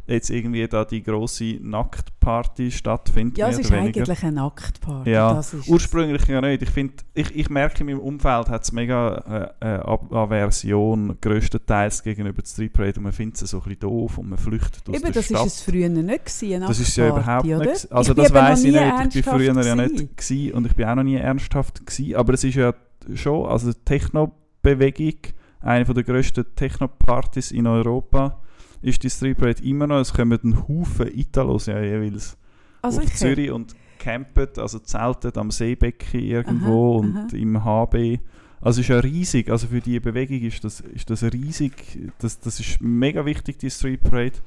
jetzt 0.07 0.29
irgendwie 0.29 0.67
da 0.67 0.85
die 0.85 1.01
grosse 1.01 1.57
Nacktparty 1.61 2.71
stattfindet, 2.71 3.37
Ja, 3.37 3.49
es 3.49 3.59
ist 3.59 3.71
eigentlich 3.71 4.23
eine 4.23 4.31
Nacktparty. 4.33 5.09
Ja. 5.09 5.41
Ursprünglich 5.67 6.27
ja 6.27 6.41
nicht. 6.41 6.61
Ich, 6.61 6.69
find, 6.69 7.03
ich, 7.13 7.35
ich 7.35 7.49
merke, 7.49 7.79
in 7.81 7.87
meinem 7.87 7.99
Umfeld 7.99 8.49
hat 8.49 8.63
es 8.63 8.71
mega 8.71 9.53
äh, 9.61 9.75
äh, 9.77 10.15
Aversion 10.15 11.17
größtenteils 11.21 12.03
gegenüber 12.03 12.41
der 12.41 12.47
Street 12.47 12.73
Parade 12.73 12.97
und 12.97 13.03
man 13.03 13.13
findet 13.13 13.41
es 13.41 13.49
so 13.49 13.57
ein 13.57 13.63
bisschen 13.63 13.79
doof 13.79 14.17
und 14.17 14.29
man 14.29 14.37
flüchtet 14.37 14.87
aus 14.87 14.95
Eben, 14.95 15.11
das 15.11 15.25
Stadt. 15.25 15.45
ist 15.47 15.55
es 15.55 15.61
früher 15.61 15.89
nicht 15.89 16.25
gewesen, 16.25 16.61
das 16.61 16.79
ist 16.79 16.95
ja 16.97 17.07
überhaupt 17.09 17.45
oder? 17.45 17.57
nicht. 17.65 17.91
Also 17.91 18.11
Ich 18.11 18.17
das 18.17 18.33
weiß 18.33 18.63
ich 18.63 18.71
nicht. 18.71 18.75
Ich 18.75 18.81
bin 18.81 18.97
ernsthaft 18.99 19.29
früher 19.29 19.53
ja 19.53 19.75
gewesen. 19.75 19.95
nicht 19.95 20.17
gewesen 20.17 20.53
und 20.53 20.65
ich 20.67 20.75
bin 20.75 20.85
auch 20.87 20.95
noch 20.95 21.03
nie 21.03 21.15
ernsthaft 21.15 21.85
gewesen. 21.85 22.15
Aber 22.15 22.33
es 22.33 22.43
ist 22.43 22.55
ja 22.55 22.73
schon, 23.15 23.45
also 23.47 23.71
Techno-Bewegung, 23.73 25.19
eine 25.61 25.85
der 25.85 26.03
grössten 26.03 26.45
Techno-Partys 26.55 27.51
in 27.51 27.67
Europa, 27.67 28.39
ist 28.85 29.03
die 29.03 29.09
Street 29.09 29.37
Parade 29.37 29.63
immer 29.63 29.87
noch. 29.87 29.99
Es 29.99 30.13
kommen 30.13 30.39
ein 30.43 30.67
Haufen 30.67 31.07
Italos 31.17 31.65
ja 31.65 31.81
jeweils 31.81 32.37
Also 32.81 32.99
auf 32.99 33.05
ich 33.05 33.15
Zürich 33.15 33.51
und 33.51 33.75
campen, 33.97 34.47
also 34.57 34.79
zelten 34.79 35.37
am 35.37 35.49
Seebecken 35.49 36.19
irgendwo 36.19 36.99
Aha, 36.99 36.99
und 36.99 37.17
aha. 37.17 37.27
im 37.35 37.63
HB. 37.63 38.19
Also 38.61 38.81
es 38.81 38.85
ist 38.85 38.89
ja 38.89 38.99
riesig, 38.99 39.49
also 39.49 39.67
für 39.67 39.81
die 39.81 39.99
Bewegung 39.99 40.41
ist 40.41 40.63
das, 40.63 40.81
ist 40.81 41.09
das 41.09 41.23
riesig, 41.23 41.73
das, 42.19 42.39
das 42.39 42.59
ist 42.59 42.79
mega 42.81 43.25
wichtig, 43.25 43.57
die 43.57 43.69
Street 43.69 44.01
Parade. 44.01 44.37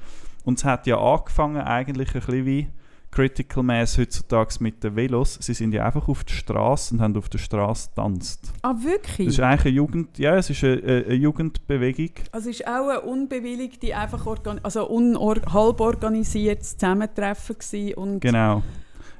Und 0.45 0.57
es 0.57 0.65
hat 0.65 0.87
ja 0.87 0.97
angefangen 0.97 1.61
eigentlich 1.61 2.15
ein 2.15 2.21
bisschen 2.21 2.45
wie 2.45 2.67
Critical 3.11 3.63
Mass 3.63 3.97
heutzutage 3.97 4.55
mit 4.59 4.83
den 4.83 4.95
Velos. 4.95 5.37
Sie 5.41 5.53
sind 5.53 5.73
ja 5.73 5.85
einfach 5.85 6.07
auf 6.07 6.23
der 6.23 6.33
Straße 6.35 6.93
und 6.93 7.01
haben 7.01 7.17
auf 7.17 7.27
der 7.29 7.39
Straße 7.39 7.89
getanzt. 7.89 8.51
Ah, 8.61 8.73
Das 8.73 8.83
wirklich? 8.83 9.27
ist 9.29 9.39
eigentlich 9.39 9.65
eine 9.65 9.75
Jugend, 9.75 10.19
ja, 10.19 10.35
es 10.35 10.49
ist 10.49 10.63
eine, 10.63 10.81
eine 11.05 11.13
Jugendbewegung. 11.15 12.11
Also 12.31 12.49
es 12.49 12.59
ist 12.59 12.67
auch 12.67 12.87
ein 12.87 12.99
unbewilligte, 13.09 13.95
einfach 13.97 14.25
organ 14.25 14.59
also 14.63 14.87
unor 14.87 15.37
halb 15.51 15.81
organisiertes 15.81 16.77
Zusammentreffen 16.77 17.57
gewesen 17.57 17.93
und 17.95 18.19
Genau. 18.19 18.61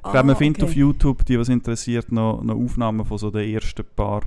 Ich 0.02 0.10
glaube, 0.12 0.28
man 0.28 0.36
findet 0.36 0.64
auf 0.64 0.74
YouTube, 0.74 1.26
die 1.26 1.38
was 1.38 1.50
interessiert, 1.50 2.10
noch, 2.10 2.42
noch 2.42 2.56
Aufnahmen 2.56 3.04
von 3.04 3.18
so 3.18 3.30
den 3.30 3.52
ersten 3.52 3.84
paar 3.96 4.22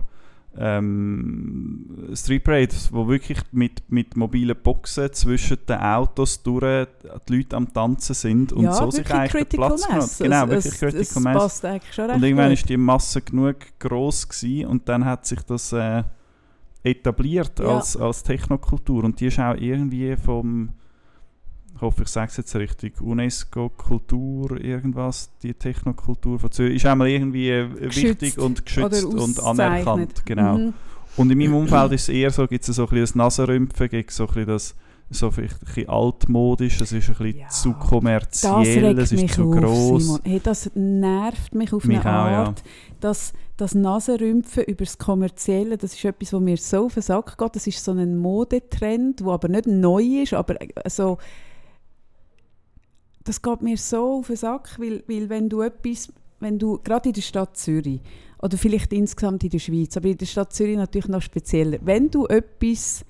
ähm, 0.57 2.09
Street 2.13 2.43
Parades, 2.43 2.91
wo 2.93 3.07
wirklich 3.07 3.39
mit, 3.51 3.81
mit 3.91 4.15
mobilen 4.15 4.55
Boxen 4.61 5.11
zwischen 5.13 5.57
den 5.67 5.77
Autos 5.79 6.43
durch 6.43 6.87
die 7.27 7.37
Leute 7.37 7.55
am 7.55 7.73
Tanzen 7.73 8.13
sind 8.13 8.53
und 8.53 8.65
ja, 8.65 8.73
so 8.73 8.91
sich 8.91 9.09
eigentlich 9.11 9.31
Critical 9.31 9.67
Platz. 9.69 9.89
Mass. 9.89 10.17
Genau, 10.19 10.43
es, 10.45 10.49
wirklich 10.49 10.73
es, 10.73 10.79
Critical 10.79 11.23
Mass. 11.23 11.43
passt 11.43 11.65
eigentlich 11.65 11.93
schon 11.93 12.05
recht 12.05 12.15
Und 12.17 12.23
irgendwann 12.23 12.49
gut. 12.49 12.59
ist 12.59 12.69
die 12.69 12.77
Masse 12.77 13.21
genug 13.21 13.55
groß 13.79 14.29
gewesen 14.29 14.67
und 14.67 14.87
dann 14.89 15.05
hat 15.05 15.25
sich 15.25 15.41
das 15.41 15.73
äh, 15.73 16.03
etabliert 16.83 17.59
Ja. 17.59 17.75
als, 17.77 17.97
als 17.97 18.23
Technokultur 18.23 19.03
und 19.03 19.19
die 19.19 19.27
ist 19.27 19.39
auch 19.39 19.55
irgendwie 19.55 20.15
vom 20.17 20.69
ich 21.75 21.81
hoffe, 21.81 22.03
ich 22.03 22.09
sage 22.09 22.29
es 22.29 22.37
jetzt 22.37 22.55
richtig, 22.55 23.01
UNESCO-Kultur, 23.01 24.59
irgendwas, 24.63 25.31
die 25.41 25.53
Technokultur 25.53 26.39
von 26.39 26.51
Zürich, 26.51 26.75
ist 26.75 26.85
einmal 26.85 27.09
irgendwie 27.09 27.49
äh, 27.49 27.67
Geschützt 27.67 28.21
wichtig 28.21 28.37
und 28.37 28.65
geschützt 28.65 29.05
und 29.05 29.39
anerkannt. 29.39 30.25
Genau. 30.25 30.57
Mhm. 30.57 30.73
Und 31.17 31.31
in 31.31 31.37
meinem 31.37 31.55
Umfeld 31.55 31.91
ist 31.91 32.03
es 32.03 32.09
eher 32.09 32.31
so, 32.31 32.47
gibt 32.47 32.67
es 32.67 32.75
so 32.75 32.83
ein 32.83 32.89
bisschen 32.89 33.01
das 33.01 33.15
Nasenrümpfen, 33.15 33.89
gibt 33.89 34.11
so 34.11 34.23
ein 34.23 34.27
bisschen 34.27 34.47
das 34.47 34.75
so 35.09 35.31
vielleicht 35.31 35.61
ein 35.61 35.65
bisschen 35.65 35.89
altmodisch, 35.89 36.81
es 36.81 36.91
ist 36.91 37.09
ein 37.09 37.15
bisschen 37.15 37.39
Ja, 37.39 37.47
zu 37.49 37.73
kommerziell, 37.73 38.97
es 38.97 39.11
ist 39.11 39.33
zu 39.33 39.43
auf, 39.43 39.55
gross. 39.57 40.03
Simon. 40.03 40.19
Hey, 40.23 40.41
das 40.43 40.71
nervt 40.73 41.53
mich 41.53 41.73
auf 41.73 41.85
Mich 41.85 41.99
eine 41.99 42.21
auch, 42.21 42.27
ja. 42.27 42.43
Art, 42.45 42.63
dass 42.99 43.33
das 43.57 43.75
Nasenrümpfen 43.75 44.63
über 44.63 44.83
das 44.85 44.97
Kommerzielle, 44.97 45.77
das 45.77 45.93
ist 45.93 46.03
etwas, 46.03 46.33
was 46.33 46.41
mir 46.41 46.57
so 46.57 46.85
auf 46.85 46.95
den 46.95 47.03
Sack 47.03 47.37
geht. 47.37 47.55
Das 47.55 47.67
ist 47.67 47.83
so 47.83 47.91
ein 47.91 48.17
Modetrend, 48.17 49.19
der 49.19 49.27
aber 49.27 49.47
nicht 49.49 49.67
neu 49.67 50.03
ist, 50.23 50.33
aber 50.33 50.59
äh, 50.61 50.89
so 50.89 51.17
das 53.23 53.41
geht 53.41 53.61
mir 53.61 53.77
so 53.77 54.19
auf 54.19 54.27
den 54.27 54.35
Sack, 54.35 54.77
weil, 54.79 55.03
weil 55.07 55.29
wenn 55.29 55.49
du 55.49 55.61
etwas, 55.61 56.11
wenn 56.39 56.59
du, 56.59 56.79
gerade 56.83 57.09
in 57.09 57.13
der 57.13 57.21
Stadt 57.21 57.57
Zürich, 57.57 58.01
oder 58.41 58.57
vielleicht 58.57 58.91
insgesamt 58.91 59.43
in 59.43 59.49
der 59.49 59.59
Schweiz, 59.59 59.95
aber 59.95 60.09
in 60.09 60.17
der 60.17 60.25
Stadt 60.25 60.51
Zürich 60.51 60.75
natürlich 60.75 61.07
noch 61.07 61.21
spezieller, 61.21 61.77
wenn 61.81 62.09
du 62.09 62.25
etwas 62.27 63.05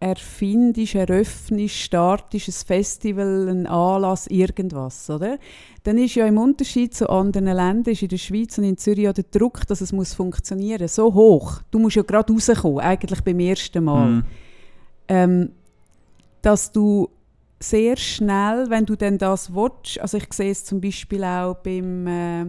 erfindest, 0.00 0.94
eröffnest, 0.94 1.74
startest, 1.74 2.48
ein 2.48 2.66
Festival, 2.66 3.48
ein 3.48 3.66
Anlass, 3.66 4.28
irgendwas, 4.28 5.10
oder? 5.10 5.38
Dann 5.82 5.98
ist 5.98 6.14
ja 6.14 6.26
im 6.26 6.38
Unterschied 6.38 6.94
zu 6.94 7.10
anderen 7.10 7.46
Ländern, 7.46 7.92
ist 7.92 8.02
in 8.02 8.08
der 8.08 8.16
Schweiz 8.16 8.56
und 8.58 8.64
in 8.64 8.78
Zürich 8.78 9.04
ja 9.04 9.12
der 9.12 9.24
Druck, 9.24 9.66
dass 9.66 9.80
es 9.80 9.92
muss 9.92 10.14
funktionieren 10.14 10.86
so 10.86 11.12
hoch. 11.12 11.60
Du 11.70 11.78
musst 11.78 11.96
ja 11.96 12.02
gerade 12.02 12.32
rauskommen, 12.32 12.78
eigentlich 12.78 13.22
beim 13.22 13.40
ersten 13.40 13.84
Mal 13.84 14.08
Mhm. 14.08 14.24
ähm, 15.08 15.50
dass 16.42 16.70
du 16.70 17.08
sehr 17.60 17.96
schnell, 17.96 18.70
wenn 18.70 18.86
du 18.86 18.96
denn 18.96 19.18
das 19.18 19.52
willst, 19.54 20.00
also 20.00 20.16
ich 20.18 20.32
sehe 20.32 20.50
es 20.50 20.64
zum 20.64 20.80
Beispiel 20.80 21.24
auch 21.24 21.54
beim, 21.56 22.06
äh, 22.06 22.46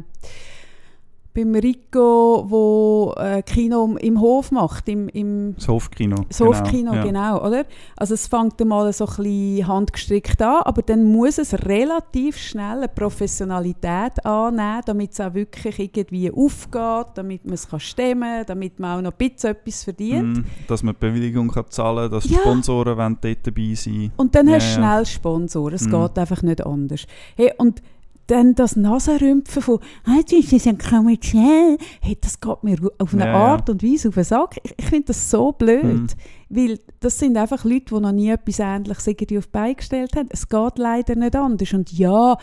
beim 1.44 1.56
Rico, 1.56 2.46
wo 2.48 3.14
äh, 3.18 3.42
Kino 3.44 3.96
im 4.00 4.20
Hof 4.20 4.52
macht, 4.52 4.88
im, 4.90 5.08
im 5.10 5.56
Das 5.56 5.68
Hofkino. 5.68 6.16
das 6.28 6.40
Hofkino, 6.40 6.94
ja. 6.94 7.04
genau, 7.04 7.46
oder? 7.46 7.66
Also 7.96 8.14
es 8.14 8.28
fängt 8.28 8.60
einmal 8.62 8.92
so 8.94 9.06
ein 9.06 9.16
bisschen 9.16 9.68
handgestrickt 9.68 10.42
an, 10.42 10.62
aber 10.64 10.82
dann 10.82 11.04
muss 11.06 11.38
es 11.38 11.54
relativ 11.66 12.38
schnell 12.38 12.78
eine 12.78 12.88
Professionalität 12.90 14.26
annehmen, 14.26 14.82
damit 14.86 15.12
es 15.14 15.20
auch 15.22 15.34
wirklich 15.34 15.80
irgendwie 15.80 16.32
aufgeht, 16.32 17.08
damit 17.16 17.46
man 17.46 17.54
es 17.54 17.68
kann 17.70 17.80
stemmen, 17.80 18.44
damit 18.46 18.80
man 18.80 18.98
auch 19.00 19.02
noch 19.02 19.12
ein 19.20 19.30
bisschen 19.30 19.52
etwas 19.52 19.84
verdient. 19.84 20.38
Mhm, 20.38 20.46
dass 20.68 20.84
man 20.84 20.96
die 20.96 21.00
Bewilligung 21.08 21.48
kann 21.50 21.66
zahlen 21.70 22.10
kann, 22.10 22.12
dass 22.12 22.30
Ja. 22.30 22.40
Sponsoren 22.40 23.18
dort 23.22 23.38
dabei 23.48 23.74
sein 23.76 24.12
Und 24.18 24.36
dann 24.36 24.48
Ja, 24.48 24.56
hast 24.56 24.76
du 24.76 24.82
ja. 24.82 24.88
schnell 24.92 25.06
Sponsoren. 25.06 25.74
Es 25.76 25.86
Mhm. 25.88 25.92
geht 25.92 26.18
einfach 26.20 26.42
nicht 26.42 26.66
anders. 26.66 27.06
Hey, 27.36 27.52
und 27.58 27.82
dann 28.30 28.56
das 28.56 28.76
Nasenrümpfen 28.76 29.62
von 29.62 29.80
«Ah, 30.06 30.20
das 30.24 30.52
ist 30.52 30.66
ja 30.66 30.74
kommerziell», 30.74 31.78
hey, 32.02 32.18
das 32.20 32.40
geht 32.40 32.64
mir 32.64 32.78
auf 33.00 33.14
eine 33.14 33.26
Ja, 33.26 33.32
ja. 33.32 33.36
Art 33.36 33.70
und 33.70 33.84
Weise 33.84 34.10
auf 34.10 34.16
den 34.16 34.24
Sack. 34.24 34.58
Ich, 34.64 34.74
ich 34.78 34.86
finde 34.86 35.06
das 35.08 35.30
so 35.30 35.52
blöd. 35.52 35.84
Mhm. 35.84 36.08
Weil 36.50 36.80
das 37.00 37.20
sind 37.20 37.38
einfach 37.38 37.64
Leute, 37.64 37.96
die 37.96 38.00
noch 38.00 38.12
nie 38.12 38.30
etwas 38.30 38.60
Ähnliches 38.60 39.08
irgendwie 39.08 39.38
auf 39.38 39.46
die 39.46 39.52
Beine 39.52 39.76
gestellt 39.76 40.16
haben. 40.16 40.30
Es 40.32 40.48
geht 40.48 40.78
leider 40.78 41.16
nicht 41.16 41.36
anders. 41.36 41.74
Und 41.74 41.92
ja, 41.92 42.38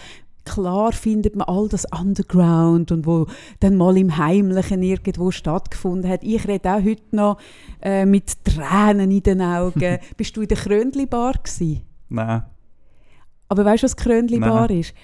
klar 0.44 0.92
findet 0.92 1.36
man 1.36 1.48
all 1.48 1.68
das 1.68 1.84
Underground 1.92 2.92
und 2.92 3.06
wo 3.06 3.26
dann 3.60 3.76
mal 3.76 3.96
im 3.96 4.16
Heimlichen 4.16 4.82
irgendwo 4.82 5.30
stattgefunden 5.30 6.10
hat. 6.10 6.22
Ich 6.22 6.46
rede 6.46 6.72
auch 6.72 6.82
heute 6.82 7.02
noch 7.10 7.38
äh, 7.82 8.06
mit 8.06 8.44
Tränen 8.44 9.10
in 9.10 9.22
den 9.22 9.42
Augen. 9.42 9.98
Bist 10.16 10.36
du 10.36 10.42
in 10.42 10.48
der 10.48 10.56
Krönli-Bar 10.56 11.34
gewesen? 11.42 11.82
Nein. 12.08 12.42
Aber 13.48 13.64
weißt 13.64 13.82
du, 13.82 13.84
was 13.84 13.96
Krönli-Bar 13.96 14.68
Nein. 14.68 14.80
ist? 14.80 14.94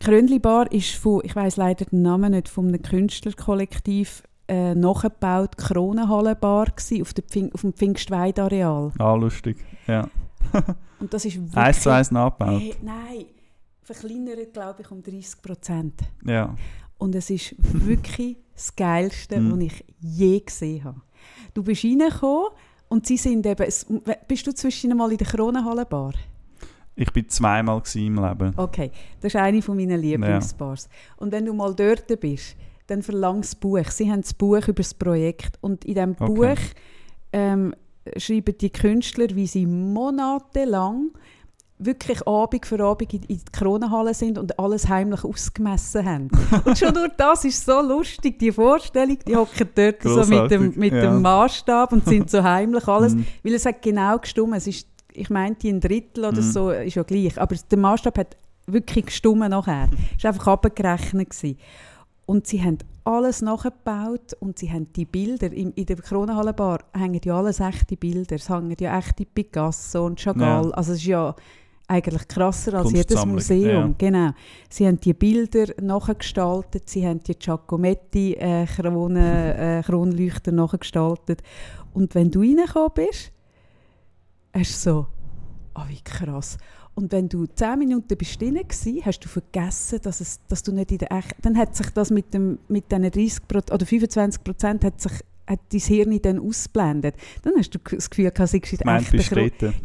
Krönli-Bar 0.00 0.72
ist 0.72 0.94
von, 0.96 1.20
ich 1.24 1.34
weiß 1.36 1.56
leider 1.56 1.84
den 1.84 2.02
Namen 2.02 2.32
nicht, 2.32 2.48
von 2.48 2.68
einem 2.68 2.82
Künstlerkollektiv 2.82 4.22
äh, 4.48 4.74
nachgebaut, 4.74 5.56
Kronenhallenbar 5.56 6.66
auf, 7.00 7.14
der 7.14 7.24
Pfing, 7.24 7.52
auf 7.52 7.60
dem 7.62 7.72
Pfingstweidareal. 7.72 8.92
Ah, 8.98 9.14
lustig. 9.14 9.56
Ja. 9.86 10.08
Und 11.00 11.14
das 11.14 11.24
ist 11.24 11.36
wirklich... 11.36 11.56
Eins 11.56 11.80
zu 11.82 11.90
eins 11.90 12.10
nachgebaut. 12.10 12.60
Hey, 12.60 12.74
nein, 12.82 13.24
verkleinert, 13.82 14.52
glaube 14.52 14.82
ich, 14.82 14.90
um 14.90 15.02
30 15.02 15.40
Prozent. 15.42 16.00
Ja. 16.24 16.54
Und 16.98 17.14
es 17.14 17.30
ist 17.30 17.54
wirklich 17.58 18.36
das 18.54 18.74
Geilste, 18.76 19.40
Mhm. 19.40 19.52
was 19.52 19.60
ich 19.60 19.84
je 20.00 20.40
gesehen 20.40 20.84
habe. 20.84 21.00
Du 21.54 21.62
bist 21.62 21.84
reingekommen 21.84 22.48
und 22.88 23.06
sie 23.06 23.16
sind 23.16 23.46
eben... 23.46 23.62
es- 23.66 23.86
Bist 24.28 24.46
du 24.46 24.52
zwischen 24.54 24.96
mal 24.96 25.10
in 25.12 25.18
der 25.18 25.26
Kronenhallenbar? 25.26 26.14
Ich 26.94 27.10
bin 27.12 27.28
zweimal 27.28 27.82
im 27.94 28.16
Leben. 28.16 28.52
Okay, 28.56 28.90
das 29.20 29.34
ist 29.34 29.40
eine 29.40 29.62
von 29.62 29.76
meinen 29.76 30.00
Lieblingsbars. 30.00 30.88
Und 31.16 31.32
wenn 31.32 31.46
du 31.46 31.54
mal 31.54 31.74
dort 31.74 32.20
bist, 32.20 32.56
dann 32.86 33.02
verlangst 33.02 33.54
das 33.54 33.60
Buch. 33.60 33.90
Sie 33.90 34.10
haben 34.10 34.20
das 34.20 34.34
Buch 34.34 34.68
über 34.68 34.82
das 34.82 34.94
Projekt. 34.94 35.58
Und 35.60 35.84
in 35.84 35.94
diesem 35.94 36.16
Okay. 36.18 36.26
Buch 36.26 36.62
ähm, 37.32 37.74
schreiben 38.16 38.56
die 38.58 38.70
Künstler, 38.70 39.28
wie 39.34 39.46
sie 39.46 39.66
monatelang 39.66 41.10
wirklich 41.84 42.26
Abend 42.26 42.66
für 42.66 42.80
Abend 42.80 43.12
in, 43.12 43.22
in 43.22 43.38
die 43.38 43.52
Kronenhalle 43.52 44.14
sind 44.14 44.38
und 44.38 44.58
alles 44.58 44.88
heimlich 44.88 45.24
ausgemessen 45.24 46.04
haben. 46.04 46.28
und 46.64 46.78
schon 46.78 46.94
nur 46.94 47.08
das 47.08 47.44
ist 47.44 47.64
so 47.64 47.80
lustig, 47.80 48.38
die 48.38 48.52
Vorstellung, 48.52 49.18
die 49.26 49.36
hocken 49.36 49.68
dort 49.74 50.02
so 50.02 50.24
mit 50.26 50.50
dem, 50.50 50.72
mit 50.76 50.92
ja. 50.92 51.02
dem 51.02 51.22
Maßstab 51.22 51.92
und 51.92 52.04
sind 52.04 52.30
so 52.30 52.42
heimlich 52.42 52.86
alles, 52.86 53.14
mm. 53.14 53.24
weil 53.42 53.54
es 53.54 53.66
hat 53.66 53.82
genau 53.82 54.18
gestimmt, 54.18 54.54
es 54.56 54.66
ist, 54.66 54.86
ich 55.14 55.30
meinte 55.30 55.68
ein 55.68 55.80
Drittel 55.80 56.24
oder 56.24 56.40
mm. 56.40 56.52
so, 56.52 56.70
ist 56.70 56.94
ja 56.94 57.02
gleich, 57.02 57.40
aber 57.40 57.54
der 57.54 57.78
Maßstab 57.78 58.18
hat 58.18 58.36
wirklich 58.66 59.06
gestimmt 59.06 59.48
nachher. 59.48 59.88
Es 60.16 60.24
war 60.24 60.32
einfach 60.32 60.46
abgerechnet. 60.48 61.30
Gewesen. 61.30 61.58
Und 62.26 62.46
sie 62.46 62.62
haben 62.62 62.78
alles 63.04 63.42
nachgebaut 63.42 64.34
und 64.40 64.58
sie 64.58 64.70
haben 64.70 64.92
die 64.92 65.04
Bilder, 65.04 65.52
in, 65.52 65.72
in 65.72 65.86
der 65.86 65.96
Kronenhallenbar 65.96 66.80
hängen 66.94 67.20
ja 67.24 67.36
alles 67.36 67.58
echte 67.60 67.96
Bilder, 67.96 68.36
es 68.36 68.48
hängen 68.48 68.76
ja 68.78 68.96
echte 68.96 69.26
Picasso 69.26 70.06
und 70.06 70.20
Chagall, 70.20 70.66
ja. 70.66 70.70
also 70.70 70.92
es 70.92 70.98
ist 70.98 71.06
ja 71.06 71.34
eigentlich 71.88 72.28
krasser 72.28 72.74
als 72.74 72.92
jedes 72.92 73.26
Museum. 73.26 73.88
Ja. 73.88 73.94
Genau. 73.98 74.30
Sie 74.70 74.86
haben 74.86 75.00
die 75.00 75.12
Bilder 75.12 75.66
nachgestaltet, 75.80 76.88
sie 76.88 77.06
haben 77.06 77.20
die 77.20 77.34
Giacometti 77.34 78.34
äh, 78.34 78.62
äh, 78.62 79.82
Kronleuchter 79.82 80.52
nachgestaltet. 80.52 81.42
Und 81.92 82.14
wenn 82.14 82.30
du 82.30 82.40
reingekommen 82.40 82.92
bist, 82.94 83.32
hast 84.54 84.86
du 84.86 84.90
so, 84.90 85.06
oh 85.74 85.82
wie 85.88 86.00
krass. 86.02 86.58
Und 86.94 87.10
wenn 87.12 87.28
du 87.28 87.46
10 87.46 87.78
Minuten 87.78 88.16
bist 88.18 88.40
drin 88.40 88.56
warst, 88.56 88.86
hast 89.06 89.20
du 89.20 89.28
vergessen, 89.28 90.00
dass, 90.02 90.20
es, 90.20 90.40
dass 90.48 90.62
du 90.62 90.72
nicht 90.72 90.92
in 90.92 90.98
der 90.98 91.10
echt... 91.12 91.34
Dann 91.42 91.56
hat 91.56 91.74
sich 91.74 91.88
das 91.90 92.10
mit, 92.10 92.34
dem, 92.34 92.58
mit 92.68 92.92
diesen 92.92 93.10
30 93.10 93.40
oder 93.72 93.86
25 93.86 94.44
Prozent 94.44 94.84
hat 94.84 95.00
sich 95.00 95.12
hat 95.46 95.60
dein 95.72 95.80
Hirn 95.80 96.22
dann 96.22 96.38
ausblendet. 96.38 97.16
Dann 97.42 97.54
hast 97.58 97.74
du 97.74 97.78
das 97.78 98.08
Gefühl, 98.08 98.30
du 98.30 98.46
seist 98.46 98.72
in 98.72 98.78
der 98.78 98.96
echten 98.96 99.20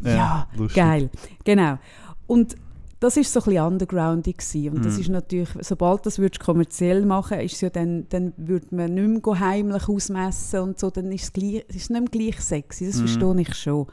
Ja, 0.03 0.47
ja 0.53 0.67
geil. 0.73 1.09
Genau. 1.43 1.79
Und 2.27 2.55
das 2.99 3.15
war 3.15 3.23
so 3.23 3.39
ein 3.39 3.45
bisschen 3.45 3.63
undergroundig 3.63 4.37
und 4.55 4.79
mm. 4.79 4.81
das 4.81 4.95
mhm. 4.95 5.01
ist 5.01 5.09
natürlich, 5.09 5.49
sobald 5.61 6.05
das 6.05 6.17
würdest 6.17 6.43
kommerziell 6.43 7.05
machen, 7.05 7.39
ist 7.39 7.61
ja 7.61 7.69
dann, 7.69 8.07
dann 8.09 8.33
würde 8.37 8.67
man 8.71 8.93
nicht 8.93 9.25
mehr 9.25 9.39
heimlich 9.39 9.87
ausmessen 9.87 10.61
und 10.61 10.79
so, 10.79 10.89
dann 10.89 11.11
ist 11.11 11.25
es, 11.25 11.33
gleich, 11.33 11.63
ist 11.67 11.75
es 11.75 11.89
nicht 11.91 12.01
mehr 12.01 12.09
gleich 12.09 12.41
sexy, 12.41 12.87
das 12.87 12.97
mm. 12.97 13.05
verstehe 13.05 13.41
ich 13.41 13.53
schon. 13.53 13.85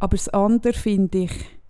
Aber 0.00 0.16
das 0.16 0.28
andere 0.28 0.72
finde 0.72 1.18
ich 1.18 1.60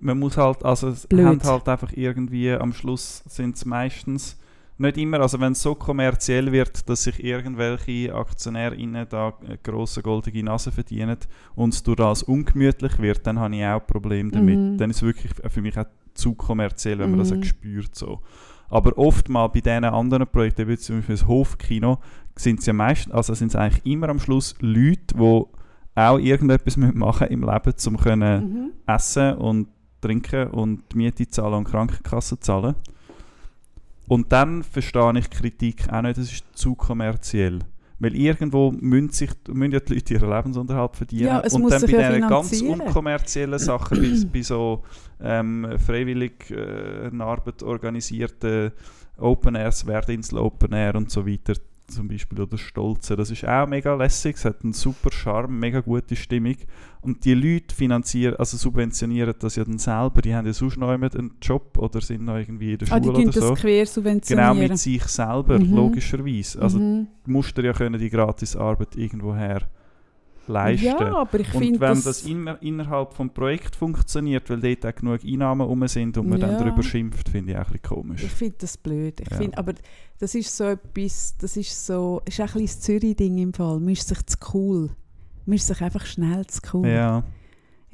man 0.00 0.18
muss 0.18 0.36
halt, 0.36 0.64
also 0.64 0.88
es 0.88 1.08
haben 1.10 1.42
halt 1.42 1.68
einfach 1.68 1.92
irgendwie, 1.94 2.52
am 2.52 2.72
Schluss 2.72 3.24
sind 3.26 3.56
es 3.56 3.64
meistens 3.64 4.38
nicht 4.76 4.98
immer, 4.98 5.20
also 5.20 5.38
wenn 5.40 5.52
es 5.52 5.62
so 5.62 5.74
kommerziell 5.74 6.50
wird, 6.50 6.88
dass 6.88 7.04
sich 7.04 7.22
irgendwelche 7.22 8.12
AktionärInnen 8.14 9.06
da 9.08 9.32
grosse 9.62 10.02
goldige 10.02 10.42
Nase 10.42 10.72
verdienen 10.72 11.16
und 11.54 11.74
es 11.74 11.82
durch 11.82 11.96
das 11.96 12.24
ungemütlich 12.24 12.98
wird, 12.98 13.26
dann 13.26 13.38
habe 13.38 13.54
ich 13.56 13.64
auch 13.64 13.86
Probleme 13.86 14.32
damit. 14.32 14.58
Mhm. 14.58 14.76
Dann 14.76 14.90
ist 14.90 14.96
es 14.96 15.02
wirklich 15.02 15.32
für 15.48 15.62
mich 15.62 15.78
auch 15.78 15.86
zu 16.14 16.34
kommerziell, 16.34 16.98
wenn 16.98 17.10
man 17.10 17.20
mhm. 17.20 17.30
das 17.30 17.32
auch 17.32 17.44
spürt. 17.44 17.94
So. 17.94 18.20
Aber 18.68 18.98
oftmals 18.98 19.52
bei 19.52 19.60
diesen 19.60 19.84
anderen 19.84 20.26
Projekten, 20.26 20.66
wie 20.66 20.76
zum 20.76 20.96
Beispiel 20.96 21.16
das 21.16 21.28
Hofkino, 21.28 21.98
sind 22.34 22.58
es 22.58 22.66
ja 22.66 22.72
meistens, 22.72 23.14
also 23.14 23.32
sind 23.34 23.48
es 23.48 23.56
eigentlich 23.56 23.86
immer 23.86 24.08
am 24.08 24.18
Schluss 24.18 24.56
Leute, 24.58 25.14
die 25.14 25.44
auch 25.94 26.18
irgendetwas 26.18 26.76
machen 26.76 27.28
im 27.28 27.42
Leben, 27.42 27.74
um 27.86 27.96
können 27.96 28.44
mhm. 28.44 28.72
essen 28.86 29.34
und 29.36 29.68
trinken 30.00 30.48
und 30.48 30.94
Miete 30.94 31.28
zahlen 31.28 31.54
und 31.54 31.64
Krankenkasse 31.64 32.38
zahlen. 32.40 32.74
Und 34.06 34.32
dann 34.32 34.62
verstehe 34.62 35.18
ich 35.18 35.30
Kritik 35.30 35.90
auch 35.90 36.02
nicht, 36.02 36.18
das 36.18 36.30
ist 36.30 36.44
zu 36.52 36.74
kommerziell. 36.74 37.60
Weil 38.00 38.16
irgendwo 38.16 38.72
müssen, 38.72 39.10
sich, 39.10 39.30
müssen 39.48 39.72
ja 39.72 39.80
die 39.80 39.94
Leute 39.94 40.14
ihren 40.14 40.28
Lebensunterhalt 40.28 40.96
verdienen. 40.96 41.26
Ja, 41.26 41.38
und 41.38 41.70
dann 41.70 41.80
bei 41.80 41.86
diesen 41.86 42.28
ganz 42.28 42.60
unkommerziellen 42.60 43.58
Sachen, 43.58 44.02
bei, 44.02 44.28
bei 44.30 44.42
so 44.42 44.82
ähm, 45.22 45.66
freiwillig 45.78 46.50
äh, 46.50 47.10
Arbeit 47.18 47.62
organisierten 47.62 48.72
Open 49.16 49.54
Airs, 49.54 49.86
Werdinsel 49.86 50.38
Open 50.38 50.72
Air 50.72 50.96
und 50.96 51.10
so 51.10 51.26
weiter, 51.26 51.54
zum 51.86 52.08
Beispiel 52.08 52.40
oder 52.40 52.58
Stolze. 52.58 53.16
Das 53.16 53.30
ist 53.30 53.46
auch 53.46 53.66
mega 53.66 53.94
lässig, 53.94 54.36
es 54.36 54.44
hat 54.44 54.62
einen 54.62 54.72
super 54.72 55.10
Charme, 55.12 55.58
mega 55.58 55.80
gute 55.80 56.16
Stimmung. 56.16 56.56
Und 57.00 57.24
die 57.24 57.34
Leute 57.34 57.74
finanzieren, 57.74 58.36
also 58.36 58.56
subventionieren 58.56 59.34
das 59.38 59.56
ja 59.56 59.64
dann 59.64 59.78
selber. 59.78 60.22
Die 60.22 60.34
haben 60.34 60.46
ja 60.46 60.52
sonst 60.52 60.78
noch 60.78 60.88
einen 60.88 61.32
Job 61.42 61.76
oder 61.78 62.00
sind 62.00 62.24
noch 62.24 62.36
irgendwie 62.36 62.72
in 62.72 62.78
der 62.78 62.86
Schule 62.86 62.96
ah, 62.96 63.00
die 63.00 63.08
oder 63.26 63.32
so. 63.32 63.50
das 63.50 63.60
quer 63.60 63.86
subventionieren. 63.86 64.52
Genau, 64.52 64.68
mit 64.68 64.78
sich 64.78 65.04
selber, 65.04 65.58
mhm. 65.58 65.74
logischerweise. 65.74 66.62
Also 66.62 66.78
mhm. 66.78 67.08
musst 67.26 67.56
du 67.58 67.62
ja 67.62 67.72
können 67.72 68.00
die 68.00 68.10
Gratisarbeit 68.10 68.96
irgendwo 68.96 69.34
her 69.34 69.62
leisten. 70.46 70.86
Ja, 70.86 71.16
aber 71.16 71.40
ich 71.40 71.48
finde 71.48 71.80
wenn 71.80 71.94
das, 71.94 72.04
das 72.04 72.22
inner, 72.24 72.60
innerhalb 72.62 73.16
des 73.16 73.28
Projekts 73.32 73.76
funktioniert, 73.76 74.48
weil 74.50 74.60
dort 74.60 74.86
auch 74.86 74.94
genug 74.94 75.24
Einnahmen 75.24 75.66
rum 75.66 75.86
sind 75.88 76.18
und 76.18 76.28
man 76.28 76.40
ja. 76.40 76.48
dann 76.48 76.58
darüber 76.58 76.82
schimpft, 76.82 77.28
finde 77.28 77.52
ich 77.52 77.58
auch 77.58 77.66
ein 77.66 77.72
bisschen 77.72 77.82
komisch. 77.82 78.22
Ich 78.22 78.30
finde 78.30 78.56
das 78.58 78.76
blöd. 78.76 79.20
Ich 79.20 79.30
ja. 79.30 79.36
find, 79.36 79.58
aber 79.58 79.74
das 80.18 80.34
ist 80.34 80.56
so 80.56 80.64
etwas, 80.64 81.36
das 81.38 81.56
ist 81.56 81.86
so, 81.86 82.22
ist 82.26 82.40
auch 82.40 82.44
ein 82.44 82.60
bisschen 82.60 82.66
das 82.66 82.80
Zürich-Ding 82.80 83.38
im 83.38 83.52
Fall. 83.52 83.80
Man 83.80 83.90
ist 83.90 84.08
sich 84.08 84.24
zu 84.26 84.36
cool. 84.54 84.90
Man 85.46 85.56
ist 85.56 85.66
sich 85.66 85.80
einfach 85.80 86.06
schnell 86.06 86.46
zu 86.46 86.60
cool. 86.72 86.88
Ja 86.88 87.24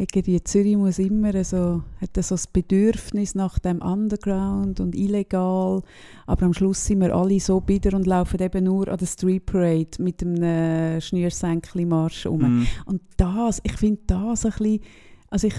irgendwie 0.01 0.43
Zürich 0.43 0.77
muss 0.77 0.99
immer 0.99 1.45
so, 1.45 1.83
hat 2.01 2.17
so 2.17 2.35
das 2.35 2.47
Bedürfnis 2.47 3.35
nach 3.35 3.59
dem 3.59 3.83
Underground 3.83 4.81
und 4.81 4.95
illegal, 4.95 5.83
aber 6.27 6.47
am 6.47 6.55
Schluss 6.55 6.87
sind 6.87 7.03
wir 7.03 7.15
alle 7.15 7.39
so 7.39 7.61
bitter 7.61 7.95
und 7.95 8.07
laufen 8.07 8.41
eben 8.41 8.65
nur 8.65 8.89
an 8.89 8.97
der 8.97 9.07
Street 9.07 9.45
Parade 9.45 9.91
mit 9.99 10.23
einem 10.23 10.43
äh, 10.43 11.01
Schnürsenkli-Marsch 11.03 12.25
um. 12.25 12.61
Mm. 12.61 12.67
Und 12.87 13.03
das, 13.19 13.61
ich 13.63 13.75
finde 13.75 14.01
das 14.07 14.47
ein 14.47 14.53
bisschen, 14.53 14.81
also 15.29 15.47
ich, 15.49 15.55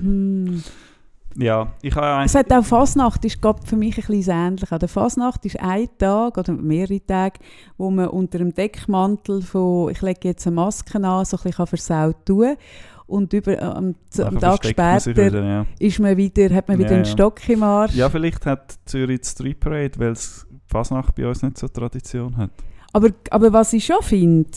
hm, 0.00 0.62
ja, 1.36 1.68
ich 1.82 1.94
habe 1.94 2.24
Es 2.24 2.34
hat 2.34 2.52
auch 2.52 2.64
Fasnacht, 2.64 3.24
ist 3.24 3.38
für 3.64 3.76
mich 3.76 3.96
ein 3.96 4.04
bisschen 4.04 4.34
ähnlich. 4.34 4.68
Der 4.68 4.88
Fasnacht 4.88 5.44
ist 5.46 5.60
ein 5.60 5.88
Tag 5.98 6.36
oder 6.36 6.52
mehrere 6.52 7.04
Tage, 7.04 7.40
wo 7.78 7.90
man 7.90 8.08
unter 8.08 8.38
dem 8.38 8.52
Deckmantel 8.52 9.42
von 9.42 9.90
«ich 9.90 10.02
lege 10.02 10.28
jetzt 10.28 10.46
eine 10.46 10.56
Maske 10.56 11.02
an», 11.02 11.24
so 11.24 11.36
ein 11.36 11.42
bisschen 11.42 11.66
versaut 11.66 12.26
tun. 12.26 12.56
Und 13.06 13.32
über, 13.32 13.52
äh, 13.52 13.60
am, 13.60 13.94
am 14.18 14.38
Tag 14.38 14.64
später 14.64 15.06
wieder, 15.06 15.44
ja. 15.44 15.66
ist 15.78 15.98
man 15.98 16.16
wieder, 16.16 16.54
hat 16.54 16.68
man 16.68 16.78
wieder 16.78 16.90
ja, 16.90 16.96
einen 16.96 17.04
Stock 17.04 17.48
im 17.48 17.62
Arsch. 17.62 17.94
Ja, 17.94 18.08
vielleicht 18.08 18.46
hat 18.46 18.78
Zürich 18.84 19.22
die 19.22 19.28
Street 19.28 19.58
Parade, 19.58 19.98
weil 19.98 20.12
es 20.12 20.46
Fasnacht 20.66 21.16
bei 21.16 21.26
uns 21.26 21.42
nicht 21.42 21.58
so 21.58 21.66
Tradition 21.66 22.36
hat. 22.36 22.50
Aber, 22.92 23.08
aber 23.30 23.52
was 23.52 23.72
ich 23.72 23.84
schon 23.84 24.02
finde, 24.02 24.50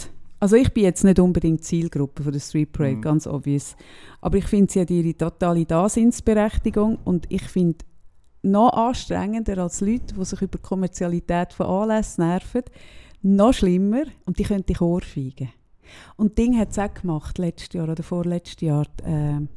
also 0.44 0.58
ich 0.58 0.74
bin 0.74 0.84
jetzt 0.84 1.06
nicht 1.06 1.20
unbedingt 1.20 1.64
Zielgruppe 1.64 2.22
von 2.22 2.34
der 2.34 2.42
Street 2.42 2.74
Parade, 2.74 2.98
mhm. 2.98 3.02
ganz 3.02 3.28
obvious. 3.28 3.78
Aber 4.20 4.38
ich 4.38 4.44
finde, 4.44 4.70
sie 4.70 4.82
hat 4.82 4.90
ihre 4.90 5.16
totale 5.16 5.66
Daseinsberechtigung 5.66 6.98
und 7.06 7.32
ich 7.32 7.44
finde 7.44 7.86
noch 8.42 8.74
anstrengender 8.74 9.58
als 9.60 9.80
Leute, 9.80 10.14
die 10.14 10.26
sich 10.26 10.42
über 10.42 10.58
die 10.58 10.62
Kommerzialität 10.62 11.54
von 11.54 11.68
Anlässen 11.68 12.28
nerven, 12.28 12.64
noch 13.22 13.54
schlimmer 13.54 14.04
und 14.26 14.38
die 14.38 14.44
können 14.44 14.66
dich 14.66 14.82
ohrfeigen. 14.82 15.48
Und 16.18 16.38
Ding 16.38 16.60
hat 16.60 16.72
es 16.72 16.80
auch 16.80 16.94
gemacht, 16.94 17.38
letztes 17.38 17.72
Jahr 17.72 17.88
oder 17.88 18.04
vorletztes 18.04 18.60
Jahr. 18.60 18.86
Äh, 19.06 19.48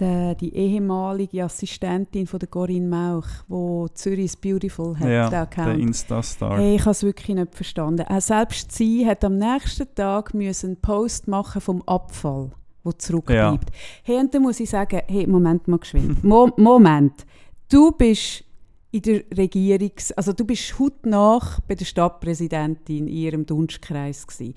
die, 0.00 0.36
die 0.40 0.54
ehemalige 0.54 1.44
Assistentin 1.44 2.26
von 2.26 2.38
der 2.38 2.48
Corinne 2.48 2.88
Mauch, 2.88 3.26
die 3.48 3.94
Zürich's 3.94 4.36
Beautiful 4.36 4.98
hat, 4.98 5.08
ja, 5.08 5.46
der 5.46 5.74
Insta-Star. 5.74 6.58
Hey, 6.58 6.76
ich 6.76 6.80
habe 6.82 6.90
es 6.90 7.02
wirklich 7.02 7.36
nicht 7.36 7.54
verstanden. 7.54 8.06
Äh, 8.08 8.20
selbst 8.20 8.72
sie 8.72 9.06
hat 9.06 9.24
am 9.24 9.36
nächsten 9.36 9.94
Tag 9.94 10.34
müssen 10.34 10.66
einen 10.66 10.76
Post 10.76 11.28
machen 11.28 11.60
vom 11.60 11.82
Abfall, 11.82 12.50
der 12.84 12.98
zurückbleibt. 12.98 13.70
Ja. 13.70 13.76
Hey, 14.02 14.20
und 14.20 14.34
dann 14.34 14.42
muss 14.42 14.60
ich 14.60 14.70
sagen, 14.70 15.00
hey, 15.06 15.26
Moment 15.26 15.68
mal 15.68 15.78
geschwind. 15.78 16.24
Mo 16.24 16.50
Moment, 16.56 17.26
du 17.70 17.92
bist 17.92 18.44
in 18.90 19.02
der 19.02 19.22
Regierungs... 19.36 20.12
Also 20.12 20.32
du 20.32 20.44
bist 20.44 20.78
heute 20.78 21.08
nach 21.08 21.60
bei 21.60 21.74
der 21.74 21.84
Stadtpräsidentin 21.84 23.06
in 23.06 23.08
ihrem 23.08 23.46
Dunstkreis 23.46 24.26
gewesen. 24.26 24.54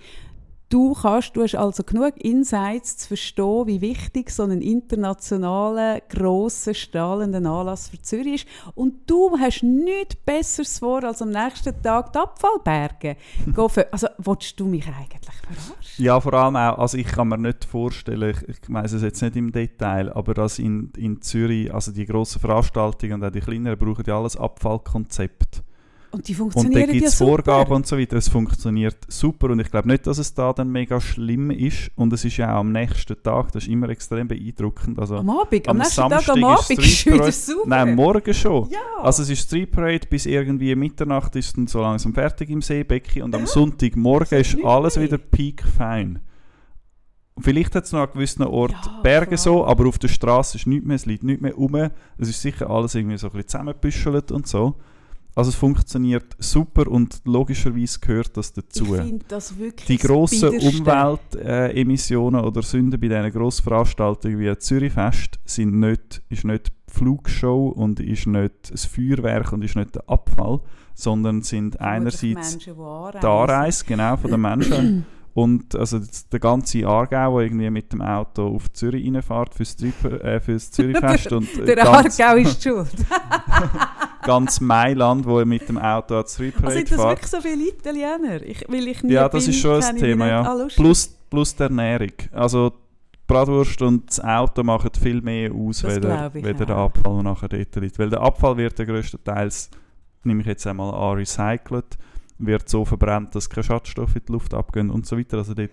Du, 0.75 0.93
kannst, 0.93 1.37
du 1.37 1.43
hast 1.43 1.55
also 1.55 1.83
genug 1.83 2.17
Insights 2.17 2.97
zu 2.97 3.07
verstehen, 3.07 3.65
wie 3.65 3.79
wichtig 3.79 4.29
so 4.29 4.43
ein 4.43 4.61
internationaler, 4.61 6.01
grosser, 6.09 6.73
strahlender 6.73 7.37
Anlass 7.49 7.87
für 7.87 8.01
Zürich 8.01 8.43
ist. 8.43 8.47
Und 8.75 9.09
du 9.09 9.37
hast 9.39 9.63
nichts 9.63 10.17
Besseres 10.17 10.79
vor, 10.79 11.01
als 11.05 11.21
am 11.21 11.29
nächsten 11.29 11.81
Tag 11.81 12.11
die 12.11 12.19
Abfallberge. 12.19 13.15
also, 13.89 14.07
willst 14.17 14.59
du 14.59 14.65
mich 14.65 14.85
eigentlich 14.85 15.33
verarschen? 15.47 16.03
Ja, 16.03 16.19
vor 16.19 16.33
allem 16.33 16.57
auch, 16.57 16.77
also 16.77 16.97
ich 16.97 17.07
kann 17.07 17.29
mir 17.29 17.37
nicht 17.37 17.63
vorstellen, 17.63 18.31
ich, 18.31 18.49
ich 18.49 18.57
weiß 18.67 18.91
es 18.91 19.01
jetzt 19.01 19.21
nicht 19.21 19.37
im 19.37 19.53
Detail, 19.53 20.11
aber 20.11 20.33
dass 20.33 20.59
in, 20.59 20.91
in 20.97 21.21
Zürich, 21.21 21.73
also 21.73 21.93
die 21.93 22.05
grossen 22.05 22.41
Veranstaltungen 22.41 23.13
und 23.13 23.23
auch 23.23 23.31
die 23.31 23.39
kleineren, 23.39 23.79
brauchen 23.79 24.03
ja 24.05 24.17
alles 24.17 24.35
Abfallkonzept. 24.35 25.63
Und 26.15 26.27
die 26.27 26.31
Und 26.31 26.37
funktionieren 26.53 26.87
da 26.87 26.91
gibt 26.93 27.03
ja. 27.03 27.09
Vorgaben 27.11 27.73
und 27.73 27.85
so 27.85 27.97
weiter. 27.97 28.15
Es 28.15 28.29
funktioniert 28.29 28.97
super 29.07 29.49
und 29.49 29.59
ich 29.59 29.69
glaube 29.69 29.89
nicht, 29.89 30.07
dass 30.07 30.17
es 30.17 30.33
da 30.33 30.53
dann 30.53 30.71
mega 30.71 31.01
schlimm 31.01 31.51
ist. 31.51 31.91
Und 31.95 32.13
es 32.13 32.23
ist 32.23 32.37
ja 32.37 32.55
auch 32.55 32.59
am 32.61 32.71
nächsten 32.71 33.21
Tag, 33.21 33.51
das 33.51 33.63
ist 33.63 33.69
immer 33.69 33.89
extrem 33.89 34.27
beeindruckend. 34.27 34.97
Also, 34.97 35.17
Am 35.17 35.29
Abend, 35.29 35.67
am, 35.67 35.71
am 35.71 35.77
nächsten 35.79 35.95
Tag 36.01 36.21
Samstag 36.23 36.33
am 36.33 36.39
ist 36.39 36.71
Abend 36.71 36.79
ist 36.85 37.05
wieder 37.05 37.31
super. 37.31 37.67
Nein, 37.69 37.95
morgen 37.95 38.33
schon. 38.33 38.69
Ja. 38.69 38.79
Also 39.01 39.23
es 39.23 39.29
ist 39.29 39.43
Street 39.43 39.71
Parade 39.71 40.07
bis 40.09 40.25
irgendwie 40.25 40.73
Mitternacht 40.75 41.35
ist 41.35 41.57
dann 41.57 41.67
so 41.67 41.81
langsam 41.81 42.13
fertig 42.13 42.49
im 42.49 42.61
Seebecken 42.61 43.23
und 43.23 43.35
am 43.35 43.45
Sonntagmorgen 43.45 44.39
ist 44.39 44.57
alles 44.63 44.99
wieder 44.99 45.17
peak 45.17 45.63
fein. 45.77 46.21
Vielleicht 47.37 47.75
hat 47.75 47.83
es 47.83 47.91
noch 47.91 47.99
an 47.99 48.09
gewissen 48.13 48.43
Orten 48.43 48.75
Ja, 48.85 49.01
Berge 49.03 49.27
klar. 49.27 49.37
so, 49.37 49.65
aber 49.65 49.87
auf 49.87 49.99
der 49.99 50.07
Straße 50.07 50.57
ist 50.57 50.67
nichts 50.67 50.85
mehr, 50.87 50.95
es 50.95 51.05
liegt 51.05 51.23
nichts 51.23 51.41
mehr 51.41 51.53
rum. 51.53 51.75
Es 52.17 52.29
ist 52.29 52.41
sicher 52.41 52.69
alles 52.69 52.95
irgendwie 52.95 53.17
so 53.17 53.27
ein 53.27 53.33
bisschen 53.33 53.49
zusammengebüschelt 53.49 54.31
und 54.31 54.47
so. 54.47 54.75
Also 55.37 55.49
es 55.49 55.55
funktioniert 55.55 56.35
super 56.39 56.87
und 56.89 57.19
logischerweise 57.25 57.99
gehört 57.99 58.37
das 58.37 58.47
ich 58.49 58.53
dazu. 58.55 58.85
finde 58.85 59.25
das 59.27 59.57
wirklich 59.59 59.85
Die 59.85 59.97
grossen. 59.97 60.47
Umweltemissionen 60.57 62.41
oder 62.41 62.61
Sünden 62.61 62.99
bei 62.99 63.09
diesen 63.09 63.31
grossen 63.31 63.63
Veranstaltungen 63.63 64.39
wie 64.39 64.57
Zürichfest 64.57 65.39
sind 65.43 65.77
nicht, 65.79 66.21
ist 66.29 66.45
nicht 66.45 66.67
die 66.89 66.93
Flugshow 66.93 67.67
und 67.67 67.99
ist 67.99 68.27
nicht 68.27 68.71
das 68.71 68.85
Feuerwerk 68.85 69.51
und 69.51 69.61
ist 69.63 69.75
nicht 69.75 69.95
der 69.95 70.09
Abfall, 70.09 70.61
sondern 70.93 71.41
sind 71.41 71.81
einerseits 71.81 72.57
die 72.59 72.71
Anreise 72.71 73.83
genau, 73.85 74.15
von 74.15 74.31
den 74.31 74.39
Menschen 74.39 75.05
und 75.33 75.75
also 75.75 75.99
der 76.31 76.39
ganze 76.39 76.87
Aargau, 76.87 77.39
der 77.39 77.47
irgendwie 77.47 77.69
mit 77.69 77.91
dem 77.91 78.01
Auto 78.01 78.47
auf 78.55 78.71
Zürich 78.71 79.05
reinfährt 79.13 79.53
fürs, 79.53 79.75
Trip- 79.75 80.05
äh, 80.23 80.39
fürs 80.39 80.71
Zürichfest 80.71 81.33
und 81.33 81.53
äh, 81.59 81.65
Der 81.65 81.75
ganz, 81.75 82.17
Aargau 82.21 82.37
ist 82.41 82.63
schuld. 82.63 82.87
ganz 84.25 84.59
Mailand, 84.59 85.25
wo 85.25 85.43
mit 85.45 85.67
dem 85.69 85.77
Auto 85.77 86.15
an 86.15 86.23
Also 86.23 86.43
Parade 86.51 86.73
sind 86.75 86.91
das 86.91 86.97
wirklich 86.97 87.27
so 87.27 87.41
viele 87.41 87.69
Italiener? 87.69 88.41
Ich, 88.41 88.65
weil 88.67 88.87
ich 88.87 89.03
nie 89.03 89.13
Ja, 89.13 89.29
das 89.29 89.45
bin, 89.45 89.53
ist 89.53 89.59
schon 89.59 89.83
ein 89.83 89.95
Thema, 89.97 90.27
ja. 90.27 90.41
Ah. 90.41 90.67
Plus, 90.75 91.07
plus 91.29 91.55
die 91.55 91.63
Ernährung. 91.63 92.11
Also 92.31 92.69
die 92.69 92.75
Bratwurst 93.27 93.81
und 93.81 94.09
das 94.09 94.19
Auto 94.23 94.63
machen 94.63 94.91
viel 95.01 95.21
mehr 95.21 95.51
aus, 95.51 95.81
Das 95.81 95.95
weder, 95.95 96.33
weder 96.33 96.65
der. 96.65 96.75
Abfall, 96.75 97.23
nachher 97.23 97.49
dort 97.49 97.75
liegt. 97.77 97.97
Weil 97.99 98.09
der 98.09 98.21
Abfall 98.21 98.57
wird 98.57 98.77
ja 98.77 98.85
größtenteils, 98.85 99.69
nehme 100.23 100.41
ich 100.41 100.47
jetzt 100.47 100.67
einmal 100.67 100.93
an, 100.93 101.17
recycelt, 101.17 101.97
wird 102.37 102.69
so 102.69 102.85
verbrannt, 102.85 103.33
dass 103.35 103.49
keine 103.49 103.63
Schadstoffe 103.63 104.15
in 104.15 104.21
die 104.27 104.31
Luft 104.31 104.53
abgehen 104.53 104.89
und 104.89 105.05
so 105.05 105.17
weiter. 105.17 105.37
Also 105.37 105.53
dort, 105.53 105.71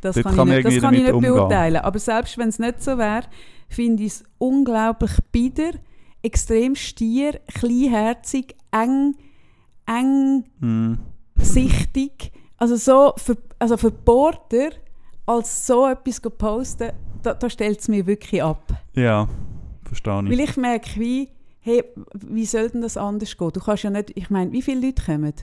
Das 0.00 0.14
Dort 0.14 0.26
kann, 0.26 0.36
kann 0.36 0.48
ich 0.48 0.64
man 0.64 0.72
nicht, 0.72 0.76
das 0.76 0.82
kann 0.82 0.94
ich 0.94 1.02
nicht 1.02 1.20
beurteilen. 1.20 1.76
Aber 1.78 1.98
selbst 1.98 2.38
wenn 2.38 2.48
es 2.48 2.58
nicht 2.58 2.82
so 2.82 2.98
wäre, 2.98 3.24
finde 3.68 4.02
ich 4.02 4.12
es 4.12 4.24
unglaublich 4.38 5.12
bieder, 5.32 5.72
extrem 6.24 6.74
stier, 6.74 7.40
kleinherzig, 7.54 8.56
eng, 8.72 9.14
eng 9.86 10.44
hm, 10.60 10.98
sichtig. 11.36 12.32
Also 12.56 12.76
so 12.76 13.12
für, 13.16 13.36
also 13.58 13.76
für 13.76 13.90
Porter 13.90 14.70
als 15.26 15.66
so 15.66 15.86
etwas 15.86 16.20
zu 16.20 16.30
posten, 16.30 16.92
da, 17.22 17.34
da 17.34 17.50
stellt 17.50 17.80
es 17.80 17.88
mir 17.88 18.06
wirklich 18.06 18.42
ab. 18.42 18.72
ja, 18.94 19.28
verstehe 19.84 20.22
ich. 20.24 20.30
Weil 20.30 20.40
ich 20.40 20.56
merke, 20.56 21.00
wie, 21.00 21.28
hey, 21.60 21.84
wie 22.14 22.46
soll 22.46 22.70
denn 22.70 22.82
das 22.82 22.96
anders 22.96 23.36
gehen? 23.36 23.50
Du 23.52 23.60
kannst 23.60 23.84
ja 23.84 23.90
nicht, 23.90 24.12
ich 24.14 24.30
meine, 24.30 24.52
wie 24.52 24.62
viele 24.62 24.86
Leute 24.86 25.02
kommen? 25.04 25.34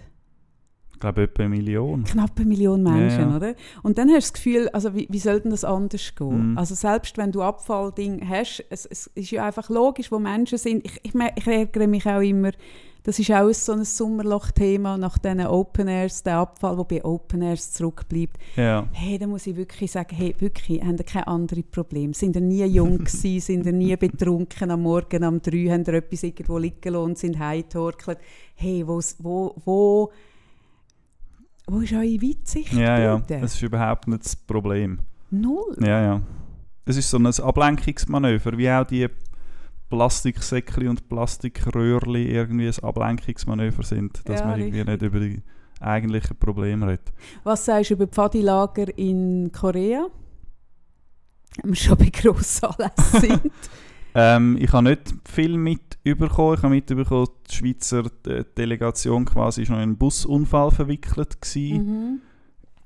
Ich 1.02 1.04
glaube 1.04 1.24
etwa 1.24 1.42
eine 1.44 1.56
Million. 1.56 2.04
knapp 2.04 2.32
eine 2.38 2.46
Million 2.46 2.84
Menschen, 2.84 3.22
Ja, 3.22 3.30
ja. 3.32 3.36
oder? 3.38 3.56
Und 3.82 3.98
dann 3.98 4.08
hast 4.10 4.16
du 4.18 4.20
das 4.20 4.34
Gefühl, 4.34 4.70
also 4.70 4.94
wie, 4.94 5.08
wie 5.10 5.18
soll 5.18 5.40
denn 5.42 5.50
das 5.50 5.64
anders 5.64 6.14
gehen? 6.14 6.52
Mhm. 6.52 6.58
Also 6.60 6.76
selbst 6.76 7.18
wenn 7.18 7.32
du 7.32 7.42
Abfallding 7.42 8.22
hast, 8.30 8.64
es, 8.70 8.86
es 8.86 9.08
ist 9.16 9.32
ja 9.32 9.44
einfach 9.48 9.70
logisch, 9.72 10.12
wo 10.12 10.20
Menschen 10.20 10.60
sind. 10.60 10.86
Ich, 10.86 11.00
ich, 11.02 11.14
ich 11.36 11.48
ärgere 11.48 11.88
mich 11.88 12.06
auch 12.06 12.22
immer, 12.22 12.52
das 13.04 13.18
ist 13.18 13.32
auch 13.32 13.52
so 13.52 13.72
ein 13.72 13.84
Sommerloch-Thema 13.84 14.96
nach 14.96 15.18
diesen 15.18 15.48
Open 15.48 15.88
Airs, 15.88 16.22
der 16.22 16.38
Abfall, 16.38 16.76
der 16.76 16.84
bei 16.84 17.04
Open 17.04 17.42
Airs 17.42 17.72
zurückbleibt. 17.74 18.38
Ja. 18.56 18.88
Hey, 18.92 19.18
da 19.18 19.26
muss 19.26 19.48
ich 19.48 19.56
wirklich 19.56 19.92
sagen, 19.92 20.16
hey, 20.16 20.36
wirklich, 20.38 20.84
haben 20.84 20.98
ihr 20.98 21.04
keine 21.04 21.26
anderen 21.28 21.64
Probleme? 21.72 22.14
Sind 22.14 22.36
ihr 22.36 22.44
nie 22.44 22.64
jung 22.66 22.98
gewesen? 23.04 23.40
sind 23.40 23.66
ihr 23.66 23.72
nie 23.74 23.96
betrunken 23.96 24.70
am 24.70 24.84
Morgen 24.84 25.24
um 25.24 25.42
drei? 25.42 25.66
Haben 25.72 25.84
ihr 25.88 25.96
etwas 25.96 26.22
irgendwo 26.22 26.60
liegen 26.60 26.94
lassen 26.94 27.04
und 27.06 27.18
sind 27.18 27.40
heimgetorkelt? 27.40 28.20
Hey, 28.54 28.84
wo's- 28.86 29.16
wo, 29.18 29.56
wo, 29.66 30.12
wo 31.68 31.80
ist 31.80 31.94
eure 31.94 32.04
Weitsicht? 32.22 32.74
Ja, 32.74 33.00
ja, 33.00 33.22
es 33.42 33.56
ist 33.56 33.62
überhaupt 33.62 34.08
nicht 34.08 34.26
das 34.26 34.36
Problem. 34.36 35.00
Null. 35.30 35.78
Ja, 35.80 36.02
ja. 36.02 36.22
Es 36.86 36.98
ist 36.98 37.10
so 37.10 37.18
ein 37.18 37.26
Ablenkungsmanöver, 37.28 38.58
wie 38.58 38.70
auch 38.70 38.86
die 38.86 39.08
Plastiksäckchen 39.90 40.88
und 40.88 41.08
Plastikröhrchen 41.10 42.16
irgendwie 42.16 42.68
ein 42.68 42.84
Ablenkungsmanöver 42.84 43.84
sind, 43.84 44.28
dass 44.28 44.40
Ja, 44.40 44.48
man 44.48 44.60
irgendwie 44.60 44.80
richtig. 44.80 45.02
nicht 45.02 45.08
über 45.14 45.20
die 45.20 45.42
eigentlichen 45.80 46.38
Probleme 46.38 46.88
redet. 46.88 47.12
Was 47.44 47.66
sagst 47.66 47.90
du 47.90 47.94
über 47.96 48.06
die 48.06 48.12
Pfadilager 48.14 48.98
in 48.98 49.52
Korea? 49.52 50.08
Wenn 51.62 51.72
wir 51.72 51.76
schon 51.76 51.98
bei 51.98 52.10
Grossanlässen 52.10 53.20
sind. 53.22 53.42
Ähm, 54.16 54.58
ich 54.60 54.72
habe 54.72 54.90
nicht 54.90 55.14
viel 55.30 55.58
mitbekommen. 56.04 56.56
Ich 56.56 56.64
habe 56.64 56.74
mitbekommen, 56.76 57.28
die 57.50 57.56
Schweizer 57.56 58.04
äh, 58.28 58.44
Delegation 58.58 59.26
quasi 59.26 59.62
noch 59.64 59.70
in 59.70 59.76
einen 59.76 59.98
Busunfall 59.98 60.72
verwickelt 60.72 61.42
gewesen. 61.42 61.86
mhm. 61.86 62.22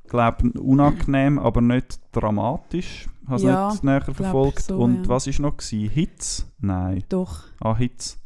Ich 0.03 0.09
glaube, 0.11 0.51
unangenehm, 0.59 1.39
aber 1.39 1.61
nicht 1.61 1.99
dramatisch. 2.11 3.07
Habe 3.26 3.38
es 3.38 3.41
Ja, 3.41 3.72
nicht 3.72 3.84
näher 3.84 4.01
verfolgt. 4.01 4.61
so, 4.61 4.78
Und 4.78 5.03
ja. 5.03 5.09
was 5.09 5.26
war 5.26 5.41
noch? 5.41 5.57
Gewesen? 5.57 5.89
Hitz? 5.89 6.45
Nein. 6.59 7.03
Doch. 7.09 7.39
Ah, 7.59 7.76
Hitz. 7.76 8.20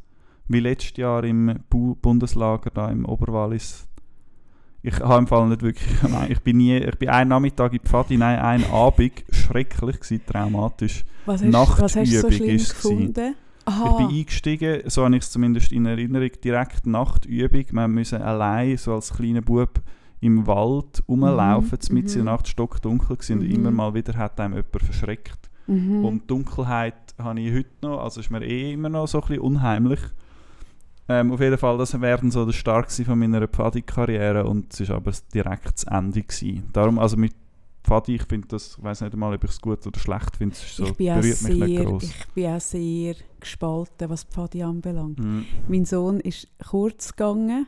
Wie 0.49 0.59
letztes 0.59 0.97
Jahr 0.97 1.23
im 1.23 1.59
Bu 1.69 1.95
Bundeslager 1.95 2.69
da 2.71 2.89
im 2.89 3.05
Oberwallis. 3.05 3.87
Ich 4.81 4.99
habe 4.99 5.19
im 5.19 5.27
Fall 5.27 5.47
nicht 5.47 5.61
wirklich. 5.61 6.01
Nein, 6.09 6.31
ich 6.31 6.39
bin 6.41 6.57
nie. 6.57 6.77
Ich 6.77 6.97
bin 6.97 7.07
einen 7.09 7.29
Nachmittag 7.29 7.71
in 7.73 7.79
Pfadi, 7.79 8.17
nein, 8.17 8.39
einen 8.39 8.65
Abend. 8.71 9.23
Schrecklich 9.29 9.99
gewesen, 9.99 10.21
traumatisch. 10.25 11.05
Was 11.25 11.41
hast, 11.43 11.53
was 11.53 11.95
hast 11.95 11.95
du 11.95 12.05
so 12.05 12.27
Nachtübung 12.27 12.31
schlimm 12.31 12.55
es 12.55 12.81
gewesen. 12.81 13.35
Gefunden? 13.69 13.87
Ich 13.89 13.99
Aha. 14.03 14.07
bin 14.07 14.17
eingestiegen, 14.17 14.81
so 14.89 15.05
habe 15.05 15.15
ich 15.15 15.23
es 15.23 15.31
zumindest 15.31 15.71
in 15.71 15.85
Erinnerung, 15.85 16.31
direkt 16.43 16.85
Nachtübung. 16.85 17.65
Wir 17.71 17.87
mussten 17.87 18.21
allein, 18.21 18.77
so 18.77 18.93
als 18.95 19.13
kleiner 19.13 19.41
Bub, 19.41 19.81
im 20.21 20.45
Wald 20.47 21.01
rumlaufen, 21.07 21.79
Mhm, 21.89 21.93
mit 21.95 22.07
in 22.07 22.13
der 22.13 22.21
mhm. 22.21 22.25
Nacht 22.25 22.47
stockdunkel 22.47 23.15
gewesen, 23.15 23.39
und 23.39 23.47
Mhm. 23.47 23.55
immer 23.55 23.71
mal 23.71 23.93
wieder 23.93 24.13
hat 24.17 24.39
einem 24.39 24.53
jemand 24.53 24.83
verschreckt. 24.83 25.49
Mhm. 25.67 26.03
Und 26.03 26.23
die 26.23 26.27
Dunkelheit 26.27 26.95
habe 27.17 27.39
ich 27.39 27.53
heute 27.53 27.69
noch, 27.81 28.03
also 28.03 28.19
ist 28.19 28.29
mir 28.29 28.43
eh 28.43 28.73
immer 28.73 28.89
noch 28.89 29.07
so 29.07 29.19
ein 29.21 29.27
bisschen 29.27 29.41
unheimlich. 29.43 29.99
Ähm, 31.07 31.31
auf 31.31 31.39
jeden 31.39 31.57
Fall, 31.57 31.77
das 31.77 31.99
wäre 31.99 32.29
so 32.31 32.45
der 32.45 32.53
Start 32.53 32.91
von 32.91 33.17
meiner 33.17 33.47
Pfadi-Karriere 33.47 34.45
und 34.45 34.73
es 34.73 34.81
ist 34.81 34.91
aber 34.91 35.11
direkt 35.33 35.73
das 35.73 35.83
Ende 35.85 36.21
gewesen. 36.21 36.65
Darum, 36.73 36.99
also 36.99 37.17
mit 37.17 37.33
Pfadi, 37.89 38.15
ich 38.15 38.23
finde 38.23 38.47
das, 38.49 38.75
ich 38.77 38.83
weiß 38.83 39.01
nicht 39.01 39.13
einmal, 39.13 39.33
ob 39.33 39.43
ich 39.43 39.49
es 39.49 39.59
gut 39.59 39.85
oder 39.87 39.99
schlecht 39.99 40.37
finde, 40.37 40.53
es 40.53 40.75
so, 40.75 40.85
ich, 40.85 40.93
bin 40.93 41.09
auch 41.09 41.15
berührt 41.15 41.41
mich 41.41 41.53
nicht 41.55 41.77
sehr, 41.77 41.85
gross. 41.85 42.03
ich 42.03 42.27
bin 42.35 42.45
auch 42.45 42.59
sehr 42.59 43.15
gespalten, 43.39 44.09
was 44.09 44.23
Pfadi 44.25 44.61
anbelangt. 44.61 45.19
Mhm. 45.19 45.45
Mein 45.67 45.85
Sohn 45.85 46.19
ist 46.19 46.47
kurz 46.63 47.15
gegangen 47.15 47.65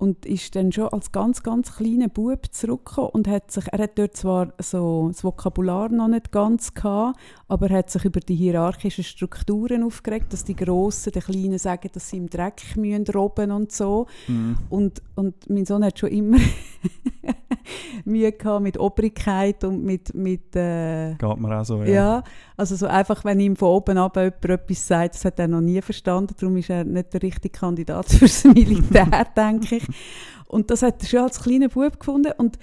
und 0.00 0.24
ist 0.24 0.56
dann 0.56 0.72
schon 0.72 0.88
als 0.88 1.12
ganz, 1.12 1.42
ganz 1.42 1.76
kleiner 1.76 2.08
Bub 2.08 2.46
zurückgekommen 2.50 3.10
und 3.12 3.28
hat 3.28 3.50
sich, 3.50 3.66
er 3.70 3.80
hat 3.80 3.98
dort 3.98 4.16
zwar 4.16 4.54
so 4.58 5.08
das 5.08 5.22
Vokabular 5.22 5.90
noch 5.90 6.08
nicht 6.08 6.32
ganz 6.32 6.72
gehabt, 6.72 7.20
aber 7.48 7.68
er 7.68 7.78
hat 7.78 7.90
sich 7.90 8.06
über 8.06 8.20
die 8.20 8.34
hierarchischen 8.34 9.04
Strukturen 9.04 9.82
aufgeregt, 9.82 10.32
dass 10.32 10.42
die 10.44 10.56
Grossen 10.56 11.12
den 11.12 11.22
Kleinen 11.22 11.58
sagen, 11.58 11.90
dass 11.92 12.08
sie 12.08 12.16
im 12.16 12.30
Dreck 12.30 12.62
müssen 12.76 13.04
robben 13.14 13.50
und 13.50 13.72
so. 13.72 14.06
Mhm. 14.26 14.56
Und, 14.70 15.02
und 15.16 15.34
mein 15.50 15.66
Sohn 15.66 15.84
hat 15.84 15.98
schon 15.98 16.08
immer 16.08 16.38
Mühe 18.04 18.32
gehabt 18.32 18.62
mit 18.62 18.78
Obrigkeit 18.78 19.64
und 19.64 19.84
mit, 19.84 20.14
mit 20.14 20.56
äh, 20.56 21.14
Geht 21.14 21.40
mir 21.40 21.60
auch 21.60 21.64
so, 21.64 21.82
ja. 21.82 22.22
also 22.56 22.74
so 22.76 22.86
einfach, 22.86 23.24
wenn 23.24 23.40
ihm 23.40 23.56
von 23.56 23.68
oben 23.68 23.98
ab 23.98 24.16
jemand 24.16 24.44
etwas 24.44 24.86
sagt, 24.86 25.14
das 25.14 25.24
hat 25.24 25.38
er 25.38 25.48
noch 25.48 25.60
nie 25.60 25.80
verstanden, 25.82 26.34
darum 26.38 26.56
ist 26.56 26.70
er 26.70 26.84
nicht 26.84 27.12
der 27.12 27.22
richtige 27.22 27.58
Kandidat 27.58 28.08
fürs 28.10 28.44
Militär, 28.44 29.26
denke 29.36 29.76
ich. 29.76 29.84
Und 30.46 30.70
das 30.70 30.82
hat 30.82 31.02
er 31.02 31.08
schon 31.08 31.20
als 31.20 31.40
kleiner 31.40 31.68
Bub 31.68 32.00
gefunden 32.00 32.32
und 32.36 32.58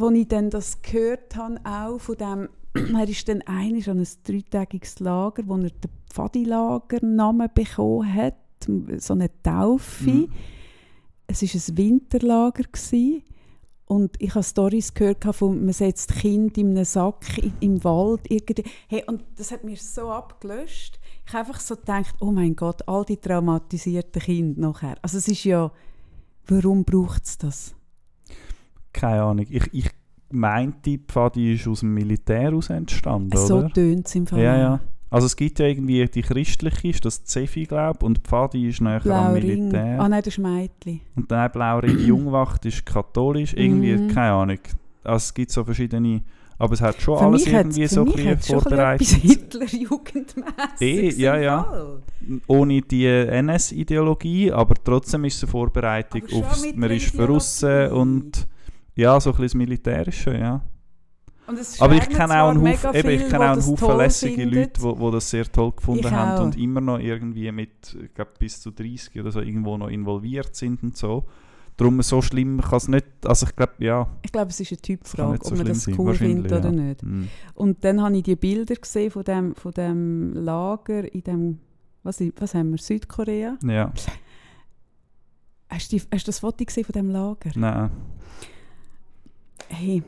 als 0.00 0.14
ich 0.14 0.28
dann 0.28 0.48
das 0.48 0.80
gehört 0.80 1.36
habe, 1.36 1.60
auch 1.64 1.98
von 1.98 2.16
dem, 2.16 2.48
er 2.96 3.08
ist 3.08 3.28
dann 3.28 3.42
einig 3.42 3.90
an 3.90 3.98
ein 3.98 4.08
dreitägiges 4.24 5.00
Lager, 5.00 5.42
wo 5.46 5.56
er 5.56 5.70
den 5.70 5.90
Pfadilager-Namen 6.10 7.48
bekommen 7.54 8.14
hat, 8.14 8.36
so 8.98 9.12
eine 9.14 9.30
Taufe. 9.42 10.10
Mhm. 10.10 10.28
Es 11.26 11.42
war 11.42 11.48
ein 11.54 11.76
Winterlager. 11.76 12.64
Gewesen. 12.64 13.22
Und 13.86 14.14
ich 14.20 14.34
habe 14.34 14.44
Storys 14.44 14.94
gehört, 14.94 15.24
von, 15.34 15.64
man 15.64 15.72
setzt 15.72 16.14
Kind 16.14 16.56
in 16.58 16.70
einem 16.70 16.84
Sack 16.84 17.38
in, 17.38 17.52
im 17.60 17.84
Wald. 17.84 18.20
Irgendwie. 18.28 18.64
Hey, 18.88 19.04
und 19.06 19.24
das 19.36 19.50
hat 19.50 19.64
mir 19.64 19.76
so 19.76 20.10
abgelöscht. 20.10 21.00
Ich 21.26 21.32
habe 21.32 21.48
einfach 21.48 21.60
so 21.60 21.76
gedacht, 21.76 22.14
oh 22.20 22.30
mein 22.30 22.54
Gott, 22.54 22.86
all 22.86 23.04
die 23.04 23.16
traumatisierten 23.16 24.22
Kinder 24.22 24.60
nachher. 24.60 24.96
Also 25.02 25.18
es 25.18 25.28
ist 25.28 25.44
ja, 25.44 25.72
warum 26.50 26.84
braucht 26.84 27.24
es 27.24 27.38
das? 27.38 27.74
Keine 28.92 29.22
Ahnung. 29.22 29.46
Ich, 29.48 29.72
ich 29.72 29.90
meinte, 30.30 30.98
Pfadi 30.98 31.54
ist 31.54 31.66
aus 31.68 31.80
dem 31.80 31.94
Militär 31.94 32.52
aus 32.54 32.70
entstanden, 32.70 33.36
So 33.36 33.68
tönt 33.68 34.06
es 34.06 34.14
im 34.14 34.26
Fall. 34.26 34.40
Ja, 34.40 34.56
ja. 34.58 34.80
Also 35.12 35.26
es 35.26 35.34
gibt 35.34 35.58
ja 35.58 35.66
irgendwie 35.66 36.04
die 36.06 36.22
christliche, 36.22 36.88
ist 36.88 37.04
das 37.04 37.24
Zefi, 37.24 37.64
glaube 37.64 38.06
und 38.06 38.18
Pfadi 38.18 38.68
ist 38.68 38.80
nachher 38.80 39.12
am 39.12 39.32
Blauring. 39.32 39.58
Militär. 39.68 40.00
Ah 40.00 40.08
nein, 40.08 40.22
das 40.24 40.34
ist 40.34 40.38
Mädchen. 40.38 41.00
Und 41.16 41.28
der 41.30 41.48
Blauring 41.48 41.98
Jungwacht 41.98 42.64
ist 42.64 42.86
katholisch, 42.86 43.54
irgendwie, 43.54 43.96
Mhm. 43.96 44.08
keine 44.08 44.32
Ahnung. 44.34 44.58
Also 45.02 45.16
es 45.16 45.34
gibt 45.34 45.50
so 45.50 45.64
verschiedene, 45.64 46.22
aber 46.60 46.74
es 46.74 46.82
hat 46.82 47.00
schon 47.00 47.18
Für 47.18 47.24
alles 47.24 47.46
irgendwie 47.46 47.86
so 47.86 48.04
ein 48.04 48.12
bisschen 48.12 48.38
vorbereitet. 48.38 49.08
Hitlerjugendmäßiges 49.08 50.78
Eh, 50.80 51.08
ja, 51.14 51.38
ja. 51.38 51.62
Fall. 51.64 52.02
Ohne 52.48 52.82
die 52.82 53.06
NS-Ideologie, 53.06 54.52
aber 54.52 54.74
trotzdem 54.84 55.24
ist 55.24 55.36
es 55.36 55.44
eine 55.44 55.50
Vorbereitung 55.52 56.22
aufs, 56.34 56.66
man 56.74 56.90
ist 56.90 57.14
verrissen 57.16 57.92
und 57.92 58.46
ja, 58.94 59.18
so 59.18 59.30
ein 59.30 59.36
bisschen 59.36 59.46
das 59.46 59.54
Militärische, 59.54 60.36
ja. 60.36 60.60
Aber 61.78 61.94
ich 61.94 62.08
kenne 62.10 62.42
auch 62.42 62.50
einen 62.50 62.68
Haufen, 62.68 62.94
eben, 62.94 63.08
ich 63.08 63.20
kenne 63.20 63.28
die 63.30 63.36
auch 63.36 63.40
einen 63.40 63.56
das 63.56 63.66
Haufen 63.66 63.96
lässige 63.96 64.34
finden. 64.34 64.54
Leute, 64.54 64.80
die 65.00 65.10
das 65.12 65.30
sehr 65.30 65.50
toll 65.50 65.72
gefunden 65.72 66.06
Ich 66.06 66.12
haben 66.12 66.38
auch. 66.38 66.44
und 66.44 66.58
immer 66.58 66.82
noch 66.82 66.98
irgendwie 66.98 67.50
mit, 67.52 67.96
ich 68.04 68.14
glaube, 68.14 68.32
bis 68.38 68.60
zu 68.60 68.70
30 68.70 69.18
oder 69.18 69.32
so 69.32 69.40
irgendwo 69.40 69.78
noch 69.78 69.88
involviert 69.88 70.54
sind 70.54 70.82
und 70.82 70.96
so. 70.96 71.24
Darum 71.76 72.02
so 72.02 72.20
schlimm 72.20 72.60
kann 72.60 72.76
es 72.76 72.88
nicht, 72.88 73.06
also 73.24 73.46
ich 73.46 73.56
glaube, 73.56 73.72
ja, 73.78 74.06
Ich 74.22 74.32
glaube, 74.32 74.50
es 74.50 74.60
ist 74.60 74.70
eine 74.72 74.80
Typfrage, 74.80 75.38
so 75.42 75.52
ob 75.52 75.58
man 75.58 75.66
das 75.66 75.88
cool 75.88 76.14
findet 76.14 76.52
oder 76.52 76.70
ja. 76.70 76.70
nicht. 76.72 77.02
Mm. 77.02 77.24
Und 77.54 77.84
dann 77.84 78.02
habe 78.02 78.16
ich 78.18 78.22
die 78.22 78.36
Bilder 78.36 78.74
gesehen 78.74 79.10
von 79.10 79.24
dem, 79.24 79.54
von 79.54 79.72
dem 79.72 80.34
Lager 80.34 81.12
in 81.12 81.22
dem, 81.22 81.58
was, 82.02 82.20
was 82.38 82.54
haben 82.54 82.72
wir, 82.72 82.78
Südkorea. 82.78 83.56
Ja, 83.62 83.92
Hast 85.70 85.92
du, 85.92 85.98
hast 86.12 86.26
du 86.26 86.28
das 86.28 86.40
Foto 86.40 86.64
gesehen 86.64 86.84
von 86.84 86.92
dem 86.92 87.10
Lager? 87.10 87.50
nein. 87.54 87.90
Hey, 89.68 90.02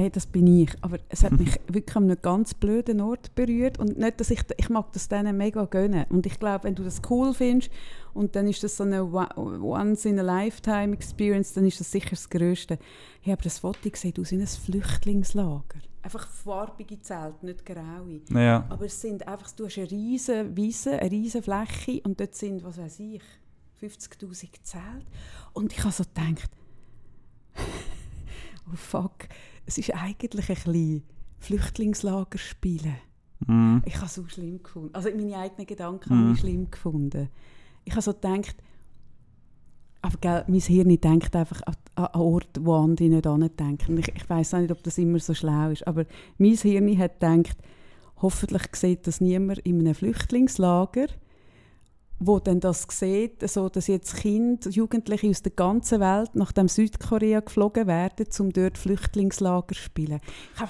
hey, 0.00 0.10
das 0.10 0.26
bin 0.26 0.46
ich. 0.46 0.70
Aber 0.80 0.98
es 1.08 1.22
hat 1.22 1.32
mich 1.38 1.60
wirklich 1.68 1.96
an 1.96 2.04
einem 2.04 2.20
ganz 2.20 2.54
blöden 2.54 3.00
Ort 3.00 3.34
berührt. 3.34 3.78
Und 3.78 3.98
nicht, 3.98 4.20
dass 4.20 4.30
ich, 4.30 4.42
ich 4.56 4.68
mag 4.68 4.92
das 4.92 5.08
denen 5.08 5.36
mega 5.36 5.64
gönnen. 5.64 6.06
Und 6.08 6.26
ich 6.26 6.38
glaube, 6.38 6.64
wenn 6.64 6.74
du 6.74 6.82
das 6.82 7.00
cool 7.10 7.34
findest 7.34 7.70
und 8.14 8.34
dann 8.34 8.48
ist 8.48 8.64
das 8.64 8.76
so 8.76 8.84
eine 8.84 9.04
Once-in-a-Lifetime-Experience, 9.04 11.52
dann 11.52 11.66
ist 11.66 11.80
das 11.80 11.92
sicher 11.92 12.10
das 12.10 12.28
Größte. 12.28 12.78
Ich 13.22 13.30
habe 13.30 13.42
das 13.42 13.60
Foto 13.60 13.90
gesehen 13.90 14.14
aus 14.18 14.32
in 14.32 14.38
einem 14.38 14.48
Flüchtlingslager. 14.48 15.78
Einfach 16.02 16.26
farbige 16.28 16.98
Zelte, 17.02 17.44
nicht 17.44 17.66
graue. 17.66 18.22
Ja, 18.30 18.64
Aber 18.70 18.86
es 18.86 18.98
sind 19.00 19.28
einfach, 19.28 19.50
du 19.52 19.66
hast 19.66 19.76
eine 19.76 19.90
riesige 19.90 20.56
Wiese, 20.56 20.98
eine 20.98 21.10
riesige 21.10 21.42
Fläche 21.42 22.00
und 22.04 22.18
dort 22.18 22.34
sind, 22.34 22.64
was 22.64 22.78
weiß 22.78 23.00
ich, 23.00 23.20
50'000 23.82 24.62
Zelte. 24.62 25.04
Und 25.52 25.74
ich 25.74 25.80
habe 25.80 25.92
so 25.92 26.04
gedacht, 26.04 26.50
oh 28.72 28.76
fuck, 28.76 29.28
es 29.70 29.78
ist 29.78 29.94
eigentlich 29.94 30.48
ein 30.50 30.54
bisschen 30.56 31.02
Flüchtlingslager 31.38 32.38
spielen. 32.38 32.96
mm. 33.46 33.78
Ich 33.84 33.94
habe 33.96 34.06
es 34.06 34.14
so 34.14 34.26
schlimm 34.28 34.62
gefunden. 34.62 34.94
Also 34.94 35.10
meine 35.14 35.36
eigenen 35.38 35.66
Gedanken 35.66 36.12
Mhm. 36.14 36.20
habe 36.24 36.32
ich 36.34 36.40
schlimm 36.40 36.70
gefunden. 36.70 37.28
Ich 37.84 37.92
habe 37.92 38.02
so 38.02 38.12
gedacht, 38.12 38.56
aber 40.02 40.16
gell, 40.20 40.44
mein 40.48 40.60
Hirn 40.60 41.00
denkt 41.00 41.36
einfach 41.36 41.62
an, 41.66 41.74
an 41.94 42.06
an 42.06 42.20
Orte, 42.20 42.64
wo 42.64 42.74
andere 42.74 43.08
nicht 43.38 43.60
denken. 43.60 43.98
Ich, 43.98 44.08
ich 44.08 44.28
weiß 44.28 44.54
nicht, 44.54 44.72
ob 44.72 44.82
das 44.82 44.98
immer 44.98 45.18
so 45.18 45.34
schlau 45.34 45.70
ist, 45.70 45.86
aber 45.86 46.04
mein 46.38 46.54
Hirn 46.56 46.98
hat 46.98 47.20
gedacht, 47.20 47.56
hoffentlich 48.16 48.62
sieht 48.74 49.06
das 49.06 49.20
niemand 49.20 49.60
in 49.60 49.78
einem 49.80 49.94
Flüchtlingslager, 49.94 51.06
wo 52.22 52.38
dann 52.38 52.60
das 52.60 52.86
sieht, 52.90 53.48
so 53.48 53.70
dass 53.70 53.86
jetzt 53.86 54.14
Kinder, 54.16 54.68
Jugendliche 54.68 55.28
aus 55.28 55.40
der 55.42 55.52
ganzen 55.52 56.00
Welt 56.00 56.34
nach 56.34 56.52
dem 56.52 56.68
Südkorea 56.68 57.40
geflogen 57.40 57.86
werden, 57.86 58.26
um 58.38 58.52
dort 58.52 58.76
Flüchtlingslager 58.76 59.74
zu 59.74 59.80
spielen. 59.82 60.20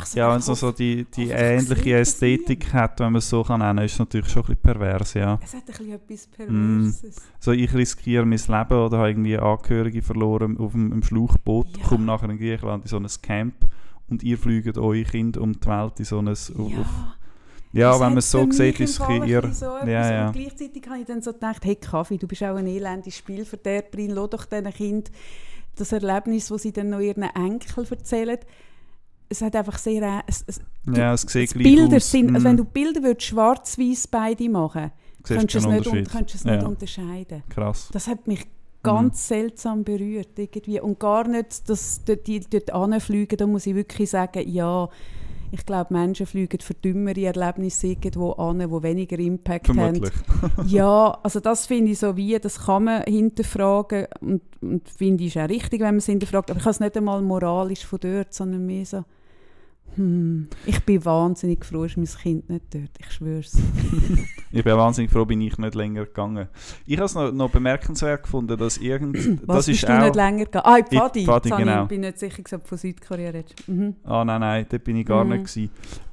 So 0.04 0.18
Ja, 0.18 0.30
wenn 0.30 0.38
es 0.38 0.46
so 0.46 0.70
die, 0.70 1.04
die 1.16 1.30
ähnliche 1.30 1.96
Ästhetik 1.98 2.72
hat, 2.72 3.00
wenn 3.00 3.12
man 3.12 3.18
es 3.18 3.28
so 3.28 3.42
kann 3.42 3.58
nennen, 3.60 3.84
ist 3.84 3.94
es 3.94 3.98
natürlich 3.98 4.28
schon 4.28 4.42
ein 4.42 4.46
bisschen 4.46 4.62
pervers, 4.62 5.14
ja. 5.14 5.40
Es 5.42 5.52
hat 5.52 5.62
ein 5.62 5.66
bisschen 5.66 5.92
etwas 5.92 6.28
Mm. 6.28 6.86
Perverses. 6.86 7.16
So, 7.40 7.50
ich 7.52 7.74
riskiere 7.74 8.24
mein 8.24 8.38
Leben 8.38 8.78
oder 8.84 8.98
habe 8.98 9.08
irgendwie 9.10 9.36
Angehörige 9.36 10.02
verloren 10.02 10.56
auf 10.56 10.72
im 10.74 11.02
Schlauchboot, 11.02 11.76
Ja. 11.78 11.84
komme 11.84 12.04
nachher 12.04 12.30
in 12.30 12.38
Griechenland 12.38 12.84
in 12.84 12.88
so 12.88 12.96
ein 12.96 13.06
Camp 13.22 13.54
und 14.08 14.22
ihr 14.22 14.38
fliegt 14.38 14.78
eure 14.78 15.02
Kinder 15.02 15.40
um 15.40 15.52
die 15.52 15.66
Welt 15.66 15.98
in 15.98 16.04
so 16.04 16.18
ein... 16.20 16.28
Auf, 16.28 16.50
auf, 16.56 16.86
ja, 17.72 17.90
Das 17.92 18.00
wenn 18.00 18.08
man 18.08 18.18
es 18.18 18.30
so 18.30 18.46
für 18.46 18.52
sieht, 18.52 18.80
ist 18.80 18.90
es 18.90 19.00
ein 19.00 19.20
bisschen 19.20 19.52
so 19.54 19.64
ja, 19.86 20.10
ja. 20.10 20.26
Und 20.28 20.32
gleichzeitig 20.32 20.82
habe 20.88 20.98
ich 21.00 21.06
dann 21.06 21.22
so 21.22 21.32
gedacht, 21.32 21.64
hey 21.64 21.76
Kaffee, 21.76 22.18
du 22.18 22.26
bist 22.26 22.42
auch 22.42 22.56
ein 22.56 22.66
elendes 22.66 23.16
Spielverderberin, 23.16 24.10
lass 24.10 24.30
doch 24.30 24.44
diesen 24.44 24.72
Kind 24.72 25.10
das 25.76 25.92
Erlebnis, 25.92 26.48
das 26.48 26.62
sie 26.62 26.72
dann 26.72 26.90
noch 26.90 27.00
ihren 27.00 27.22
Enkel 27.22 27.86
erzählen. 27.90 28.38
Es 29.28 29.40
hat 29.40 29.54
einfach 29.54 29.78
sehr... 29.78 30.02
äh, 30.02 30.22
Es, 30.26 30.44
es, 30.46 30.60
ja, 30.92 31.14
es 31.14 31.22
sieht 31.22 31.54
Bilder 31.54 31.96
aus. 31.96 32.10
sind, 32.10 32.34
also 32.34 32.40
Mm. 32.40 32.44
wenn 32.50 32.56
du 32.56 32.64
Bilder 32.64 33.02
würdest, 33.02 33.28
schwarz-weiß 33.28 34.08
beide 34.08 34.48
machen, 34.48 34.90
könntest 35.22 35.54
du 35.54 35.58
es 35.58 35.66
nicht, 35.66 35.86
un 35.86 36.04
könntest 36.04 36.34
es 36.34 36.44
nicht 36.44 36.60
Ja. 36.62 36.66
unterscheiden. 36.66 37.44
Krass. 37.48 37.88
Das 37.92 38.08
hat 38.08 38.26
mich 38.26 38.40
Mhm. 38.40 38.48
ganz 38.82 39.28
seltsam 39.28 39.84
berührt 39.84 40.36
irgendwie. 40.38 40.80
Und 40.80 40.98
gar 40.98 41.28
nicht, 41.28 41.68
dass 41.68 42.02
dort, 42.04 42.26
die 42.26 42.40
dort 42.40 42.72
anfliegen, 42.72 43.36
da 43.38 43.46
muss 43.46 43.66
ich 43.66 43.74
wirklich 43.76 44.10
sagen, 44.10 44.42
ja, 44.50 44.88
ich 45.52 45.66
glaube, 45.66 45.92
Menschen 45.92 46.26
fliegen 46.26 46.60
für 46.60 46.74
dümmere 46.74 47.24
Erlebnisse 47.24 47.88
irgendwo 47.88 48.32
an, 48.32 48.60
die 48.60 48.82
weniger 48.82 49.18
Impact 49.18 49.66
Vermutlich. 49.66 50.12
haben. 50.42 50.68
Ja, 50.68 51.18
also 51.22 51.40
das 51.40 51.66
finde 51.66 51.92
ich 51.92 51.98
so 51.98 52.16
wie, 52.16 52.38
das 52.38 52.66
kann 52.66 52.84
man 52.84 53.02
hinterfragen 53.02 54.06
und, 54.20 54.42
und 54.60 54.88
finde 54.88 55.24
ich 55.24 55.36
ist 55.36 55.42
auch 55.42 55.48
richtig, 55.48 55.80
wenn 55.80 55.88
man 55.88 55.96
es 55.96 56.06
hinterfragt. 56.06 56.50
Aber 56.50 56.58
ich 56.60 56.64
habe 56.64 56.72
es 56.72 56.80
nicht 56.80 56.96
einmal 56.96 57.20
moralisch 57.22 57.84
von 57.84 57.98
dort, 58.00 58.32
sondern 58.32 58.64
mehr 58.64 58.86
so, 58.86 59.04
hm, 59.96 60.48
ich 60.66 60.80
bin 60.84 61.04
wahnsinnig 61.04 61.64
froh, 61.64 61.84
ist 61.84 61.96
mein 61.96 62.06
Kind 62.06 62.48
nicht 62.48 62.64
dort, 62.72 62.90
ich 62.98 63.10
schwöre 63.12 63.40
es. 63.40 63.56
Ich 64.52 64.64
bin 64.64 64.76
wahnsinnig 64.76 65.12
froh, 65.12 65.24
bin 65.24 65.40
ich 65.42 65.56
nicht 65.58 65.74
länger 65.76 66.06
gegangen. 66.06 66.48
Ich 66.84 66.96
habe 66.96 67.04
es 67.06 67.14
noch, 67.14 67.30
noch 67.30 67.50
bemerkenswert 67.50 68.24
gefunden, 68.24 68.58
dass 68.58 68.78
irgend... 68.78 69.16
Was 69.46 69.58
das 69.58 69.66
bist 69.66 69.82
ist 69.84 69.88
du 69.88 69.96
auch, 69.96 70.02
nicht 70.02 70.16
länger 70.16 70.44
gegangen? 70.46 70.64
Ah, 70.66 70.76
in 70.78 70.86
Pfadi. 70.86 71.24
Pfadi, 71.24 71.50
genau. 71.50 71.82
Ich 71.82 71.88
bin 71.88 72.00
nicht 72.00 72.18
sicher, 72.18 72.42
ob 72.56 72.62
du 72.64 72.68
von 72.68 72.78
Südkorea 72.78 73.30
redest. 73.30 73.68
Mhm. 73.68 73.94
Ah, 74.02 74.24
nein, 74.24 74.40
nein, 74.40 74.66
dort 74.68 74.82
bin 74.82 74.96
ich 74.96 75.06
gar 75.06 75.22
Mhm. 75.24 75.30
nicht. 75.34 75.46
Gewesen. 75.54 75.70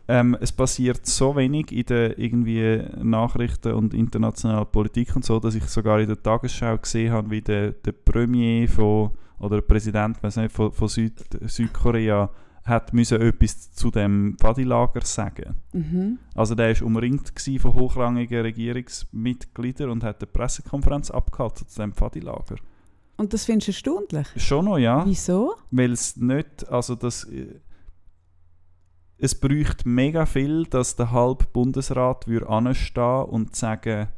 Ähm, 0.07 0.37
es 0.39 0.51
passiert 0.51 1.03
so 1.07 1.35
wenig 1.35 1.71
in 1.71 1.85
der 1.87 2.17
irgendwie 2.19 2.79
Nachrichten 3.01 3.73
und 3.73 3.95
internationaler 3.95 4.65
Politik 4.65 5.15
und 5.15 5.25
so, 5.25 5.39
dass 5.39 5.55
ich 5.55 5.63
sogar 5.65 5.99
in 5.99 6.07
der 6.07 6.21
Tagesschau 6.21 6.77
gesehen 6.77 7.11
habe, 7.11 7.31
wie 7.31 7.41
der, 7.41 7.71
der 7.71 7.91
Premier 7.91 8.67
von, 8.69 9.09
oder 9.39 9.55
der 9.55 9.61
Präsident 9.63 10.21
weiß 10.21 10.37
nicht, 10.37 10.51
von, 10.55 10.71
von 10.71 10.87
Süd, 10.87 11.13
Südkorea 11.47 12.29
hat 12.67 12.93
müssen 12.93 13.21
etwas 13.21 13.73
zu 13.73 13.91
dem 13.91 14.37
Pfadilager 14.37 15.01
sagen. 15.01 15.55
Mhm. 15.73 16.19
Also 16.35 16.55
der 16.55 16.71
ist 16.71 16.81
umringt 16.81 17.31
von 17.59 17.73
hochrangigen 17.73 18.41
Regierungsmitgliedern 18.41 19.89
und 19.89 20.03
hat 20.03 20.21
eine 20.21 20.27
Pressekonferenz 20.27 21.11
abgehalten 21.11 21.67
zu 21.67 21.81
dem 21.81 21.93
Pfadilager. 21.93 22.55
Und 23.17 23.33
das 23.33 23.45
findest 23.45 23.67
du 23.67 23.71
erstaunlich? 23.71 24.27
Schon 24.37 24.65
noch, 24.65 24.77
ja. 24.77 25.03
Wieso? 25.05 25.55
Weil 25.71 25.91
es 25.91 26.17
nicht, 26.17 26.69
also 26.69 26.95
das, 26.95 27.23
äh, 27.23 27.59
es 29.17 29.33
bräuchte 29.39 29.89
mega 29.89 30.25
viel, 30.25 30.65
dass 30.65 30.95
der 30.95 31.11
halbe 31.11 31.45
Bundesrat 31.51 32.27
würde 32.27 32.47
anstehen 32.49 33.23
und 33.23 33.55
sagen, 33.55 34.09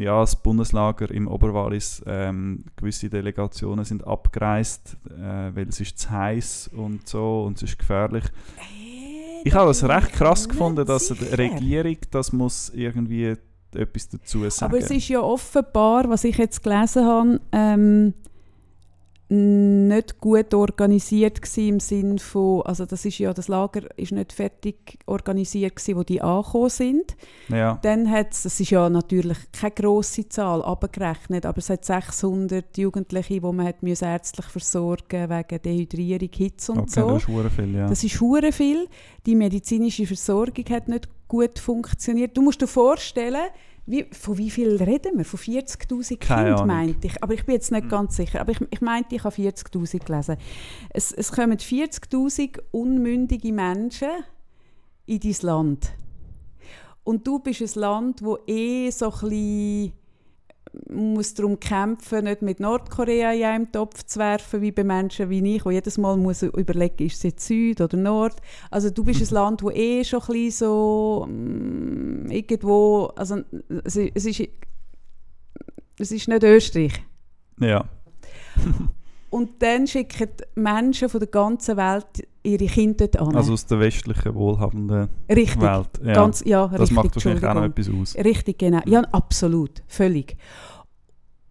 ja, 0.00 0.20
das 0.20 0.36
Bundeslager 0.36 1.10
im 1.10 1.28
Oberwallis, 1.28 2.02
ähm, 2.06 2.64
gewisse 2.76 3.08
Delegationen 3.08 3.84
sind 3.84 4.06
abgereist, 4.06 4.96
äh, 5.08 5.54
weil 5.54 5.68
es 5.68 5.80
ist 5.80 5.98
zu 5.98 6.10
heiß 6.10 6.70
und 6.74 7.08
so 7.08 7.44
und 7.44 7.56
es 7.56 7.62
ist 7.64 7.78
gefährlich. 7.78 8.24
Hey, 8.56 9.42
Ich 9.44 9.52
da 9.52 9.60
habe 9.60 9.72
bin 9.72 9.90
recht 9.90 10.08
ich 10.08 10.12
krass 10.14 10.48
gefunden, 10.48 10.84
dass 10.86 11.08
die 11.08 11.14
sicher. 11.14 11.38
Regierung 11.38 11.96
das 12.10 12.32
muss 12.32 12.70
irgendwie 12.70 13.36
etwas 13.74 14.08
dazu 14.08 14.48
sagen. 14.50 14.72
Aber 14.72 14.82
es 14.82 14.90
ist 14.90 15.08
ja 15.08 15.20
offenbar, 15.20 16.08
was 16.08 16.24
ich 16.24 16.36
jetzt 16.36 16.62
gelesen 16.62 17.04
habe, 17.04 17.40
ähm, 17.52 18.14
nicht 19.30 20.18
gut 20.20 20.52
organisiert 20.54 21.40
gsi 21.40 21.68
im 21.68 21.78
Sinn 21.78 22.18
von, 22.18 22.62
also 22.62 22.84
das 22.84 23.04
ist 23.04 23.18
ja, 23.18 23.32
das 23.32 23.46
Lager 23.46 23.82
ist 23.96 24.10
nicht 24.10 24.32
fertig 24.32 24.98
organisiert 25.06 25.76
gsi, 25.76 25.96
wo 25.96 26.02
die 26.02 26.20
angekommen 26.20 26.68
sind. 26.68 27.16
ja. 27.48 27.78
Dann 27.82 28.10
hat 28.10 28.32
es, 28.32 28.42
das 28.42 28.58
ist 28.58 28.70
ja 28.70 28.90
natürlich 28.90 29.38
keine 29.52 29.70
grosse 29.72 30.28
Zahl, 30.28 30.62
abgerechnet, 30.62 31.46
aber 31.46 31.58
es 31.58 31.70
hat 31.70 31.84
600 31.84 32.76
Jugendliche, 32.76 33.34
die 33.34 33.40
man 33.40 33.66
hat 33.66 33.84
müssen 33.84 34.04
ärztlich 34.04 34.46
versorgen 34.46 35.30
wegen 35.30 35.62
Dehydrierung, 35.62 36.30
Hitze 36.34 36.72
und 36.72 36.78
Okay, 36.80 36.90
so. 36.90 37.08
das 37.10 37.22
ist 37.22 37.24
verdammt 37.26 37.52
viel, 37.54 37.74
ja. 37.74 37.86
Das 37.86 38.04
ist 38.04 38.20
hure 38.20 38.52
viel. 38.52 38.88
Die 39.26 39.36
medizinische 39.36 40.06
Versorgung 40.06 40.64
hat 40.70 40.88
nicht 40.88 41.08
gut 41.28 41.58
funktioniert. 41.60 42.36
Du 42.36 42.42
musst 42.42 42.60
dir 42.60 42.66
vorstellen, 42.66 43.48
wie, 43.90 44.06
von 44.12 44.38
wie 44.38 44.50
viel 44.50 44.76
reden 44.82 45.18
wir? 45.18 45.24
Von 45.24 45.38
40'000 45.40 46.18
Keine 46.18 46.48
Kindern, 46.50 46.66
meinte 46.66 47.06
ich. 47.06 47.22
Aber 47.22 47.34
ich 47.34 47.44
bin 47.44 47.54
jetzt 47.54 47.72
nicht 47.72 47.84
Hm. 47.84 47.88
ganz 47.90 48.16
sicher. 48.16 48.40
Aber 48.40 48.52
ich, 48.52 48.60
ich 48.70 48.80
meinte, 48.80 49.14
ich 49.14 49.24
habe 49.24 49.34
40'000 49.34 50.04
gelesen. 50.04 50.36
Es, 50.90 51.12
es 51.12 51.32
kommen 51.32 51.56
40'000 51.58 52.60
unmündige 52.70 53.52
Menschen 53.52 54.08
in 55.06 55.20
dein 55.20 55.36
Land. 55.42 55.92
Und 57.04 57.26
du 57.26 57.38
bist 57.38 57.60
ein 57.62 57.80
Land, 57.80 58.22
wo 58.22 58.38
eh 58.46 58.90
so 58.90 59.06
ein 59.06 59.10
bisschen 59.10 59.92
muss 60.88 61.34
darum 61.34 61.58
kämpfen, 61.58 62.24
nicht 62.24 62.42
mit 62.42 62.60
Nordkorea 62.60 63.32
in 63.32 63.44
einen 63.44 63.72
Topf 63.72 64.04
zu 64.04 64.18
werfen, 64.18 64.62
wie 64.62 64.72
bei 64.72 64.84
Menschen 64.84 65.30
wie 65.30 65.56
ich, 65.56 65.62
die 65.62 65.70
jedes 65.70 65.98
Mal 65.98 66.16
muss 66.16 66.42
überlegen 66.42 67.06
ist 67.06 67.16
es 67.16 67.22
jetzt 67.22 67.46
Süd 67.46 67.80
oder 67.80 67.96
Nord. 67.96 68.36
Also 68.70 68.90
du 68.90 69.04
bist 69.04 69.20
ein 69.20 69.34
Land, 69.34 69.62
wo 69.62 69.70
eh 69.70 70.04
schon 70.04 70.20
ein 70.20 70.26
bisschen 70.26 70.50
so 70.50 71.26
mm, 71.28 72.30
irgendwo, 72.30 73.12
also 73.16 73.38
es, 73.84 73.96
es, 73.96 74.24
ist, 74.26 74.42
es 75.98 76.12
ist 76.12 76.28
nicht 76.28 76.44
Österreich. 76.44 77.02
Ja. 77.60 77.84
Und 79.30 79.62
dann 79.62 79.86
schicken 79.86 80.28
Menschen 80.56 81.08
von 81.08 81.20
der 81.20 81.28
ganzen 81.28 81.76
Welt 81.76 82.26
ihre 82.42 82.66
Kinder 82.66 83.06
dort 83.06 83.28
an. 83.28 83.36
Also 83.36 83.52
aus 83.52 83.64
der 83.66 83.78
westlichen, 83.78 84.34
wohlhabenden 84.34 85.08
richtig, 85.28 85.60
Welt. 85.60 85.88
Ja. 86.02 86.14
Ganz, 86.14 86.42
ja, 86.44 86.66
das 86.66 86.80
richtig, 86.80 86.96
macht 86.96 87.14
wahrscheinlich 87.14 87.44
auch 87.44 87.54
noch 87.54 87.64
etwas 87.64 87.90
aus. 87.90 88.16
Richtig, 88.16 88.58
genau. 88.58 88.80
Ja, 88.86 89.02
absolut. 89.12 89.82
Völlig. 89.86 90.36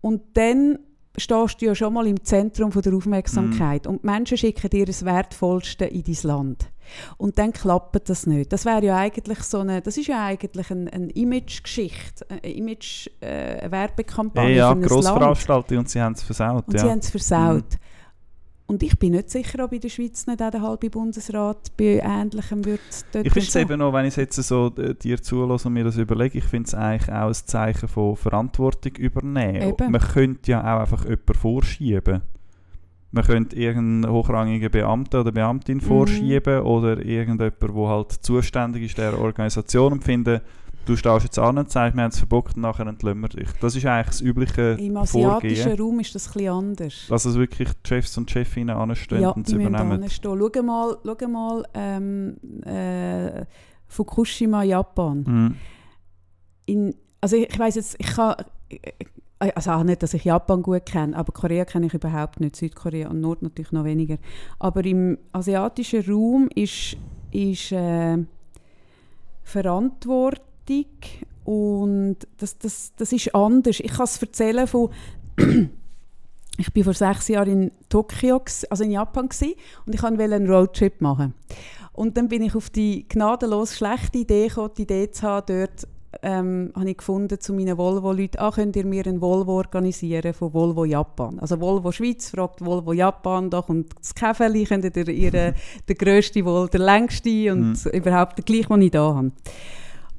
Und 0.02 0.22
dann 0.34 0.80
stehst 1.20 1.62
du 1.62 1.66
ja 1.66 1.76
schon 1.76 1.94
mal 1.94 2.08
im 2.08 2.24
Zentrum 2.24 2.72
von 2.72 2.82
der 2.82 2.94
Aufmerksamkeit. 2.94 3.88
Und 3.88 4.04
die 4.04 4.08
Menschen 4.08 4.38
schicken 4.38 4.70
dir 4.70 4.86
das 4.86 5.06
Wertvollste 5.06 5.86
in 5.86 6.04
dein 6.04 6.18
Land. 6.24 6.72
Und 7.18 7.38
dann 7.38 7.54
klappt 7.54 8.10
das 8.10 8.26
nicht. 8.26 8.52
Das 8.52 8.66
wäre 8.66 8.84
ja 8.84 8.98
eigentlich 8.98 9.40
so 9.44 9.60
eine, 9.60 9.82
das 9.82 9.98
ist 9.98 10.08
ja 10.08 10.26
eigentlich 10.26 10.72
eine, 10.72 10.92
eine 10.92 11.12
Image-Geschichte, 11.12 12.26
eine 12.30 12.54
Image, 12.54 13.10
äh, 13.22 13.70
Ja, 14.50 14.50
ja, 14.50 14.68
für 14.70 14.76
ein 14.76 14.82
Land. 14.82 14.92
Grossveranstaltung 14.92 15.78
und 15.80 15.90
sie 15.90 16.02
haben 16.02 16.14
es 16.14 16.24
versaut. 16.24 16.68
Und 16.68 16.74
ja. 16.74 16.80
sie 16.80 16.90
haben 16.90 17.00
es 17.00 17.10
versaut. 17.10 17.78
Und 18.70 18.84
ich 18.84 19.00
bin 19.00 19.14
nicht 19.14 19.32
sicher, 19.32 19.64
ob 19.64 19.74
in 19.74 19.80
der 19.80 19.90
Schweiz 19.90 20.28
nicht 20.28 20.44
auch 20.44 20.52
der 20.52 20.62
halbe 20.62 20.92
Bundesrat 20.92 21.76
bei 21.76 22.04
Ähnlichem 22.06 22.64
wird 22.66 22.80
dort 23.12 23.26
Ich 23.26 23.34
finde 23.34 23.48
es 23.48 23.56
eben 23.56 23.80
noch, 23.80 23.92
wenn 23.94 24.06
ich 24.06 24.16
jetzt 24.16 24.36
so 24.36 24.72
äh, 24.78 24.94
dir 24.94 25.20
zulasse 25.20 25.68
und 25.68 25.74
mir 25.74 25.86
das 25.86 25.98
überlege, 25.98 26.38
ich 26.38 26.44
finde 26.44 26.68
es 26.68 26.76
eigentlich 26.76 27.12
auch 27.12 27.30
ein 27.30 27.34
Zeichen 27.34 27.88
von 27.90 28.16
Verantwortung 28.16 28.96
übernehmen. 28.98 29.70
Eben. 29.70 29.92
Man 29.92 30.02
könnte 30.02 30.52
ja 30.52 30.62
auch 30.62 30.82
einfach 30.82 31.04
jemanden 31.04 31.34
vorschieben. 31.34 32.22
Man 33.10 33.24
könnte 33.24 33.56
irgendeinen 33.56 34.14
hochrangigen 34.14 34.70
Beamten 34.70 35.16
oder 35.16 35.32
Beamtin 35.32 35.78
Mhm. 35.78 35.82
vorschieben 35.82 36.60
oder 36.62 37.04
irgendjemand, 37.04 37.60
der 37.60 37.88
halt 37.88 38.12
zuständig 38.12 38.84
ist 38.84 39.00
der 39.00 39.20
Organisation 39.20 39.94
und 39.94 40.04
finden, 40.04 40.42
du 40.86 40.96
stehst 40.96 41.24
jetzt 41.24 41.40
an 41.40 41.58
und 41.58 41.72
sagst, 41.72 41.96
wir 41.96 42.04
haben 42.04 42.10
es 42.10 42.20
verbockt 42.20 42.56
und 42.56 42.62
nachher 42.62 42.88
entlösen 42.88 43.22
wir 43.22 43.30
dich. 43.30 43.50
Das 43.62 43.76
ist 43.76 43.86
eigentlich 43.86 44.08
das 44.08 44.22
übliche 44.22 44.78
Im 44.80 44.98
asiatischen 44.98 45.56
Vorgehen. 45.58 45.80
Raum 45.80 46.00
ist 46.00 46.16
das 46.16 46.28
ein 46.28 46.34
bisschen 46.34 46.54
anders. 46.54 47.06
Dass 47.08 47.26
es 47.26 47.36
wirklich 47.36 47.70
die 47.70 47.88
Chefs 47.88 48.18
und 48.18 48.30
Chefinnen 48.30 48.76
anstehen 48.76 49.22
ja, 49.22 49.30
und 49.30 49.48
es 49.48 49.54
übernehmen. 49.54 50.04
anstehen. 50.04 50.40
Schau 50.54 50.64
mal, 50.64 50.98
schau 51.04 51.28
mal 51.28 51.66
ähm, 51.74 52.38
äh, 52.64 53.46
Fukushima, 53.88 54.64
Japan. 54.64 55.24
Mhm. 55.28 55.56
In, 56.66 56.96
also 57.22 57.36
ich, 57.36 57.50
ich 57.50 57.60
weiß 57.60 57.76
jetzt, 57.76 57.96
ich 58.00 58.08
kann, 58.08 58.36
äh, 58.70 59.52
also 59.56 59.72
auch 59.72 59.84
nicht, 59.84 60.04
dass 60.04 60.14
ich 60.14 60.26
Japan 60.26 60.62
gut 60.62 60.86
kenne, 60.86 61.16
aber 61.16 61.32
Korea 61.32 61.66
kenne 61.66 61.86
ich 61.86 61.94
überhaupt 61.94 62.40
nicht, 62.40 62.56
Südkorea 62.56 63.10
und 63.10 63.22
Nord 63.22 63.42
natürlich 63.42 63.72
noch 63.72 63.86
weniger. 63.86 64.18
Aber 64.60 64.84
im 64.84 65.18
asiatischen 65.32 66.04
Raum 66.04 66.50
ist, 66.54 66.98
ist 67.32 67.72
äh, 67.72 68.18
Verantwortung 69.44 70.49
und 71.46 72.18
das, 72.38 72.58
das, 72.58 72.94
das 72.96 73.12
ist 73.12 73.34
anders. 73.34 73.80
Ich 73.80 73.92
kann 73.92 74.04
es 74.04 74.22
erzählen 74.22 74.68
von 74.68 74.90
ich 76.58 76.74
bin 76.74 76.84
vor 76.84 76.94
sechs 76.94 77.28
Jahren 77.28 77.50
in 77.50 77.72
Tokio, 77.88 78.42
also 78.70 78.84
in 78.84 78.92
Japan 78.92 79.30
und 79.86 79.96
ich 79.96 80.04
wollte 80.04 80.24
einen 80.24 80.50
Roadtrip 80.50 81.02
machen. 81.02 81.34
Und 81.94 82.18
dann 82.18 82.28
bin 82.28 82.44
ich 82.44 82.56
auf 82.56 82.70
die 82.70 83.08
gnadenlos 83.08 83.76
schlechte 83.76 84.20
Idee 84.20 84.48
gekommen, 84.48 84.72
die 84.78 84.84
Idee 84.84 85.12
zu 85.12 85.24
haben, 85.24 85.46
dort 85.48 85.88
ähm, 86.24 86.72
habe 86.76 86.90
ich 86.90 86.98
gefunden 86.98 87.40
zu 87.40 87.54
meinen 87.54 87.78
Volvo-Leuten, 87.78 88.40
ah, 88.40 88.52
könnt 88.52 88.76
ihr 88.76 88.86
mir 88.86 89.06
einen 89.06 89.22
Volvo 89.22 89.58
organisieren 89.58 90.34
von 90.34 90.54
Volvo 90.54 90.86
Japan? 90.86 91.40
Also 91.40 91.60
Volvo 91.60 91.92
Schweiz 91.92 92.30
fragt 92.30 92.66
Volvo 92.66 92.94
Japan, 92.94 93.50
da 93.50 93.62
kommt 93.62 93.94
das 94.00 94.16
Käfeli, 94.16 94.66
könnt 94.66 94.86
ihr 94.86 95.08
ihre, 95.08 95.54
der 95.88 95.96
grösste 95.96 96.44
Volvo, 96.44 96.68
der 96.68 96.80
längste 96.80 97.52
und 97.52 97.86
überhaupt 97.86 98.38
der 98.38 98.46
gleiche, 98.46 98.68
den 98.68 98.82
ich 98.82 98.92
da 98.92 99.16
habe. 99.16 99.32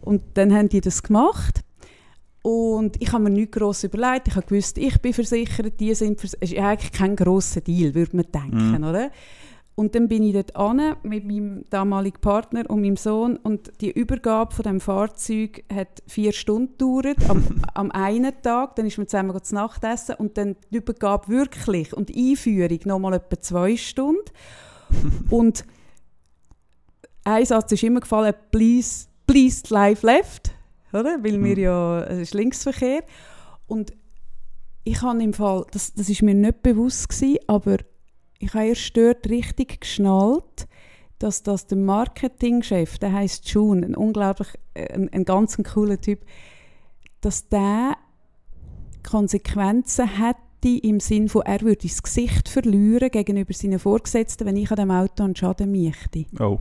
Und 0.02 0.22
dann 0.34 0.54
haben 0.54 0.68
die 0.68 0.80
das 0.80 1.02
gemacht. 1.02 1.62
Und 2.42 3.00
ich 3.02 3.12
habe 3.12 3.24
mir 3.24 3.30
nichts 3.30 3.58
gross 3.58 3.84
überlegt. 3.84 4.28
Ich 4.28 4.36
habe 4.36 4.46
gewusst, 4.46 4.78
ich 4.78 4.98
bin 5.00 5.12
versichert, 5.12 5.78
die 5.78 5.94
sind 5.94 6.18
versichert. 6.18 6.42
Es 6.42 6.52
ist 6.52 6.58
eigentlich 6.58 6.92
kein 6.92 7.16
grosser 7.16 7.60
Deal, 7.60 7.94
würde 7.94 8.16
man 8.16 8.26
denken, 8.32 8.78
Mhm. 8.78 8.84
oder? 8.84 9.10
Und 9.74 9.94
dann 9.94 10.08
bin 10.08 10.22
ich 10.24 10.34
dort 10.34 10.56
an 10.56 10.96
mit 11.02 11.24
meinem 11.24 11.64
damaligen 11.70 12.20
Partner 12.20 12.68
und 12.68 12.82
meinem 12.82 12.96
Sohn 12.96 13.38
und 13.38 13.72
die 13.80 13.90
Übergabe 13.90 14.54
von 14.54 14.62
dem 14.64 14.78
Fahrzeug 14.80 15.64
hat 15.72 16.02
vier 16.06 16.32
Stunden 16.32 16.72
gedauert, 16.72 17.16
am, 17.30 17.42
am 17.74 17.90
einen 17.90 18.32
Tag, 18.42 18.76
dann 18.76 18.84
ist 18.86 18.98
man 18.98 19.08
zusammen 19.08 19.42
zu 19.42 19.54
Nacht 19.54 19.82
essen 19.84 20.16
und 20.16 20.36
dann 20.36 20.56
die 20.70 20.78
Übergabe 20.78 21.28
wirklich 21.28 21.94
und 21.94 22.10
die 22.10 22.32
Einführung 22.32 22.78
nochmal 22.84 23.14
etwa 23.14 23.40
zwei 23.40 23.76
Stunden. 23.76 24.20
und 25.30 25.64
ein 27.24 27.46
Satz 27.46 27.72
ist 27.72 27.82
immer 27.82 28.00
gefallen, 28.00 28.34
please, 28.50 29.06
please 29.30 29.62
live 29.72 30.02
left, 30.02 30.50
oder? 30.92 31.22
Weil 31.22 31.42
wir 31.42 31.56
Mhm. 31.56 31.62
ja, 31.62 32.02
es 32.02 32.18
ist 32.18 32.34
Linksverkehr. 32.34 33.04
Und 33.66 33.92
ich 34.82 35.00
habe 35.02 35.22
im 35.22 35.32
Fall, 35.32 35.64
das, 35.70 35.94
das 35.94 36.08
ist 36.08 36.22
mir 36.22 36.34
nicht 36.34 36.62
bewusst 36.62 37.08
gewesen, 37.08 37.38
aber 37.46 37.76
ich 38.40 38.52
habe 38.54 38.66
erst 38.66 38.96
dort 38.96 39.28
richtig 39.28 39.82
geschnallt, 39.82 40.66
dass 41.18 41.42
das 41.42 41.66
der 41.66 41.78
Marketingchef, 41.78 42.98
der 42.98 43.12
heißt 43.12 43.48
June, 43.50 43.86
ein 43.86 43.94
unglaublich, 43.94 44.48
äh, 44.74 44.92
ein, 44.94 45.08
ein 45.12 45.24
ganz 45.24 45.56
cooler 45.58 46.00
Typ, 46.00 46.20
dass 47.20 47.48
der 47.48 47.96
Konsequenzen 49.08 50.08
hätte 50.08 50.86
im 50.86 50.98
Sinn 50.98 51.28
von, 51.28 51.42
er 51.42 51.60
würde 51.60 51.86
das 51.86 52.02
Gesicht 52.02 52.48
verlieren 52.48 53.10
gegenüber 53.10 53.52
seinen 53.52 53.78
Vorgesetzten, 53.78 54.46
wenn 54.46 54.56
ich 54.56 54.70
an 54.70 54.76
dem 54.76 54.90
Auto 54.90 55.22
einen 55.22 55.36
Schaden 55.36 55.70
möchte. 55.70 56.24
Oh. 56.38 56.58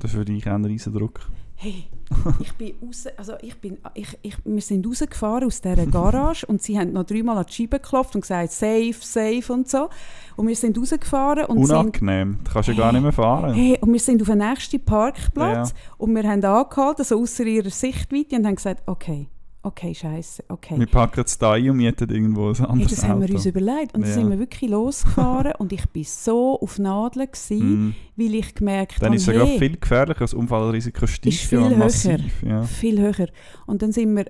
Das 0.00 0.10
ist 0.12 0.18
für 0.18 0.24
dich 0.24 0.46
auch 0.48 0.52
ein 0.54 0.64
riesen 0.64 0.92
Druck. 0.92 1.20
Hey, 1.56 1.84
ich 2.40 2.52
bin 2.54 2.74
raus, 2.84 3.06
also 3.16 3.34
ich 3.40 3.56
bin, 3.58 3.78
ich, 3.94 4.18
ich, 4.22 4.36
wir 4.44 4.60
sind 4.60 4.86
rausgefahren 4.86 5.44
aus 5.44 5.60
dieser 5.60 5.86
Garage 5.86 6.44
und 6.46 6.60
sie 6.60 6.78
haben 6.78 6.92
noch 6.92 7.04
dreimal 7.04 7.38
an 7.38 7.46
die 7.48 7.52
Scheibe 7.54 7.78
geklopft 7.78 8.14
und 8.16 8.20
gesagt, 8.22 8.50
safe, 8.52 8.94
safe 9.00 9.52
und 9.52 9.68
so. 9.70 9.88
Und 10.36 10.48
wir 10.48 10.56
sind 10.56 10.76
rausgefahren 10.76 11.46
und 11.46 11.64
sind, 11.64 11.76
Unangenehm. 11.76 12.38
Du 12.44 12.50
kannst 12.52 12.68
ja 12.68 12.74
gar 12.74 12.92
nicht 12.92 13.02
mehr 13.02 13.12
fahren. 13.12 13.54
hey, 13.54 13.78
und 13.80 13.92
wir 13.92 14.00
sind 14.00 14.20
auf 14.20 14.28
den 14.28 14.38
nächsten 14.38 14.84
Parkplatz 14.84 15.70
Ja. 15.70 15.76
und 15.96 16.14
wir 16.14 16.24
haben 16.24 16.44
angehalten, 16.44 17.00
also 17.00 17.20
außer 17.22 17.44
ihrer 17.46 17.70
Sichtweite 17.70 18.36
und 18.36 18.46
haben 18.46 18.56
gesagt, 18.56 18.82
okay, 18.86 19.28
okay, 19.64 19.94
scheiße, 19.94 20.44
okay. 20.48 20.78
Wir 20.78 20.86
packen 20.86 21.22
es 21.24 21.36
da 21.38 21.52
ein 21.52 21.68
und 21.70 21.76
mieten 21.78 22.08
irgendwo 22.10 22.50
ein 22.50 22.64
anderes 22.64 22.94
das 22.94 23.04
haben 23.08 23.20
wir 23.20 23.30
uns 23.34 23.46
überlegt. 23.46 23.94
Und 23.94 24.02
dann 24.02 24.10
Ja. 24.10 24.14
sind 24.14 24.30
wir 24.30 24.38
wirklich 24.38 24.70
losgefahren 24.70 25.52
und 25.58 25.72
ich 25.72 25.88
bin 25.90 26.04
so 26.04 26.60
auf 26.60 26.78
Nadeln 26.78 27.26
gewesen, 27.26 27.88
Mm. 27.88 27.94
weil 28.16 28.34
ich 28.34 28.54
gemerkt 28.54 29.00
Dann 29.02 29.06
habe, 29.08 29.16
ist 29.16 29.22
es 29.22 29.26
ja 29.28 29.32
gerade 29.32 29.50
hey, 29.50 29.58
viel 29.58 29.76
gefährlicher, 29.76 30.20
das 30.20 30.34
Unfallrisiko 30.34 31.06
steigt 31.06 31.26
Ist 31.34 31.50
ja 31.50 31.66
viel 31.66 31.76
massiv. 31.76 32.42
Ja. 32.42 32.62
Viel 32.62 33.00
höher. 33.00 33.28
Und 33.66 33.82
dann 33.82 33.92
sind 33.92 34.14
wir 34.16 34.26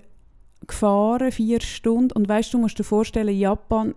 gefahren, 0.66 1.30
vier 1.30 1.60
Stunden. 1.60 2.12
Und 2.12 2.28
weißt 2.28 2.52
du, 2.52 2.58
du 2.58 2.62
musst 2.62 2.78
dir 2.78 2.84
vorstellen, 2.84 3.36
Japan, 3.36 3.94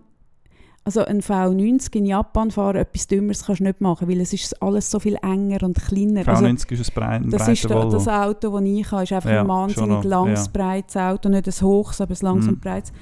also 0.88 1.04
ein 1.04 1.20
V90 1.20 1.96
in 1.96 2.06
Japan 2.06 2.50
fahren, 2.50 2.76
etwas 2.76 3.06
Dümmeres 3.06 3.44
kannst 3.44 3.60
du 3.60 3.64
nicht 3.64 3.82
machen, 3.82 4.08
weil 4.08 4.20
es 4.22 4.32
ist 4.32 4.62
alles 4.62 4.90
so 4.90 4.98
viel 4.98 5.16
enger 5.22 5.62
und 5.62 5.76
kleiner. 5.76 6.26
Also, 6.26 6.46
V90 6.46 6.72
ist 6.72 6.88
ein, 6.90 6.94
brei 6.94 7.06
ein 7.08 7.30
das 7.30 7.46
ist 7.46 7.68
Volvo. 7.68 7.90
das 7.90 8.08
Auto, 8.08 8.58
das 8.58 8.66
ich 8.66 8.90
habe, 8.90 9.02
ist 9.02 9.12
einfach 9.12 9.30
Ja, 9.30 9.42
ein 9.42 9.48
wahnsinnig 9.48 10.04
langes, 10.04 10.46
ja. 10.46 10.50
breites 10.52 10.96
Auto. 10.96 11.28
Nicht 11.28 11.46
ein 11.46 11.60
hohes, 11.66 12.00
aber 12.00 12.14
ein 12.14 12.18
langes 12.22 12.44
Mhm. 12.46 12.52
und 12.54 12.60
breites. 12.62 12.92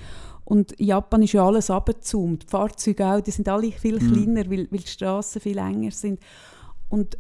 Und 0.45 0.73
in 0.73 0.87
Japan 0.87 1.23
ist 1.23 1.33
ja 1.33 1.47
alles 1.47 1.71
abgezoomt. 1.71 2.43
Die 2.45 2.47
Fahrzeuge 2.49 3.07
auch, 3.07 3.21
die 3.21 3.31
sind 3.31 3.49
alle 3.49 3.71
viel 3.71 4.01
Mhm. 4.03 4.13
kleiner, 4.13 4.51
weil, 4.51 4.67
weil 4.71 4.81
die 4.81 4.87
Straßen 4.89 5.41
viel 5.41 5.59
enger 5.59 5.93
sind. 5.93 6.19
Und, 6.89 7.17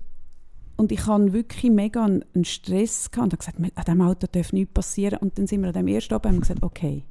und 0.76 0.90
ich 0.90 1.06
hatte 1.06 1.32
wirklich 1.32 1.70
mega 1.72 2.04
einen, 2.04 2.24
einen 2.34 2.44
Stress. 2.44 3.10
Gehabt. 3.10 3.24
Und 3.24 3.32
habe 3.32 3.38
gesagt, 3.38 3.58
an 3.58 3.84
diesem 3.86 4.00
Auto 4.02 4.26
darf 4.30 4.52
nichts 4.52 4.74
passieren. 4.74 5.18
Und 5.20 5.38
dann 5.38 5.46
sind 5.46 5.60
wir 5.60 5.68
an 5.68 5.74
dem 5.74 5.86
ersten 5.88 6.14
Abend 6.14 6.26
und 6.26 6.32
haben 6.34 6.40
gesagt, 6.40 6.62
okay, 6.62 7.04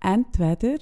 entweder 0.00 0.78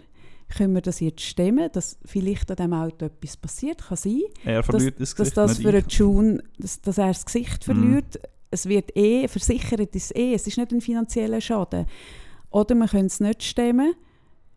können 0.49 0.75
wir 0.75 0.83
das 0.83 1.01
jetzt 1.01 1.23
stemmen, 1.23 1.69
dass 1.73 1.99
vielleicht 2.05 2.51
an 2.51 2.57
diesem 2.57 2.73
Auto 2.75 3.07
etwas 3.07 3.37
passiert, 3.37 3.83
kann 3.89 3.97
sein, 3.97 4.21
er 4.45 4.63
verliert 4.63 5.01
das 5.01 5.15
dass 5.15 5.17
Gesicht, 5.17 5.37
das 5.37 5.59
für 5.59 5.69
einen 5.69 5.85
ich. 5.87 5.95
June, 5.99 6.43
dass, 6.59 6.81
dass 6.81 6.99
er 6.99 7.09
das 7.09 7.25
Gesicht 7.27 7.67
Mhm. 7.67 7.73
verliert. 7.73 8.21
Es 8.51 8.67
wird 8.69 8.97
eh, 8.97 9.27
versichert 9.27 9.95
ist 9.97 10.15
eh, 10.17 10.35
es 10.35 10.47
ist 10.47 10.59
nicht 10.59 10.73
ein 10.73 10.81
finanzieller 10.81 11.41
Schaden. 11.41 11.87
Oder 12.51 12.75
wir 12.77 12.87
können 12.87 13.07
es 13.07 13.19
nicht 13.19 13.43
stemmen 13.43 13.95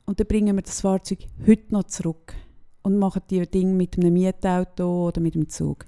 und 0.05 0.19
dann 0.19 0.27
bringen 0.27 0.55
wir 0.55 0.61
das 0.61 0.81
Fahrzeug 0.81 1.19
heute 1.47 1.73
noch 1.73 1.85
zurück 1.85 2.35
und 2.83 2.97
machen 2.99 3.23
die 3.29 3.41
Dinge 3.49 3.73
mit 3.73 3.97
einem 3.97 4.13
Mietauto 4.13 5.07
oder 5.07 5.19
mit 5.19 5.33
dem 5.33 5.49
Zug. 5.49 5.85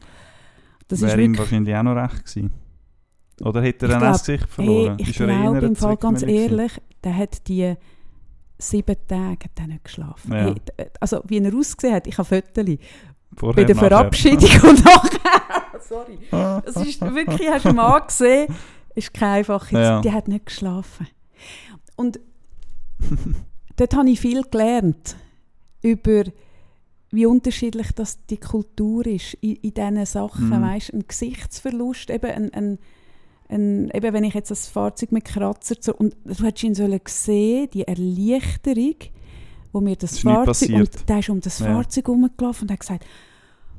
Das 0.87 1.01
Wäre 1.01 1.21
ihm 1.21 1.37
wahrscheinlich 1.37 1.75
auch 1.75 1.83
noch 1.83 1.95
recht 1.95 2.25
gewesen. 2.25 2.51
Oder 3.41 3.61
hätte 3.61 3.85
er 3.85 3.89
Ich 3.91 3.93
dann 3.99 4.03
auch 4.03 4.11
das 4.13 4.25
Gesicht 4.25 4.43
hey, 4.45 4.49
verloren? 4.53 4.97
ich 4.99 5.09
Ist 5.09 5.19
er 5.19 5.27
eher 5.29 5.41
glaube 5.51 5.65
im 5.67 5.75
Fall 5.75 5.97
ganz 5.97 6.23
ehrlich, 6.23 6.71
der 7.03 7.15
hat 7.15 7.47
die 7.47 7.75
sieben 8.59 8.95
Tage 9.07 9.45
hat 9.45 9.51
er 9.59 9.67
nicht 9.67 9.83
geschlafen. 9.85 10.31
Ja. 10.33 10.51
D- 10.53 10.59
also 10.99 11.21
wie 11.27 11.39
er 11.39 11.55
ausgesehen 11.55 11.95
hat, 11.95 12.07
ich 12.07 12.17
habe 12.17 12.27
Fotos 12.27 12.65
bei 12.65 12.77
Vorher, 13.35 13.65
der 13.65 13.75
nachher. 13.75 13.87
Verabschiedung 13.89 14.69
und 14.69 14.83
nachher. 14.85 15.79
Sorry. 15.87 16.19
Es 16.65 16.75
ist 16.75 17.01
wirklich, 17.15 17.49
hast 17.49 17.65
du 17.65 17.73
mal 17.73 17.99
gesehen, 18.01 18.53
ist 18.95 19.13
keine 19.13 19.33
einfache 19.33 19.75
Ja. 19.79 20.01
Die 20.01 20.11
hat 20.11 20.27
nicht 20.27 20.45
geschlafen. 20.47 21.07
und 21.95 22.19
dort 23.77 23.95
habe 23.95 24.09
ich 24.09 24.19
viel 24.19 24.43
gelernt 24.43 25.15
über 25.81 26.23
wie 27.11 27.25
unterschiedlich 27.25 27.91
das 27.93 28.23
die 28.27 28.37
Kultur 28.37 29.05
ist 29.07 29.33
in, 29.35 29.55
in 29.55 29.73
diesen 29.73 30.05
Sachen. 30.05 30.49
Mhm. 30.49 30.61
Weißt, 30.61 30.93
ein 30.93 31.05
Gesichtsverlust, 31.07 32.09
eben, 32.11 32.29
ein, 32.29 32.53
ein, 32.53 32.79
ein, 33.49 33.89
eben 33.91 34.13
wenn 34.13 34.23
ich 34.23 34.33
jetzt 34.33 34.51
das 34.51 34.67
Fahrzeug 34.67 35.11
mit 35.11 35.25
Kratzer 35.25 35.75
so, 35.79 35.93
und 35.95 36.15
du 36.23 36.43
hättest 36.43 36.63
ihn 36.63 36.75
sollen 36.75 36.99
sehen, 37.07 37.69
die 37.73 37.83
Erleichterung, 37.87 38.95
wo 39.71 39.81
mir 39.81 39.95
das 39.95 40.23
nicht 40.23 40.23
Fahrzeug 40.23 40.69
und 40.71 41.09
der 41.09 41.19
ist 41.19 41.29
um 41.29 41.41
das 41.41 41.59
Ja. 41.59 41.65
Fahrzeug 41.67 42.05
herumgelaufen 42.07 42.67
und 42.67 42.71
hat 42.71 42.79
gesagt, 42.79 43.05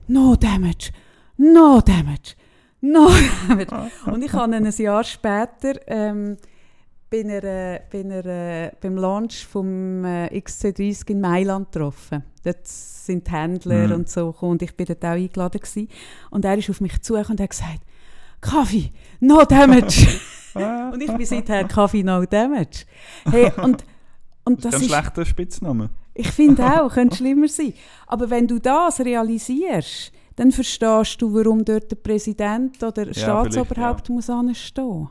no 0.09 0.35
damage, 0.37 0.91
no 1.37 1.81
damage, 1.81 2.35
no 2.81 3.09
damage. 3.49 3.91
Und 4.07 4.25
ich 4.25 4.33
habe 4.33 4.57
ihn 4.57 4.67
ein 4.67 4.73
Jahr 4.77 5.05
später 5.05 5.75
ähm, 5.87 6.37
bin 7.11 7.29
er, 7.29 7.81
bin 7.91 8.11
er, 8.11 8.25
äh, 8.27 8.71
beim 8.81 8.97
Launch 8.97 9.45
vom 9.47 10.05
äh, 10.05 10.27
XC30 10.29 11.11
in 11.11 11.21
Mailand 11.21 11.73
getroffen. 11.73 12.23
Dort 12.45 12.67
sind 12.67 13.31
Händler 13.31 13.89
Mhm. 13.89 13.93
und 13.95 14.09
so 14.09 14.33
gekommen 14.33 14.53
und 14.53 14.63
ich 14.63 14.75
bin 14.77 14.87
dort 14.87 15.05
auch 15.05 15.09
eingeladen 15.11 15.61
gewesen. 15.61 15.89
Und 16.31 16.45
er 16.45 16.57
ist 16.57 16.71
auf 16.71 16.81
mich 16.81 17.03
zugekommen 17.03 17.33
und 17.39 17.41
hat 17.43 17.51
gesagt, 17.51 17.81
Kaffee, 18.41 18.93
no 19.21 19.45
damage. 19.45 20.07
und 20.55 21.01
ich 21.03 21.13
bin 21.13 21.27
seither 21.27 21.65
Kaffee, 21.65 22.03
no 22.03 22.25
damage. 22.25 22.85
Hey, 23.25 23.53
und, 23.63 23.85
und 24.45 24.65
Das 24.65 24.73
das 24.73 24.83
ist 24.83 24.93
ein 24.93 25.01
schlechter 25.01 25.25
Spitzname. 25.25 25.91
ich 26.15 26.31
finde 26.31 26.65
auch, 26.65 26.93
könnte 26.93 27.17
schlimmer 27.17 27.49
sein. 27.49 27.75
Aber 28.07 28.31
wenn 28.31 28.47
du 28.47 28.59
das 28.59 29.01
realisierst, 29.01 30.13
dann 30.37 30.53
verstehst 30.53 31.21
du, 31.21 31.35
warum 31.35 31.65
dort 31.65 31.91
der 31.91 31.97
Präsident 31.97 32.83
oder 32.83 33.03
vielleicht, 33.03 33.21
Staatsoberhaupt 33.21 34.09
muss 34.09 34.31
anstehen. 34.31 35.09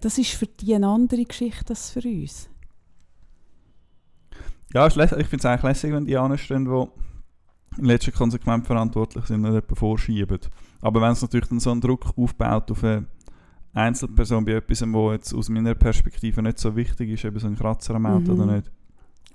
Das 0.00 0.18
ist 0.18 0.32
für 0.32 0.46
die 0.46 0.74
eine 0.74 0.88
andere 0.88 1.24
Geschichte 1.24 1.70
als 1.70 1.90
für 1.90 2.00
uns. 2.00 2.50
Ja, 4.74 4.88
ich 4.88 4.92
finde 4.92 5.36
es 5.36 5.46
eigentlich 5.46 5.62
lässig, 5.62 5.92
wenn 5.92 6.04
die 6.04 6.16
anstehen, 6.16 6.64
die 6.64 6.86
in 7.78 7.84
letzter 7.84 8.12
konsequent 8.12 8.66
verantwortlich 8.66 9.24
sind 9.26 9.44
und 9.44 9.52
jemanden 9.52 9.76
vorschieben. 9.76 10.40
Aber 10.84 11.00
wenn 11.00 11.12
es 11.12 11.22
natürlich 11.22 11.48
dann 11.48 11.60
so 11.60 11.70
einen 11.70 11.80
Druck 11.80 12.12
aufbaut 12.16 12.70
auf 12.70 12.84
eine 12.84 13.06
Einzelperson 13.72 14.44
bei 14.44 14.52
etwas, 14.52 14.82
wo 14.92 15.12
jetzt 15.12 15.32
aus 15.34 15.48
meiner 15.48 15.74
Perspektive 15.74 16.42
nicht 16.42 16.58
so 16.58 16.76
wichtig 16.76 17.10
ist, 17.10 17.24
eben 17.24 17.38
so 17.38 17.46
ein 17.46 17.56
Kratzer 17.56 17.94
am 17.94 18.04
Auto 18.06 18.32
Mhm. 18.34 18.40
oder 18.40 18.56
nicht, 18.56 18.70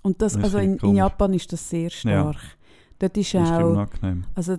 Und 0.03 0.21
das, 0.21 0.33
Das 0.33 0.43
also 0.43 0.59
in, 0.59 0.77
in. 0.77 0.95
Japan 0.95 1.33
ist 1.33 1.51
das 1.51 1.67
sehr 1.69 1.89
stark. 1.89 2.37
Dort 2.99 3.17
ist 3.17 3.33
das 3.33 3.49
ist 3.49 3.55
auch, 3.55 3.87
also 4.35 4.57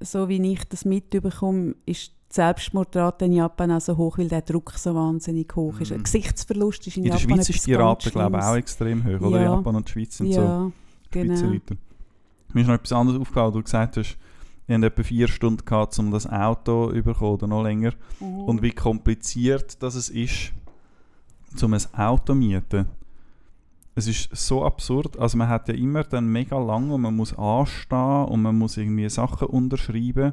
so 0.00 0.28
wie 0.28 0.52
ich 0.52 0.64
das 0.68 0.84
mitbekomme, 0.84 1.74
ist 1.86 2.08
die 2.08 2.34
Selbstmordrate 2.34 3.26
in 3.26 3.32
Japan 3.34 3.70
auch 3.72 3.80
so 3.80 3.96
hoch, 3.96 4.16
weil 4.18 4.28
der 4.28 4.40
Druck 4.42 4.72
so 4.72 4.94
wahnsinnig 4.94 5.54
hoch 5.54 5.78
ist. 5.80 5.92
Mhm. 5.92 6.02
Gesichtsverlust 6.02 6.86
ist 6.86 6.96
in, 6.96 7.04
In 7.04 7.10
der 7.10 7.18
Japan 7.20 7.36
Schweiz 7.36 7.48
etwas 7.48 7.56
ist 7.56 7.66
die 7.66 7.74
Rate, 7.74 8.10
glaube 8.10 8.38
ich, 8.38 8.42
auch 8.44 8.56
extrem 8.56 9.04
hoch, 9.04 9.20
oder? 9.20 9.40
Ja. 9.42 9.54
Japan 9.54 9.76
und 9.76 9.86
die 9.86 9.92
Schweiz 9.92 10.16
sind 10.16 10.32
so 10.32 10.40
Ja, 10.40 10.72
genau. 11.10 11.36
Spitzenreiter. 11.36 11.76
Mir 12.54 12.60
ist 12.62 12.66
noch 12.68 12.74
etwas 12.74 12.92
anderes 12.92 13.20
aufgefallen, 13.20 13.52
du 13.52 13.62
gesagt 13.62 13.96
hast, 13.98 14.16
ihr 14.68 14.74
habt 14.76 14.84
etwa 14.84 15.02
vier 15.02 15.28
Stunden 15.28 15.64
gehabt, 15.64 15.98
um 15.98 16.10
das 16.10 16.26
Auto 16.26 16.92
zu 16.92 17.02
bekommen, 17.02 17.32
oder 17.32 17.46
noch 17.46 17.62
länger. 17.62 17.92
Mhm. 18.20 18.40
Und 18.44 18.62
wie 18.62 18.70
kompliziert 18.72 19.82
das 19.82 19.94
es 19.94 20.08
ist, 20.08 20.52
um 21.62 21.74
ein 21.74 21.94
Auto 21.94 22.32
zu 22.32 22.34
mieten. 22.34 22.86
Es 23.94 24.06
ist 24.06 24.34
so 24.34 24.64
absurd. 24.64 25.18
Also 25.18 25.36
man 25.36 25.48
hat 25.48 25.68
ja 25.68 25.74
immer 25.74 26.02
dann 26.04 26.26
mega 26.26 26.58
lang 26.58 26.90
und 26.90 27.02
man 27.02 27.14
muss 27.14 27.36
anstehen 27.36 28.24
und 28.24 28.40
man 28.40 28.56
muss 28.56 28.78
irgendwie 28.78 29.08
Sachen 29.10 29.48
unterschreiben. 29.48 30.32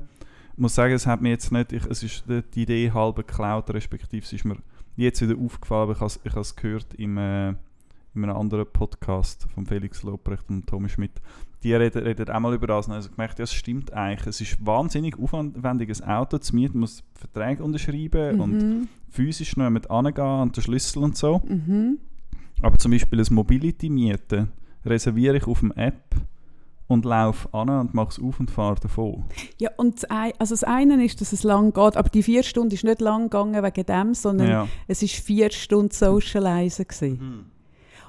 Ich 0.54 0.58
muss 0.60 0.76
sagen, 0.76 0.94
es 0.94 1.06
hat 1.06 1.22
mir 1.22 1.30
jetzt 1.30 1.52
nicht, 1.52 1.74
ich, 1.74 1.86
es 1.86 2.04
ist 2.04 2.24
die 2.28 2.62
Idee 2.62 2.92
halb 2.92 3.18
geklaut, 3.18 3.70
respektive 3.72 4.24
es 4.26 4.32
ist 4.32 4.46
mir 4.46 4.58
jetzt 4.96 5.22
wieder 5.22 5.38
aufgefallen, 5.38 5.84
aber 5.84 5.92
ich 5.94 6.00
habe 6.00 6.08
es- 6.08 6.20
ich 6.24 6.32
habe 6.32 6.42
es 6.42 6.56
gehört 6.56 6.94
im, 6.96 7.18
äh, 7.18 7.50
in 7.50 8.24
einem 8.24 8.36
anderen 8.36 8.66
Podcast 8.72 9.48
von 9.54 9.66
Felix 9.66 10.04
Lobrecht 10.04 10.50
und 10.50 10.66
Tommy 10.68 10.88
Schmidt. 10.90 11.22
Die 11.64 11.74
reden, 11.74 12.04
reden 12.04 12.30
auch 12.30 12.40
mal 12.40 12.54
über 12.54 12.68
das 12.68 12.88
und 12.88 12.94
also 12.94 13.10
gemerkt, 13.10 13.38
ja, 13.40 13.44
es 13.44 13.54
stimmt 13.54 13.92
eigentlich. 13.94 14.28
Es 14.28 14.40
ist 14.40 14.66
wahnsinnig 14.66 15.20
aufwendig, 15.20 15.90
ein 16.02 16.10
Auto 16.10 16.38
zu 16.38 16.56
mieten, 16.56 16.74
man 16.76 16.82
muss 16.82 17.04
Verträge 17.16 17.64
unterschreiben 17.64 18.40
und 18.40 18.52
Mhm. 18.58 18.88
physisch 19.10 19.58
noch 19.58 19.70
mit 19.70 19.90
angehen 19.92 20.42
und 20.42 20.56
den 20.56 20.64
Schlüssel 20.64 21.04
und 21.04 21.18
so. 21.18 21.42
Mhm. 21.48 21.98
Aber 22.62 22.78
zum 22.78 22.92
Beispiel 22.92 23.20
ein 23.20 23.26
Mobility-Mieten 23.34 24.50
reserviere 24.86 25.38
ich 25.38 25.48
auf 25.48 25.60
dem 25.60 25.72
App 25.74 26.16
und 26.88 27.06
laufe 27.06 27.54
an 27.54 27.70
und 27.70 27.94
mache 27.94 28.10
es 28.10 28.20
auf 28.20 28.40
und 28.40 28.50
fahre 28.50 28.80
davon. 28.80 29.26
Ja, 29.60 29.70
und 29.78 29.96
das, 30.02 30.10
ei- 30.10 30.34
also 30.40 30.54
das 30.54 30.64
eine 30.64 31.04
ist, 31.06 31.20
dass 31.22 31.34
es 31.34 31.44
lang 31.44 31.74
geht, 31.74 31.98
aber 31.98 32.10
die 32.10 32.24
vier 32.24 32.42
Stunden 32.44 32.74
ist 32.74 32.84
nicht 32.84 33.02
lang 33.02 33.24
gegangen 33.24 33.62
wegen 33.64 33.86
dem, 33.86 34.14
sondern 34.14 34.48
Ja. 34.50 34.68
es 34.88 35.04
ist 35.04 35.16
vier 35.16 35.52
Stunden 35.52 35.92
Socializen 35.92 36.88
gewesen. 36.88 37.52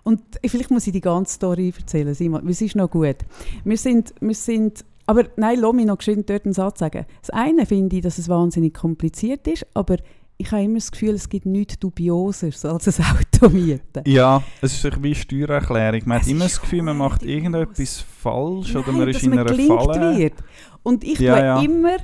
Und 0.02 0.22
vielleicht 0.44 0.70
muss 0.70 0.86
ich 0.86 0.92
die 0.92 1.00
ganze 1.00 1.34
Story 1.34 1.72
erzählen, 1.76 2.14
Simon, 2.14 2.46
es 2.48 2.60
ist 2.60 2.76
noch 2.76 2.90
gut. 2.90 3.16
Wir 3.64 3.76
sind, 3.76 4.14
wir 4.20 4.34
sind 4.34 4.84
aber 5.06 5.24
nein, 5.36 5.58
lass 5.58 5.72
mich 5.72 5.86
noch 5.86 5.98
geschwind 5.98 6.30
dort 6.30 6.44
einen 6.44 6.54
Satz 6.54 6.78
sagen. 6.78 7.04
Das 7.20 7.30
eine 7.30 7.66
finde 7.66 7.96
ich, 7.96 8.02
dass 8.02 8.18
es 8.18 8.28
wahnsinnig 8.28 8.74
kompliziert 8.74 9.48
ist, 9.48 9.66
aber 9.74 9.96
ich 10.40 10.52
habe 10.52 10.62
immer 10.62 10.76
das 10.76 10.90
Gefühl, 10.90 11.10
es 11.10 11.28
gibt 11.28 11.44
nichts 11.44 11.78
Dubioseres 11.78 12.64
als 12.64 12.98
ein 12.98 13.04
Auto 13.18 13.50
mieten. 13.50 14.02
Ja, 14.06 14.42
es 14.62 14.82
ist 14.84 15.02
wie 15.02 15.14
Steuererklärung. 15.14 16.02
Man 16.06 16.18
Es 16.18 16.22
hat 16.24 16.30
immer 16.30 16.44
das 16.44 16.60
Gefühl, 16.60 16.82
man 16.82 16.96
macht 16.96 17.24
irgendetwas 17.24 17.98
falsch 18.00 18.74
oder 18.74 18.86
Nein, 18.86 18.98
man 18.98 19.08
ist 19.08 19.22
in 19.22 19.32
einer 19.38 19.54
Falle. 19.54 20.16
wird. 20.16 20.34
Und 20.82 21.04
ich 21.04 21.18
Ja, 21.18 21.44
ja. 21.44 21.60
immer, 21.60 21.96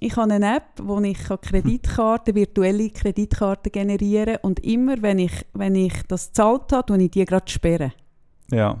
ich 0.00 0.16
habe 0.16 0.34
eine 0.34 0.56
App, 0.56 0.64
wo 0.82 1.00
ich 1.00 1.18
kann 1.24 1.40
Kreditkarten, 1.40 2.34
virtuelle 2.34 2.90
Kreditkarten 2.90 3.72
generieren 3.72 4.38
und 4.42 4.60
immer, 4.60 5.00
wenn 5.02 5.18
ich, 5.18 5.46
wenn 5.52 5.74
ich 5.74 5.94
das 6.08 6.28
gezahlt 6.28 6.72
habe, 6.72 6.86
tue 6.86 7.02
ich 7.02 7.10
die 7.10 7.24
gerade 7.24 7.50
sperren. 7.50 7.92
Ja, 8.50 8.80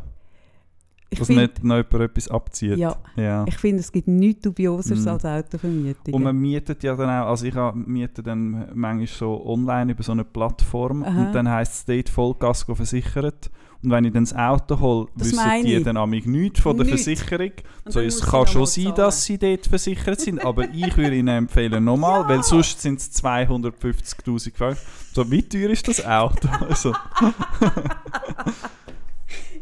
Ich 1.14 1.18
dass 1.20 1.26
finde, 1.28 1.42
nicht 1.42 1.64
noch 1.64 1.76
jemand 1.76 1.94
etwas 1.94 2.28
abzieht. 2.28 2.76
ja, 2.76 2.94
ja. 3.16 3.44
ich 3.48 3.56
finde, 3.56 3.80
es 3.80 3.90
gibt 3.90 4.06
nichts 4.08 4.42
Dubioseres 4.42 5.00
Mhm. 5.02 5.08
als 5.08 5.24
Autovermietung. 5.24 6.14
Und 6.14 6.22
man 6.22 6.36
mietet 6.36 6.82
ja 6.82 6.94
dann 6.94 7.08
auch, 7.08 7.28
also 7.30 7.46
ich 7.46 7.54
miete 7.86 8.22
dann 8.22 8.68
manchmal 8.74 9.06
so 9.06 9.46
online 9.46 9.92
über 9.92 10.02
so 10.02 10.12
eine 10.12 10.24
Plattform 10.24 11.02
Aha. 11.02 11.26
und 11.26 11.32
dann 11.32 11.48
heisst 11.48 11.74
es 11.74 11.84
dort 11.84 12.08
Vollgas 12.08 12.64
versichert. 12.64 13.50
Und 13.82 13.90
wenn 13.90 14.04
ich 14.06 14.14
dann 14.14 14.24
das 14.24 14.34
Auto 14.34 14.80
hole, 14.80 15.08
Das 15.14 15.30
wissen 15.32 15.42
die 15.62 15.74
ich. 15.74 15.84
dann 15.84 15.98
amig 15.98 16.24
nichts 16.24 16.60
von 16.60 16.74
der 16.74 16.86
Nichts. 16.86 17.04
Versicherung. 17.04 17.50
Und 17.84 17.92
So, 17.92 18.00
es 18.00 18.18
kann 18.22 18.46
schon 18.46 18.64
sein, 18.64 18.84
zahlen. 18.84 18.96
dass 18.96 19.24
sie 19.24 19.36
dort 19.36 19.66
versichert 19.66 20.20
sind, 20.20 20.42
aber 20.42 20.64
ich 20.72 20.96
würde 20.96 21.14
ihnen 21.16 21.28
empfehlen, 21.28 21.84
nochmal, 21.84 22.26
weil 22.26 22.42
sonst 22.42 22.80
sind 22.80 22.98
es 22.98 23.12
250'000 23.22 24.56
Franken. 24.56 24.78
So, 25.12 25.30
wie 25.30 25.42
teuer 25.42 25.68
ist 25.68 25.86
das 25.86 26.02
Auto? 26.04 26.48
Also, 26.66 26.94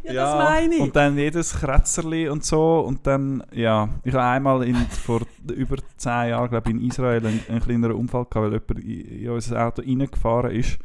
ja, 0.04 0.12
das 0.14 0.34
meine 0.34 0.74
ich. 0.74 0.80
Und 0.80 0.96
dann 0.96 1.16
jedes 1.16 1.54
Kratzerli 1.54 2.28
und 2.28 2.44
so. 2.44 2.80
Und 2.80 3.06
dann, 3.06 3.42
ja, 3.52 3.88
ich 4.04 4.12
habe 4.14 4.24
einmal 4.24 4.62
in, 4.66 4.74
vor 4.76 5.20
über 5.54 5.76
10 5.96 6.10
Jahren, 6.30 6.48
glaube 6.50 6.70
ich, 6.70 6.76
in 6.76 6.84
Israel 6.86 7.26
einen, 7.26 7.40
einen 7.48 7.60
kleineren 7.60 7.96
Unfall 7.96 8.24
gehabt, 8.24 8.34
weil 8.36 8.52
jemand 8.52 8.84
in, 8.84 9.22
in 9.24 9.30
unser 9.30 9.66
Auto 9.66 9.82
reingefahren 9.82 10.50
ist. 10.52 10.78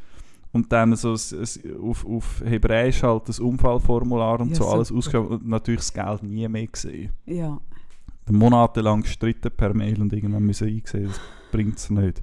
Und 0.53 0.71
dann 0.71 0.95
so 0.95 1.13
s- 1.13 1.33
s- 1.33 1.59
auf, 1.81 2.05
auf 2.05 2.41
Hebräisch 2.45 3.03
halt 3.03 3.27
das 3.27 3.39
Unfallformular 3.39 4.39
und 4.39 4.49
Ja, 4.49 4.55
so 4.55 4.63
super. 4.63 4.75
alles 4.75 4.91
ausgeschrieben 4.91 5.27
und 5.27 5.47
natürlich 5.47 5.81
das 5.81 5.93
Geld 5.93 6.23
nie 6.23 6.47
mehr 6.47 6.67
gesehen. 6.67 7.11
ja. 7.25 7.59
Monatelang 8.29 9.03
gestritten 9.03 9.49
per 9.55 9.73
Mail 9.73 10.01
und 10.01 10.11
irgendwann 10.11 10.43
müssen 10.43 10.67
einsehen, 10.67 11.07
das 11.07 11.19
bringt 11.49 11.77
es 11.77 11.89
nicht. 11.89 12.21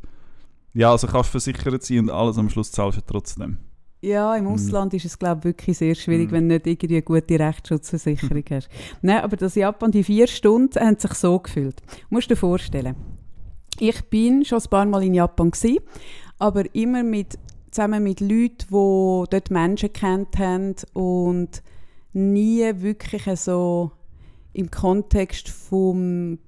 Ja, 0.74 0.90
also 0.90 1.06
kannst 1.06 1.30
du 1.30 1.38
versichert 1.40 1.82
sein 1.82 2.00
und 2.00 2.10
alles 2.10 2.36
am 2.36 2.50
Schluss 2.50 2.70
zahlst 2.72 2.98
du 2.98 3.02
trotzdem. 3.06 3.56
Ja, 4.04 4.36
im 4.36 4.44
Mhm. 4.44 4.50
Ausland 4.50 4.92
ist 4.94 5.06
es 5.06 5.18
glaube 5.18 5.38
ich 5.40 5.44
wirklich 5.46 5.78
sehr 5.78 5.94
schwierig, 5.94 6.28
Mhm. 6.30 6.34
wenn 6.34 6.48
du 6.48 6.54
nicht 6.56 6.66
irgendwie 6.66 6.94
eine 6.96 7.02
gute 7.02 7.38
Rechtsschutzversicherung 7.38 8.44
hast. 8.50 8.68
Nein, 9.02 9.22
aber 9.22 9.36
das 9.36 9.54
Japan, 9.54 9.90
die 9.90 10.04
vier 10.04 10.26
Stunden, 10.26 10.78
haben 10.78 10.98
sich 10.98 11.14
so 11.14 11.38
gefühlt. 11.38 11.80
Du 11.80 11.96
musst 12.10 12.28
dir 12.30 12.36
vorstellen, 12.36 12.94
ich 13.78 14.02
bin 14.10 14.44
schon 14.44 14.60
ein 14.60 14.68
paar 14.70 14.84
Mal 14.84 15.04
in 15.04 15.14
Japan 15.14 15.50
gewesen, 15.50 15.78
aber 16.38 16.62
immer 16.74 17.02
mit, 17.02 17.38
zusammen 17.70 18.02
mit 18.02 18.20
Leuten, 18.20 18.66
die 18.68 19.24
dort 19.30 19.50
Menschen 19.50 19.92
kennt 19.92 20.38
haben 20.38 20.74
und 20.92 21.62
nie 22.12 22.62
wirklich 22.76 23.24
so 23.40 23.90
im 24.52 24.70
Kontext 24.70 25.48
vom 25.48 26.38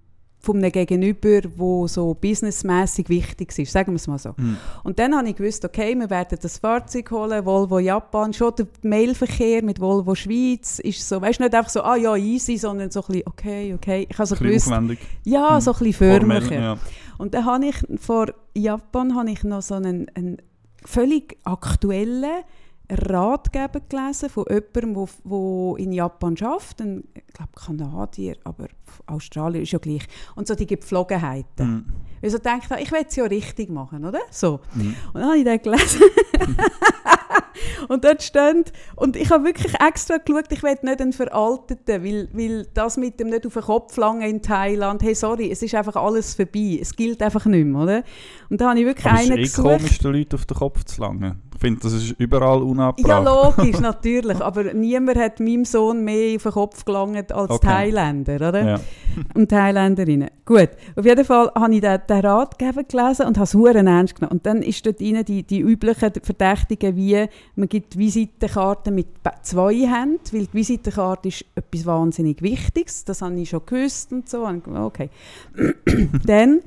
von 0.47 0.57
einem 0.59 0.73
Gegenüber, 0.73 1.41
wo 1.57 1.87
so 1.87 2.15
businessmäßig 2.15 3.09
wichtig 3.09 3.59
ist, 3.59 3.73
sagen 3.73 3.93
wir 3.93 3.97
es 3.97 4.07
mal 4.07 4.19
so. 4.19 4.31
Mhm. 4.37 4.57
Und 4.85 4.99
dann 4.99 5.15
habe 5.17 5.29
ich 5.29 5.37
gewusst, 5.37 5.65
okay, 5.65 5.95
wir 5.95 6.09
werden 6.09 6.39
das 6.41 6.59
Fahrzeug 6.59 7.11
holen, 7.11 7.45
Volvo 7.45 7.79
Japan. 7.79 8.33
Schon 8.33 8.53
der 8.57 8.67
Mailverkehr 8.83 9.63
mit 9.63 9.81
Volvo 9.81 10.15
Schweiz 10.15 10.79
ist 10.79 11.07
so, 11.09 11.21
weißt 11.21 11.41
du, 11.41 11.45
nicht 11.45 11.55
einfach 11.55 11.71
so, 11.71 11.83
ah 11.83 11.97
ja, 11.97 12.17
easy, 12.17 12.57
sondern 12.57 12.91
so 12.91 13.01
ein 13.01 13.07
bisschen, 13.09 13.23
okay, 13.27 13.75
okay. 13.75 14.07
Ich 14.09 14.17
habe 14.19 14.27
so 14.27 14.37
Ein 14.37 14.43
gewusst, 14.47 14.69
aufwendig. 14.69 14.99
ja, 15.25 15.57
Mhm. 15.57 15.61
so 15.61 15.73
ein 15.73 15.79
bisschen 15.79 15.93
förmlicher. 15.95 16.55
ja. 16.61 16.79
Und 17.19 17.35
dann 17.35 17.45
habe 17.45 17.67
ich, 17.67 17.77
vor 18.01 18.27
Japan 18.55 19.15
habe 19.17 19.31
ich 19.31 19.43
noch 19.45 19.63
so 19.63 19.75
einen, 19.75 20.07
einen 20.15 20.37
völlig 20.85 21.37
aktuellen 21.45 22.43
Ratgeber 22.91 23.81
gelesen 23.89 24.29
von 24.29 24.45
jemandem, 24.49 24.95
der 24.95 25.09
wo 25.25 25.77
in 25.77 25.93
Japan 25.93 26.37
arbeitet. 26.41 26.81
Ein, 26.81 27.05
ich 27.15 27.35
glaube 27.35 27.53
Kanadier, 27.55 28.37
aber 28.45 28.69
Australier 29.07 29.63
ist 29.63 29.73
ja 29.73 29.79
gleich. 29.79 30.07
Und 30.35 30.47
so 30.47 30.55
die 30.55 30.67
Gepflogenheiten. 30.67 31.69
Mhm. 31.69 31.85
Weil 32.21 32.31
ich 32.31 32.33
so 32.33 32.39
habe, 32.71 32.83
ich 32.83 32.93
will 32.93 33.05
es 33.07 33.17
ja 33.17 33.25
richtig 33.25 33.71
machen, 33.71 34.05
oder? 34.05 34.21
So. 34.31 34.61
Mhm. 34.75 34.95
Und 35.13 35.21
dann 35.21 35.25
habe 35.25 35.39
ich 35.39 35.45
den 35.45 35.63
gelesen. 35.63 36.01
und 37.89 38.05
dort 38.05 38.23
stand 38.23 38.73
und 38.95 39.17
ich 39.17 39.31
habe 39.31 39.45
wirklich 39.45 39.75
extra 39.81 40.19
geschaut, 40.19 40.51
ich 40.51 40.63
will 40.63 40.77
nicht 40.83 41.01
einen 41.01 41.13
Veralteten, 41.13 42.05
weil, 42.05 42.29
weil 42.33 42.67
das 42.75 42.97
mit 42.97 43.21
dem 43.21 43.29
nicht 43.29 43.47
auf 43.47 43.55
den 43.55 43.63
Kopf 43.63 43.97
langen 43.97 44.23
in 44.23 44.43
Thailand, 44.43 45.03
hey, 45.03 45.15
sorry, 45.15 45.51
es 45.51 45.63
ist 45.63 45.75
einfach 45.75 45.97
alles 45.97 46.35
vorbei, 46.35 46.79
es 46.81 46.95
gilt 46.95 47.23
einfach 47.23 47.45
nicht 47.47 47.67
mehr, 47.67 47.83
oder? 47.83 48.03
Und 48.49 48.61
da 48.61 48.71
habe 48.71 48.81
ich 48.81 48.87
wirklich 48.87 49.07
Aber 49.07 49.19
einen 49.19 49.33
es 49.33 49.49
ist 49.49 49.59
eh 49.59 49.63
gesucht. 49.63 49.79
komisch, 49.79 49.99
den 49.99 50.13
Leuten 50.13 50.35
auf 50.35 50.47
den 50.47 50.57
Kopf 50.57 50.85
zu 50.85 51.01
langen. 51.01 51.43
Ich 51.57 51.61
finde, 51.61 51.81
das 51.81 51.95
ist 51.95 52.15
überall 52.19 52.59
Ja, 52.59 52.65
unabbracht. 52.65 53.57
logisch, 53.57 53.81
natürlich. 53.81 54.43
Aber 54.43 54.75
niemand 54.75 55.17
hat 55.17 55.41
meinem 55.41 55.65
Sohn 55.65 56.05
mehr 56.05 56.37
auf 56.37 56.43
den 56.43 56.53
Kopf 56.53 56.85
gelangt 56.85 57.33
als 57.33 57.51
Okay. 57.51 57.67
Thailänder, 57.67 58.37
oder? 58.37 58.65
Ja. 58.67 58.81
Und 59.35 59.49
Thailänderinnen. 59.49 60.29
Gut, 60.45 60.69
auf 60.95 61.05
jeden 61.07 61.25
Fall 61.25 61.51
habe 61.55 61.75
ich 61.75 61.81
den, 61.81 61.99
den 62.09 62.21
Ratgeber 62.21 62.85
gelesen 62.85 63.27
und 63.27 63.39
habe 63.39 63.45
es 63.45 63.55
huere 63.55 63.79
ernst 63.79 64.17
genommen. 64.17 64.33
Und 64.33 64.45
dann 64.45 64.61
ist 64.61 64.85
dort 64.85 65.01
rein 65.01 65.25
die, 65.25 65.43
die 65.43 65.61
üblichen 65.61 66.13
Verdächtigen, 66.23 66.95
wie 66.95 67.25
man 67.55 67.69
gibt 67.69 67.97
Visitenkarten 67.97 68.95
mit 68.95 69.07
zwei 69.43 69.75
Händen, 69.75 70.21
weil 70.33 70.47
die 70.47 70.53
Visitenkarte 70.53 71.29
ist 71.29 71.45
etwas 71.55 71.87
wahnsinnig 71.87 72.43
Wichtiges. 72.43 73.05
Das 73.07 73.23
habe 73.23 73.35
ich 73.41 73.49
schon 73.49 73.63
gewusst 73.65 74.13
und 74.13 74.29
so. 74.29 74.47
Okay. 74.47 75.09
dann 76.27 76.61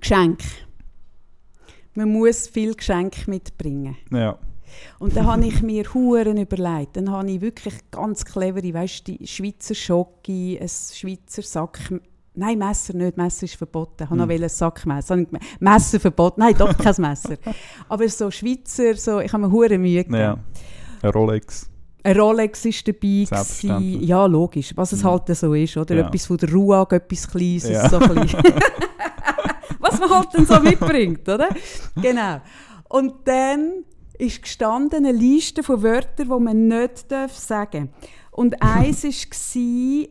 Geschenk. 0.00 0.38
Man 1.98 2.12
muss 2.12 2.46
viel 2.46 2.74
Geschenk 2.76 3.26
mitbringen. 3.26 3.96
ja. 4.12 4.38
Und 5.00 5.16
dann 5.16 5.26
habe 5.26 5.44
ich 5.46 5.62
mir 5.62 5.82
Huren 5.94 6.36
überlegt. 6.36 6.96
Dann 6.96 7.10
habe 7.10 7.28
ich 7.28 7.40
wirklich 7.40 7.74
ganz 7.90 8.24
clevere, 8.24 8.72
weißt 8.72 9.08
du, 9.08 9.16
Schweizer 9.26 9.74
Schoki, 9.74 10.56
ein 10.60 10.68
Schweizer 10.68 11.42
Sack. 11.42 11.80
Nein, 12.34 12.58
Messer 12.58 12.92
nicht, 12.94 13.16
Messer 13.16 13.44
ist 13.44 13.56
verboten. 13.56 14.04
Ich 14.04 14.10
Hm. 14.10 14.18
wollte 14.20 14.34
noch 14.34 14.42
ein 14.42 14.48
Sackmesser. 14.48 15.24
Messer 15.58 15.98
verboten. 15.98 16.40
Nein, 16.40 16.54
doch 16.56 16.76
kein 16.78 16.94
Messer. 16.98 17.36
Aber 17.88 18.08
so 18.08 18.30
Schweizer, 18.30 18.94
so, 18.94 19.18
ich 19.20 19.32
habe 19.32 19.44
mir 19.46 19.50
Huren 19.52 19.80
Mühe 19.80 20.04
gegeben. 20.04 20.14
ja. 20.20 20.38
Ein 21.02 21.10
Rolex. 21.10 21.68
Ein 22.04 22.16
Rolex 22.20 22.64
war 22.64 22.72
dabei. 22.84 23.24
Gewesen. 23.24 24.02
Ja, 24.04 24.26
logisch. 24.26 24.72
Was 24.76 24.92
es 24.92 25.02
Mhm. 25.02 25.08
halt 25.08 25.36
so 25.36 25.54
ist, 25.54 25.76
oder? 25.76 25.96
Ja. 25.96 26.06
Etwas 26.06 26.26
von 26.26 26.36
der 26.36 26.52
Ruag, 26.52 26.92
etwas 26.92 27.26
Kleines. 27.28 27.68
Ja. 27.68 27.88
So 27.88 27.98
klein. 27.98 28.28
Was 30.00 30.08
man 30.08 30.18
halt 30.18 30.28
dann 30.34 30.46
so 30.46 30.60
mitbringt, 30.60 31.28
oder? 31.28 31.48
Genau. 32.00 32.40
Und 32.88 33.14
dann 33.24 33.84
ist 34.18 34.42
gestanden 34.42 35.04
eine 35.06 35.12
Liste 35.12 35.62
von 35.62 35.82
Wörtern, 35.82 36.28
die 36.28 36.40
man 36.44 36.66
nicht 36.68 37.10
darf 37.12 37.32
sagen 37.36 37.90
Und 38.30 38.60
eins 38.62 39.04
war, 39.04 40.08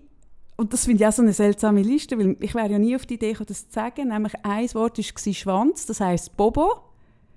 und 0.60 0.74
das 0.74 0.86
finde 0.86 1.04
ich 1.04 1.08
auch 1.08 1.12
so 1.14 1.22
eine 1.22 1.34
seltsame 1.34 1.82
Liste, 1.82 2.18
weil 2.18 2.36
ich 2.40 2.56
wäre 2.56 2.70
ja 2.72 2.80
nie 2.80 2.96
auf 2.96 3.06
die 3.06 3.16
Idee 3.16 3.32
gekommen, 3.32 3.48
das 3.48 3.68
zu 3.68 3.74
sagen, 3.74 4.08
nämlich 4.10 4.34
ein 4.44 4.74
Wort 4.74 4.98
war 4.98 5.34
Schwanz, 5.34 5.86
das 5.86 6.00
heisst 6.00 6.36
Bobo. 6.38 6.80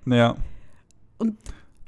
Ja. 0.05 0.35
Und- 1.17 1.37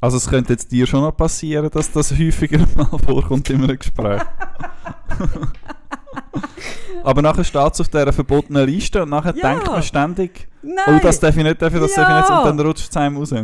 also 0.01 0.17
es 0.17 0.29
könnte 0.29 0.51
jetzt 0.53 0.69
dir 0.71 0.85
schon 0.85 1.01
noch 1.01 1.15
passieren, 1.15 1.69
dass 1.71 1.89
das 1.91 2.11
häufiger 2.11 2.59
mal 2.75 2.85
vorkommt 3.05 3.49
in 3.49 3.63
einem 3.63 3.77
Gespräch. 3.79 4.21
Aber 7.03 7.21
nachher 7.21 7.43
steht 7.43 7.73
es 7.73 7.81
auf 7.81 7.87
dieser 7.89 8.13
verbotenen 8.13 8.65
Liste 8.65 9.03
und 9.03 9.09
nachher 9.09 9.35
Ja. 9.35 9.51
denkt 9.53 9.67
man 9.67 9.83
ständig, 9.83 10.47
Nein! 10.61 10.77
oh, 10.87 10.99
das 11.01 11.19
darf 11.19 11.35
ich 11.35 11.43
nicht, 11.43 11.61
das 11.61 11.71
darf 11.71 11.73
ich 11.75 11.81
nicht, 11.81 11.97
und 11.97 12.45
dann 12.45 12.59
rutscht 12.59 12.89
es 12.89 12.97
einem 12.97 13.17
raus. 13.17 13.29
Da- 13.29 13.43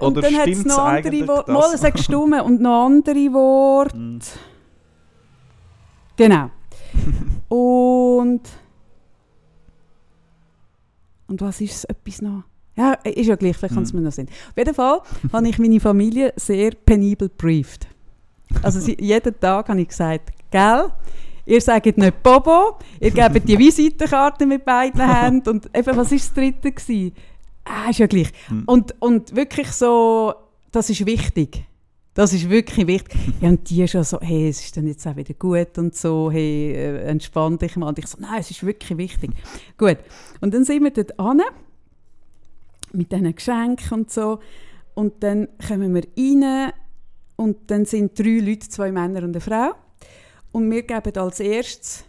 und 0.00 0.16
Oder 0.16 0.22
dann 0.22 0.36
hat 0.38 0.48
es 0.48 0.64
noch 0.64 0.78
andere 0.78 1.26
Worte. 1.28 1.52
Mal, 1.52 1.76
sagst 1.78 2.08
du 2.08 2.12
dumme. 2.12 2.44
Und 2.44 2.60
noch 2.60 2.86
andere 2.86 3.14
Worte. 3.32 3.96
Mm. 3.96 4.20
Genau. 6.16 6.50
und. 7.48 8.40
Und 11.26 11.40
was 11.40 11.60
ist 11.60 11.74
es? 11.74 11.84
Etwas 11.84 12.22
noch? 12.22 12.44
Ja, 12.76 12.92
ist 13.04 13.26
ja 13.26 13.36
gleich, 13.36 13.56
vielleicht 13.56 13.74
kann 13.74 13.84
es 13.84 13.92
Mhm. 13.92 14.00
mir 14.00 14.04
noch 14.06 14.12
sein. 14.12 14.26
Auf 14.28 14.56
jeden 14.56 14.74
Fall 14.74 15.00
habe 15.32 15.48
ich 15.48 15.58
meine 15.58 15.80
Familie 15.80 16.32
sehr 16.36 16.72
penibel 16.72 17.28
briefed. 17.28 17.86
Also 18.62 18.80
sie, 18.80 18.96
jeden 19.00 19.38
Tag 19.40 19.68
habe 19.68 19.80
ich 19.80 19.88
gesagt, 19.88 20.30
gell, 20.50 20.90
ihr 21.46 21.60
sagt 21.60 21.98
nicht 21.98 22.22
Bobo, 22.22 22.78
ihr 23.00 23.10
gebt 23.10 23.48
die 23.48 23.58
Visitenkarte 23.58 24.46
mit 24.46 24.64
beiden 24.64 25.00
Händen 25.00 25.48
und 25.48 25.66
eben, 25.66 25.96
was 25.96 26.10
war 26.10 26.18
das 26.18 26.32
dritte? 26.32 26.72
Gewesen? 26.72 27.12
Ah, 27.64 27.90
ist 27.90 27.98
ja 27.98 28.06
gleich. 28.06 28.30
Mhm. 28.50 28.64
Und, 28.66 28.94
und 29.00 29.34
wirklich 29.34 29.68
so, 29.72 30.34
das 30.70 30.90
ist 30.90 31.06
wichtig. 31.06 31.64
Das 32.14 32.32
ist 32.32 32.48
wirklich 32.48 32.86
wichtig. 32.86 33.18
Ja, 33.40 33.48
und 33.48 33.68
die 33.68 33.88
schon 33.88 34.04
so, 34.04 34.20
hey, 34.20 34.48
es 34.48 34.60
ist 34.60 34.76
dann 34.76 34.86
jetzt 34.86 35.04
auch 35.06 35.16
wieder 35.16 35.34
gut 35.34 35.76
und 35.78 35.96
so, 35.96 36.30
hey, 36.30 36.72
äh, 36.72 37.02
entspann 37.08 37.58
dich 37.58 37.74
mal. 37.76 37.88
Und 37.88 37.98
ich 37.98 38.06
so, 38.06 38.18
nein, 38.20 38.38
es 38.38 38.50
ist 38.50 38.64
wirklich 38.64 38.96
wichtig. 38.96 39.32
gut. 39.76 39.98
Und 40.40 40.54
dann 40.54 40.64
sind 40.64 40.84
wir 40.84 40.92
dort 40.92 41.18
an, 41.18 41.40
mit 42.92 43.10
diesen 43.10 43.34
Geschenken 43.34 43.98
und 43.98 44.10
so. 44.12 44.38
Und 44.94 45.24
dann 45.24 45.48
kommen 45.66 45.92
wir 45.92 46.04
rein 46.16 46.72
und 47.34 47.68
dann 47.68 47.84
sind 47.84 48.16
drei 48.16 48.38
Leute, 48.38 48.68
zwei 48.68 48.92
Männer 48.92 49.24
und 49.24 49.30
eine 49.30 49.40
Frau. 49.40 49.72
Und 50.54 50.70
wir 50.70 50.84
geben 50.84 51.18
als 51.18 51.40
erstes 51.40 52.04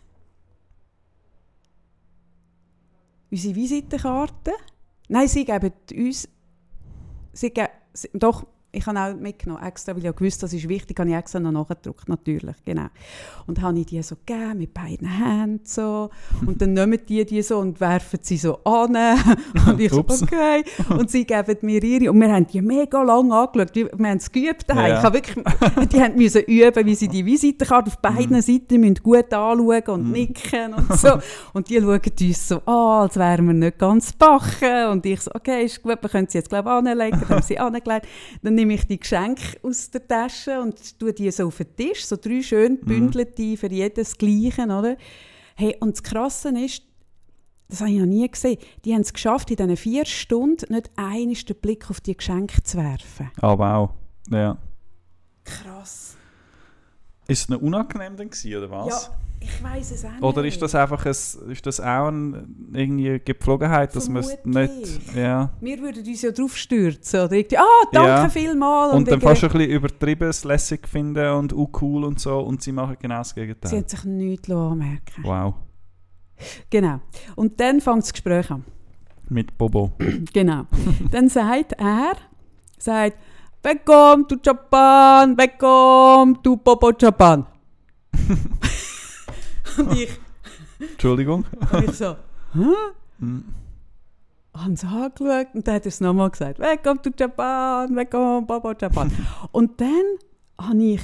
unsere 3.31 3.55
Visitenkarte. 3.55 4.51
Nein, 5.07 5.27
sie 5.27 5.43
geben 5.43 5.73
uns. 5.91 6.29
Sie 7.33 7.49
sie, 7.49 8.09
doch, 8.13 8.45
ich 8.75 8.85
habe 8.85 8.99
auch 8.99 9.15
mitgenommen, 9.15 9.63
extra, 9.63 9.93
weil 9.93 9.99
ich 9.99 10.05
ja 10.05 10.11
gewusst 10.11 10.43
das 10.43 10.53
ist 10.53 10.67
wichtig, 10.67 10.99
habe 10.99 11.09
ich 11.09 11.15
extra 11.15 11.39
noch 11.39 11.51
nachgedruckt, 11.51 12.07
natürlich, 12.07 12.55
genau. 12.63 12.87
Und 13.47 13.57
dann 13.57 13.65
habe 13.65 13.79
ich 13.79 13.85
die 13.87 14.01
so 14.01 14.15
gegeben, 14.15 14.59
mit 14.59 14.73
beiden 14.73 15.07
Händen 15.07 15.61
so. 15.63 16.09
Und 16.45 16.61
dann 16.61 16.73
nehmen 16.73 16.99
die 17.07 17.25
die 17.25 17.41
so 17.41 17.57
und 17.57 17.79
werfen 17.79 18.19
sie 18.21 18.37
so 18.37 18.59
an. 18.63 18.95
Und 19.67 19.79
ich 19.79 19.91
so, 19.91 19.99
okay. 19.99 20.63
Und 20.89 21.09
sie 21.09 21.25
geben 21.25 21.57
mir 21.61 21.83
ihre. 21.83 22.11
Und 22.11 22.19
wir 22.19 22.31
haben 22.31 22.47
die 22.47 22.61
mega 22.61 23.01
lang 23.01 23.31
angeschaut. 23.31 23.75
Wir 23.75 24.05
wir 24.05 24.11
haben 24.11 24.17
es 24.17 24.31
geübt 24.31 24.69
daheim. 24.69 24.91
Ja. 24.91 24.97
Ich 24.97 25.03
habe 25.03 25.15
wirklich, 25.15 25.45
die 25.91 26.01
haben 26.01 26.15
müssen 26.15 26.41
üben, 26.43 26.85
wie 26.85 26.95
sie 26.95 27.07
die 27.07 27.25
Visitenkarte 27.25 27.89
auf 27.89 27.97
beiden 27.97 28.41
Seiten 28.41 28.79
müssen 28.79 28.95
gut 28.95 29.33
anschauen 29.33 29.83
und 29.87 30.11
nicken 30.11 30.73
und 30.73 30.93
so. 30.97 31.17
Und 31.53 31.69
die 31.69 31.79
schauen 31.79 32.01
uns 32.19 32.47
so 32.47 32.57
an, 32.65 33.03
als 33.03 33.17
wären 33.17 33.47
wir 33.47 33.53
nicht 33.53 33.77
ganz 33.77 34.13
backen. 34.13 34.89
Und 34.91 35.05
ich 35.05 35.21
so, 35.21 35.31
okay, 35.33 35.65
ist 35.65 35.81
gut, 35.81 36.01
wir 36.01 36.09
können 36.09 36.27
sie 36.29 36.37
jetzt, 36.37 36.49
glaube 36.49 36.69
ich, 36.69 36.75
anlegen. 36.75 37.19
Dann 37.19 37.29
haben 37.29 37.41
sie 37.41 37.57
angelegt. 37.57 38.07
Dann 38.41 38.55
nehme 38.65 38.79
ich 38.79 38.87
die 38.87 38.99
Geschenke 38.99 39.59
aus 39.61 39.91
der 39.91 40.07
Tasche 40.07 40.59
und 40.59 40.99
tue 40.99 41.13
die 41.13 41.29
so 41.29 41.47
auf 41.47 41.57
den 41.57 41.75
Tisch, 41.75 42.05
so 42.05 42.17
drei 42.17 42.41
schön 42.41 42.79
gebündelte, 42.79 43.57
für 43.57 43.71
jedes 43.71 44.17
Gleiche, 44.17 44.63
oder? 44.63 44.97
Hey, 45.55 45.77
und 45.79 45.95
das 45.95 46.03
Krasse 46.03 46.49
ist, 46.59 46.83
das 47.67 47.81
habe 47.81 47.91
ich 47.91 47.99
noch 47.99 48.07
nie 48.07 48.27
gesehen, 48.27 48.57
die 48.83 48.93
haben 48.93 49.01
es 49.01 49.13
geschafft, 49.13 49.51
in 49.51 49.57
diesen 49.57 49.77
vier 49.77 50.05
Stunden 50.05 50.73
nicht 50.73 50.89
einmal 50.95 51.35
den 51.35 51.55
Blick 51.61 51.89
auf 51.89 52.01
die 52.01 52.17
Geschenke 52.17 52.63
zu 52.63 52.77
werfen. 52.77 53.31
Ah, 53.41 53.57
wow. 53.57 53.91
Ja. 54.29 54.57
Krass. 55.43 56.17
Ist 57.27 57.41
es 57.41 57.49
noch 57.49 57.61
unangenehm 57.61 58.17
dann 58.17 58.29
gewesen, 58.29 58.55
oder 58.57 58.71
was? 58.71 59.05
Ja, 59.07 59.15
ich 59.45 59.63
weiß 59.63 59.91
es 59.91 60.05
auch 60.05 60.11
nicht. 60.11 60.23
Oder 60.23 60.45
ist 60.45 60.61
das 60.61 60.75
einfach 60.75 61.05
ein, 61.05 61.11
ist 61.11 61.65
das 61.65 61.79
auch 61.79 62.07
ein, 62.07 62.69
irgendwie 62.73 63.09
eine 63.09 63.19
Gepflogenheit, 63.19 63.95
dass 63.95 64.09
man 64.09 64.23
es 64.23 64.37
nicht... 64.43 65.15
Ja. 65.15 65.51
Wir 65.61 65.79
würden 65.79 66.05
uns 66.05 66.21
ja 66.21 66.31
drauf 66.31 66.57
stürzen. 66.57 67.19
Oder 67.21 67.33
irgendwie, 67.33 67.57
ah, 67.57 67.63
danke 67.91 68.09
Ja. 68.09 68.29
vielmals. 68.29 68.93
Und 68.93 69.07
dann 69.07 69.13
irgendwie- 69.19 69.27
fast 69.27 69.43
ein 69.43 69.49
bisschen 69.51 69.69
übertrieben, 69.71 70.27
es 70.29 70.43
lässig 70.43 70.87
finden 70.87 71.27
und 71.33 71.53
auch 71.53 71.69
cool 71.81 72.03
und 72.03 72.19
so 72.19 72.39
und 72.39 72.61
sie 72.61 72.71
machen 72.71 72.97
genau 72.99 73.17
das 73.19 73.29
Sie 73.29 73.35
Gegenteil. 73.35 73.77
hat 73.79 73.89
sich 73.89 74.03
nichts 74.05 74.49
anmerken 74.49 75.23
Wow. 75.23 75.53
Genau. 76.69 76.99
Und 77.35 77.59
dann 77.59 77.79
fängt 77.81 78.03
das 78.03 78.11
Gespräch 78.11 78.49
an. 78.51 78.65
Mit 79.29 79.57
Bobo. 79.57 79.91
Genau. 80.33 80.63
dann 81.11 81.29
sagt 81.29 81.73
er, 81.73 82.13
sagt, 82.77 83.17
Welcome 83.63 84.27
to 84.27 84.35
Japan, 84.43 85.35
welcome 85.35 86.35
to 86.43 86.55
Popo 86.57 86.91
Japan. 86.99 87.47
und 89.77 89.91
ich, 89.93 90.19
Entschuldigung. 90.79 91.45
und 91.71 91.83
ich 91.83 91.91
so, 91.97 92.15
hä? 92.53 92.73
Hm. 93.19 93.45
haben 94.53 94.75
sie 94.75 94.87
angeschaut 94.87 95.47
und 95.53 95.67
dann 95.67 95.75
hat 95.75 95.85
er 95.85 95.87
es 95.89 95.99
nochmal 96.01 96.29
gesagt, 96.29 96.59
Welcome 96.59 97.01
to 97.01 97.09
Japan, 97.17 97.95
welcome 97.95 98.45
Popo 98.45 98.73
Japan. 98.79 99.11
und 99.51 99.79
dann 99.81 100.03
habe 100.59 100.83
ich, 100.83 101.01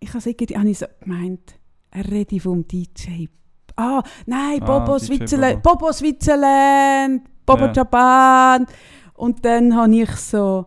ich 0.00 0.12
habe 0.14 0.30
irgendwie- 0.30 0.70
ich 0.70 0.78
so 0.78 0.86
gemeint, 1.00 1.54
er 1.90 2.10
redet 2.10 2.42
vom 2.42 2.66
DJ. 2.66 3.28
Ah, 3.76 4.02
nein, 4.26 4.62
Ah, 4.62 4.66
Bobo 4.66 4.98
DJ 4.98 5.04
Switzerland, 5.06 5.62
Bobo. 5.62 5.92
Switzerland, 5.92 7.22
Bobo 7.44 7.66
Ja. 7.66 7.72
Japan. 7.72 8.66
Und 9.14 9.44
dann 9.44 9.74
habe 9.76 9.94
ich 9.96 10.10
so, 10.10 10.66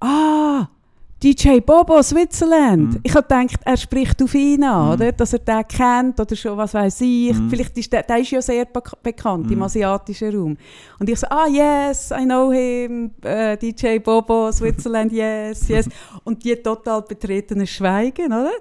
ah, 0.00 0.68
DJ 1.22 1.58
Bobo 1.60 2.00
Switzerland. 2.00 2.94
Mhm. 2.94 3.00
Ich 3.02 3.12
habe 3.12 3.22
gedacht, 3.26 3.60
er 3.64 3.76
spricht 3.76 4.22
auf 4.22 4.32
ihn 4.36 4.62
an, 4.62 4.86
Mhm. 4.86 4.92
oder? 4.92 5.12
dass 5.12 5.32
er 5.32 5.40
den 5.40 5.66
kennt 5.66 6.20
oder 6.20 6.36
schon, 6.36 6.56
was 6.56 6.72
weiß 6.74 7.00
ich. 7.00 7.32
Mhm. 7.34 7.50
Vielleicht 7.50 7.76
ist 7.76 7.92
der, 7.92 8.04
der 8.04 8.18
ist 8.18 8.30
ja 8.30 8.40
sehr 8.40 8.64
bek 8.66 8.92
bekannt 9.02 9.50
im 9.50 9.56
Mhm. 9.58 9.64
asiatischen 9.64 10.32
Raum. 10.36 10.56
Und 11.00 11.08
ich 11.10 11.18
so, 11.18 11.26
ah, 11.28 11.48
yes, 11.48 12.12
I 12.12 12.22
know 12.24 12.52
him, 12.52 13.10
äh, 13.24 13.56
DJ 13.56 13.98
Bobo 13.98 14.52
Switzerland, 14.52 15.10
yes, 15.12 15.66
yes. 15.68 15.88
Und 16.22 16.44
die 16.44 16.54
total 16.54 17.02
betretenes 17.02 17.68
Schweigen, 17.70 18.26
oder? 18.26 18.52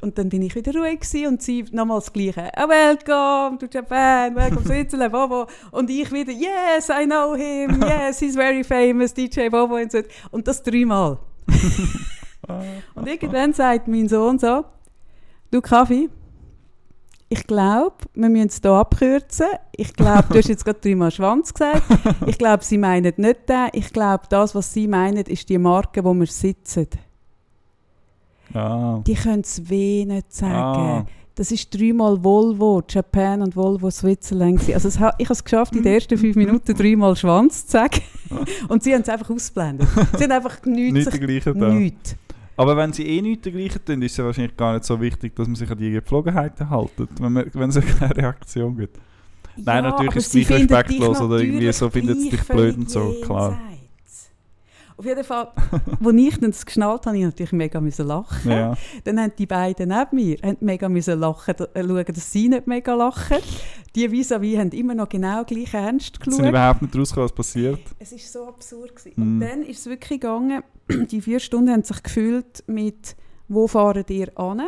Und 0.00 0.16
dann 0.16 0.30
bin 0.30 0.42
ich 0.42 0.54
wieder 0.54 0.72
ruhig 0.78 1.00
gewesen 1.00 1.26
und 1.26 1.42
sie 1.42 1.62
nochmal 1.72 1.98
das 2.00 2.10
Gleiche. 2.10 2.50
Ah, 2.56 2.66
welcome 2.68 3.58
to 3.58 3.66
Japan, 3.70 4.34
welcome 4.34 4.62
to 4.62 4.68
Switzerland, 4.68 5.12
Bobo. 5.12 5.46
Und 5.72 5.90
ich 5.90 6.10
wieder, 6.10 6.32
yes, 6.32 6.88
I 6.88 7.04
know 7.04 7.34
him, 7.34 7.82
yes, 7.82 8.18
he's 8.20 8.34
very 8.34 8.64
famous, 8.64 9.12
DJ 9.12 9.50
Bobo. 9.50 9.76
Und 10.30 10.48
das 10.48 10.62
dreimal. 10.62 11.18
Und 12.94 13.06
irgendwann 13.06 13.52
sagt 13.52 13.88
mein 13.88 14.08
Sohn 14.08 14.38
so, 14.38 14.64
du 15.50 15.60
Kaffee, 15.60 16.08
ich 17.28 17.44
glaube, 17.46 17.96
wir 18.14 18.28
müssen 18.28 18.48
es 18.48 18.60
hier 18.62 18.70
abkürzen. 18.70 19.48
Ich 19.76 19.92
glaube, 19.94 20.26
du 20.30 20.38
hast 20.38 20.48
jetzt 20.48 20.64
gerade 20.64 20.78
dreimal 20.80 21.10
Schwanz 21.10 21.52
gesagt. 21.52 21.82
Ich 22.26 22.38
glaube, 22.38 22.62
sie 22.62 22.78
meinen 22.78 23.12
nicht 23.16 23.48
den. 23.48 23.68
Ich 23.72 23.92
glaube, 23.92 24.24
das, 24.28 24.54
was 24.54 24.72
sie 24.72 24.86
meinen, 24.86 25.24
ist 25.26 25.48
die 25.48 25.58
Marke, 25.58 26.04
wo 26.04 26.14
wir 26.14 26.26
sitzen. 26.26 26.86
Ah. 28.54 29.00
Die 29.04 29.14
können 29.14 29.40
es 29.40 29.68
weh 29.68 30.04
nicht 30.04 30.32
sagen. 30.32 31.04
Ah. 31.04 31.06
Das 31.36 31.52
ist 31.52 31.72
dreimal 31.78 32.24
Volvo, 32.24 32.82
Japan 32.88 33.42
und 33.42 33.54
Volvo 33.54 33.90
Switzerland. 33.90 34.58
Also 34.72 34.88
es 34.88 34.96
ich 34.96 35.00
habe 35.02 35.14
es 35.18 35.44
geschafft, 35.44 35.76
in 35.76 35.82
den 35.82 35.92
ersten 35.92 36.16
fünf 36.16 36.34
Minuten 36.34 36.74
dreimal 36.74 37.14
Schwanz 37.14 37.66
zu 37.66 37.72
sagen. 37.72 38.00
Und 38.68 38.82
sie 38.82 38.94
haben 38.94 39.02
es 39.02 39.08
einfach 39.10 39.28
ausgeblendet. 39.28 39.86
Sie 40.16 40.24
haben 40.24 40.32
einfach 40.32 40.64
nichts. 40.64 41.14
Nicht 41.14 41.54
nichts. 41.54 42.16
Aber 42.56 42.74
wenn 42.78 42.94
sie 42.94 43.06
eh 43.06 43.20
nichts 43.20 43.42
dergleichen 43.42 43.84
tun, 43.84 44.00
ist 44.00 44.12
es 44.12 44.16
ja 44.16 44.24
wahrscheinlich 44.24 44.56
gar 44.56 44.72
nicht 44.72 44.86
so 44.86 44.98
wichtig, 44.98 45.36
dass 45.36 45.46
man 45.46 45.56
sich 45.56 45.70
an 45.70 45.76
die 45.76 45.90
Gepflogenheiten 45.90 46.70
halten, 46.70 47.06
wenn, 47.20 47.32
man, 47.32 47.50
wenn 47.52 47.68
es 47.68 47.80
keine 47.98 48.16
Reaktion 48.16 48.78
gibt. 48.78 48.98
Nein, 49.56 49.84
natürlich 49.84 50.16
ist 50.16 50.26
es 50.28 50.32
gleich 50.32 50.46
finden 50.46 50.74
respektlos 50.74 51.20
oder 51.20 51.38
irgendwie 51.40 51.70
so 51.70 51.90
findet 51.90 52.16
es 52.16 52.30
dich 52.30 52.42
blöd 52.44 52.78
und 52.78 52.90
so, 52.90 53.14
klar. 53.22 53.50
jenseits. 53.50 53.75
Auf 54.98 55.04
jeden 55.04 55.24
Fall, 55.24 55.48
als 56.04 56.14
ich 56.14 56.38
dann 56.38 56.50
das 56.50 56.64
geschnallt 56.64 57.00
habe, 57.04 57.08
habe 57.10 57.18
ich 57.18 57.24
natürlich 57.24 57.52
mega 57.52 57.80
müssen 57.80 58.06
lachen. 58.06 58.50
Ja. 58.50 58.74
Dann 59.04 59.20
haben 59.20 59.32
die 59.38 59.44
beiden 59.44 59.88
neben 59.90 60.08
mir 60.12 60.38
haben 60.42 60.56
mega 60.60 60.88
müssen 60.88 61.20
lachen, 61.20 61.54
äh, 61.74 61.82
schauen, 61.82 62.04
dass 62.06 62.32
sie 62.32 62.48
nicht 62.48 62.66
mega 62.66 62.94
lachen. 62.94 63.36
Die 63.94 64.08
vis-à-vis 64.10 64.56
haben 64.58 64.70
immer 64.70 64.94
noch 64.94 65.08
genau 65.08 65.44
gleich 65.44 65.74
ernst 65.74 66.16
Es 66.18 66.24
sind 66.24 66.36
geschaut. 66.36 66.48
überhaupt 66.48 66.82
nicht 66.82 66.96
rausgekommen, 66.96 67.28
was 67.28 67.34
passiert. 67.34 67.80
Es 67.98 68.12
war 68.12 68.18
so 68.18 68.48
absurd. 68.48 68.96
Gewesen. 68.96 69.12
Mhm. 69.16 69.22
Und 69.34 69.40
dann 69.40 69.62
ist 69.64 69.80
es 69.80 69.86
wirklich 69.86 70.20
gegangen, 70.20 70.62
die 71.10 71.20
vier 71.20 71.40
Stunden 71.40 71.70
haben 71.72 71.82
sich 71.82 72.02
gefüllt 72.02 72.64
mit 72.66 73.16
«Wo 73.48 73.66
fahrt 73.68 74.08
ihr 74.10 74.36
an? 74.38 74.62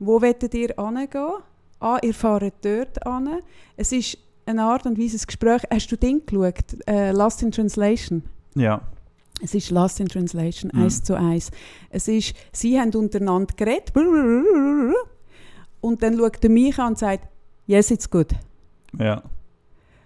Wo 0.00 0.20
wollt 0.20 0.42
ihr 0.54 0.74
hingehen? 0.76 1.32
Ah, 1.78 1.98
ihr 2.02 2.14
fahrt 2.14 2.54
dort 2.62 3.06
an.» 3.06 3.40
Es 3.76 3.92
ist 3.92 4.18
eine 4.46 4.64
Art 4.64 4.84
und 4.84 4.98
Weise, 4.98 5.16
ein 5.16 5.26
Gespräch. 5.26 5.62
Hast 5.70 5.92
du 5.92 5.96
Ding 5.96 6.22
geschaut? 6.26 6.88
Äh, 6.88 7.12
«Lost 7.12 7.42
in 7.42 7.52
Translation»? 7.52 8.24
Ja. 8.56 8.80
Es 9.42 9.54
ist 9.54 9.70
Lost 9.70 10.00
in 10.00 10.08
Translation, 10.08 10.70
Mhm. 10.74 10.82
eins 10.82 11.02
zu 11.02 11.14
eins. 11.16 11.50
Es 11.90 12.08
ist, 12.08 12.34
sie 12.52 12.78
haben 12.80 12.92
untereinander 12.94 13.54
geredet 13.56 13.92
und 15.80 16.02
dann 16.02 16.18
schaut 16.18 16.42
er 16.42 16.50
mich 16.50 16.78
an 16.78 16.88
und 16.88 16.98
sagt, 16.98 17.28
yes, 17.66 17.90
it's 17.90 18.08
good. 18.10 18.28
Ja. 18.98 19.22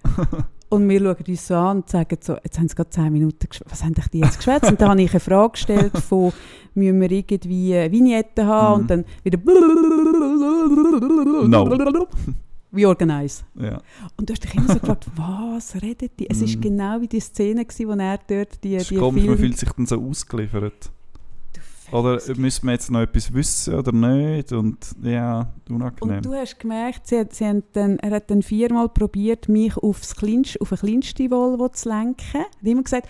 Und 0.69 0.89
wir 0.89 1.01
schauen 1.01 1.17
uns 1.29 1.47
so 1.47 1.55
an 1.55 1.77
und 1.79 1.91
sagen 1.91 2.17
so, 2.23 2.35
jetzt 2.43 2.59
haben 2.59 2.67
sie 2.67 2.75
gerade 2.75 2.89
10 2.89 3.13
Minuten 3.13 3.47
geschwätzt. 3.47 3.71
Was 3.71 3.85
haben 3.85 3.95
die 4.11 4.21
jetzt 4.21 4.39
geschwätzt? 4.39 4.71
Und 4.71 4.81
dann 4.81 4.89
habe 4.89 5.03
ich 5.03 5.11
eine 5.11 5.21
Frage 5.21 5.51
gestellt 5.53 5.93
von, 5.99 6.33
müssen 6.73 6.99
wir 6.99 7.11
irgendwie 7.11 7.75
Vignetten 7.93 8.47
haben? 8.47 8.77
Mhm. 8.77 8.81
Und 8.81 8.91
dann 8.91 9.05
wieder 9.23 9.39
No. 11.47 11.69
We 12.75 12.89
organize. 12.89 13.45
ja. 13.55 13.81
Und 14.17 14.29
du 14.29 14.33
hast 14.33 14.43
dich 14.45 14.55
immer 14.55 14.67
so 14.73 14.79
gefragt, 14.81 15.07
was 15.17 15.75
redet 15.83 16.19
die? 16.19 16.29
Es 16.31 16.41
war 16.41 16.49
Mhm. 16.49 16.61
genau 16.63 17.01
wie 17.03 17.09
die 17.09 17.21
Szene, 17.21 17.65
gewesen, 17.65 17.89
wo 17.89 17.93
er 17.93 18.19
dort 18.27 18.65
die, 18.65 18.77
Es 18.77 18.89
die 18.89 18.97
komisch, 18.97 19.25
man 19.27 19.37
fühlt 19.39 19.59
sich 19.59 19.71
dann 19.73 19.87
so 19.87 20.01
ausgeliefert. 20.03 20.91
Oder 21.91 22.19
müssen 22.37 22.65
wir 22.67 22.73
jetzt 22.73 22.91
noch 22.91 23.01
etwas 23.03 23.31
wissen 23.35 23.75
oder 23.75 23.93
nicht? 23.93 24.51
Und 24.53 24.79
ja, 25.03 25.53
unangenehm. 25.69 26.17
Und 26.17 26.25
du 26.25 26.33
hast 26.33 26.59
gemerkt, 26.59 27.07
sie 27.07 27.19
hat, 27.19 27.35
sie 27.35 27.45
haben 27.45 27.63
dann, 27.75 27.99
er 27.99 28.13
hat 28.13 28.31
dann 28.31 28.41
viermal 28.43 28.89
probiert, 28.89 29.51
mich 29.51 29.77
aufs 29.77 30.17
Kleinst, 30.17 30.59
auf 30.63 30.73
ein 30.73 30.79
kleinste 30.79 31.31
Volvo 31.31 31.69
zu 31.69 31.91
lenken. 31.91 32.17
Er 32.33 32.41
hat 32.41 32.49
immer 32.63 32.83
gesagt, 32.83 33.09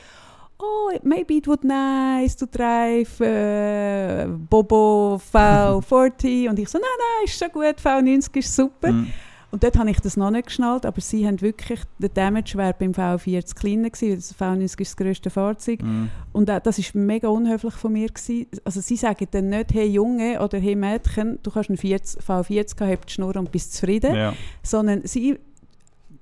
oh, 0.59 0.91
maybe 1.05 1.35
it 1.35 1.47
would 1.47 1.63
nice 1.63 2.35
to 2.37 2.47
drive 2.47 3.21
äh, 3.21 4.27
Bobo 4.51 5.21
V40. 5.33 6.49
Und 6.49 6.59
ich 6.59 6.69
so, 6.69 6.79
nein, 6.79 6.89
nein, 6.99 7.25
ist 7.27 7.39
schon 7.39 7.53
gut, 7.53 7.77
V90 7.81 8.37
ist 8.39 8.57
super. 8.57 8.91
Mhm. 8.91 9.13
Und 9.53 9.63
dort 9.63 9.79
habe 9.79 9.91
ich 9.91 10.01
das 10.01 10.17
noch 10.17 10.31
nicht 10.31 10.47
geschnallt, 10.47 10.87
aber 10.87 11.03
sie 11.03 11.27
haben 11.27 11.43
wirklich, 11.43 11.81
der 11.99 12.09
Damage 12.09 12.57
wäre 12.57 12.75
beim 12.77 12.93
V40 12.93 13.55
kleiner 13.55 13.91
gewesen, 13.91 14.17
das 14.17 14.35
V90 14.35 14.81
ist 14.81 14.81
das 14.81 14.97
grösste 14.97 15.29
Fahrzeug. 15.29 15.83
Mhm. 15.83 16.09
Und 16.33 16.51
auch, 16.51 16.59
das 16.59 16.79
war 16.79 17.03
mega 17.03 17.29
unhöflich 17.29 17.75
von 17.75 17.93
mir. 17.93 18.09
Gewesen. 18.09 18.47
Also 18.65 18.81
sie 18.81 18.97
sagen 18.97 19.29
dann 19.31 19.51
nicht, 19.51 19.75
hey 19.75 19.87
Junge 19.87 20.41
oder 20.41 20.59
hey 20.59 20.75
Mädchen, 20.75 21.39
du 21.43 21.51
kannst 21.51 21.69
einen 21.69 21.77
40, 21.77 22.23
V40 22.23 22.81
haben, 22.81 22.99
die 23.07 23.13
Schnur 23.13 23.37
und 23.37 23.53
bist 23.53 23.75
zufrieden. 23.75 24.15
Ja. 24.15 24.33
Sondern 24.63 25.03
sie, 25.05 25.39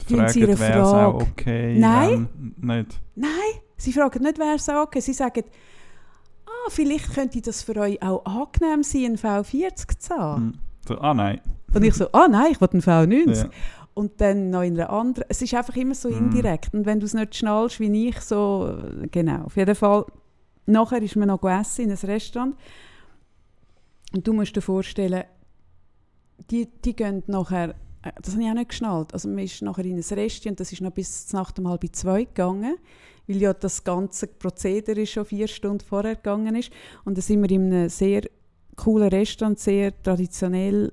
Tun 0.09 0.17
Fragen, 0.17 0.33
sie 0.33 0.41
ihre 0.41 0.59
wäre 0.59 0.81
es 0.81 0.89
auch 0.89 0.91
Frage. 0.91 1.27
okay? 1.31 1.79
Nein. 1.79 2.29
wenn 2.57 2.79
nicht. 2.79 3.01
nein, 3.15 3.31
sie 3.77 3.93
fragen 3.93 4.25
nicht, 4.25 4.39
wer 4.41 4.55
es 4.57 4.69
okay. 4.69 5.01
Sie 5.01 5.13
sagen, 5.13 5.45
ah, 6.47 6.71
vielleicht 6.71 7.15
könnte 7.15 7.41
das 7.41 7.63
für 7.63 7.77
euch 7.77 8.03
auch 8.03 8.25
angenehm 8.25 8.83
sein, 8.83 9.05
einen 9.05 9.19
V40 9.19 9.99
zu 9.99 10.17
haben. 10.17 10.45
Mhm. 10.45 10.53
So, 10.89 10.99
ah 10.99 11.15
nein. 11.15 11.41
Und 11.75 11.85
ich 11.85 11.95
so, 11.95 12.11
ah 12.13 12.29
nein, 12.29 12.53
ich 12.53 12.61
will 12.61 12.69
einen 12.73 12.83
V90. 12.83 13.37
Ja. 13.37 13.51
Und 13.95 14.21
dann 14.21 14.51
noch 14.51 14.63
in 14.63 14.79
einer 14.79 14.91
anderen. 14.91 15.27
Es 15.29 15.43
ist 15.43 15.53
einfach 15.55 15.77
immer 15.77 15.95
so 15.95 16.09
Mhm. 16.09 16.17
indirekt. 16.17 16.73
Und 16.75 16.87
wenn 16.87 17.01
du 17.01 17.07
es 17.07 17.15
nicht 17.15 17.35
schnallst 17.35 17.81
wie 17.81 18.09
ich, 18.09 18.21
so, 18.21 18.77
genau. 19.11 19.45
Auf 19.45 19.57
jeden 19.57 19.75
Fall, 19.75 20.05
nachher 20.67 21.03
ist 21.03 21.17
man 21.17 21.29
noch 21.29 21.41
gegessen 21.41 21.83
in 21.83 21.91
einem 21.91 21.99
Restaurant. 22.05 22.57
Und 24.15 24.27
du 24.27 24.33
musst 24.33 24.57
dir 24.57 24.63
vorstellen, 24.63 25.25
die, 26.51 26.69
die 26.85 26.95
gehen 26.97 27.23
nachher, 27.27 27.71
äh, 28.03 28.13
das 28.21 28.35
habe 28.35 28.43
ich 28.43 28.49
auch 28.51 28.55
nicht 28.55 28.71
geschnallt, 28.71 29.13
also 29.13 29.29
man 29.29 29.39
ist 29.41 29.63
nachher 29.63 29.85
in 29.85 30.01
ein 30.03 30.31
und 30.47 30.61
das 30.61 30.73
ist 30.73 30.81
noch 30.81 30.91
bis 30.93 31.33
Nacht 31.33 31.59
um 31.59 31.69
halb 31.69 31.85
zwei 31.95 32.25
gegangen, 32.25 32.77
weil 33.29 33.37
ja 33.37 33.53
das 33.53 33.85
ganze 33.85 34.27
Prozedere 34.27 35.07
schon 35.07 35.25
vier 35.27 35.47
Stunden 35.47 35.85
vorher 35.85 36.17
gegangen 36.17 36.57
ist. 36.57 36.73
Und 37.05 37.17
dann 37.17 37.23
sind 37.23 37.43
wir 37.43 37.51
in 37.51 37.73
einem 37.73 37.89
sehr 37.89 38.23
coolen 38.77 39.09
Restaurant, 39.09 39.59
sehr 39.59 40.01
traditionell 40.03 40.93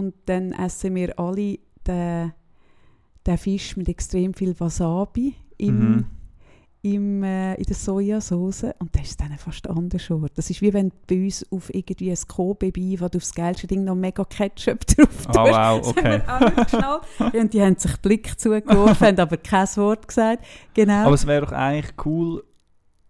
und 0.00 0.14
dann 0.26 0.52
essen 0.52 0.94
wir 0.94 1.18
alle 1.18 1.58
den, 1.86 2.32
den 3.26 3.38
Fisch 3.38 3.76
mit 3.76 3.88
extrem 3.88 4.34
viel 4.34 4.58
Wasabi 4.58 5.34
im, 5.58 5.78
Mhm. 5.78 6.04
im, 6.82 7.22
äh, 7.22 7.54
in 7.56 7.64
der 7.64 7.76
Sojasauce 7.76 8.64
und 8.78 8.94
das 8.96 9.02
ist 9.10 9.20
dann 9.20 9.36
fast 9.36 9.68
anders. 9.68 10.06
geworden. 10.08 10.32
Das 10.34 10.48
ist 10.48 10.62
wie 10.62 10.72
wenn 10.72 10.88
du 10.88 10.96
bei 11.06 11.24
uns 11.24 11.46
auf 11.52 11.72
irgendwie 11.74 12.10
ein 12.10 12.18
Kobe 12.26 12.72
bei, 12.72 12.96
wo 12.98 13.08
du 13.08 13.18
aufs 13.18 13.34
geilste 13.34 13.66
Ding 13.66 13.84
noch 13.84 13.94
mega 13.94 14.24
Ketchup 14.24 14.86
drauf 14.86 15.26
Ah, 15.28 15.44
wow, 15.76 15.80
Das 15.80 15.88
okay. 15.90 16.22
wir 16.26 16.34
auch 16.34 16.40
nicht 16.40 16.56
geschnallt. 16.56 17.02
und 17.34 17.52
die 17.52 17.62
haben 17.62 17.76
sich 17.76 17.92
den 17.92 18.00
Blick 18.02 18.40
zugeworfen, 18.40 19.06
haben 19.08 19.18
aber 19.20 19.36
kein 19.36 19.68
Wort 19.76 20.08
gesagt. 20.08 20.44
Genau. 20.74 21.04
Aber 21.06 21.14
es 21.14 21.26
wäre 21.26 21.44
doch 21.46 21.52
eigentlich 21.52 21.94
cool, 22.06 22.42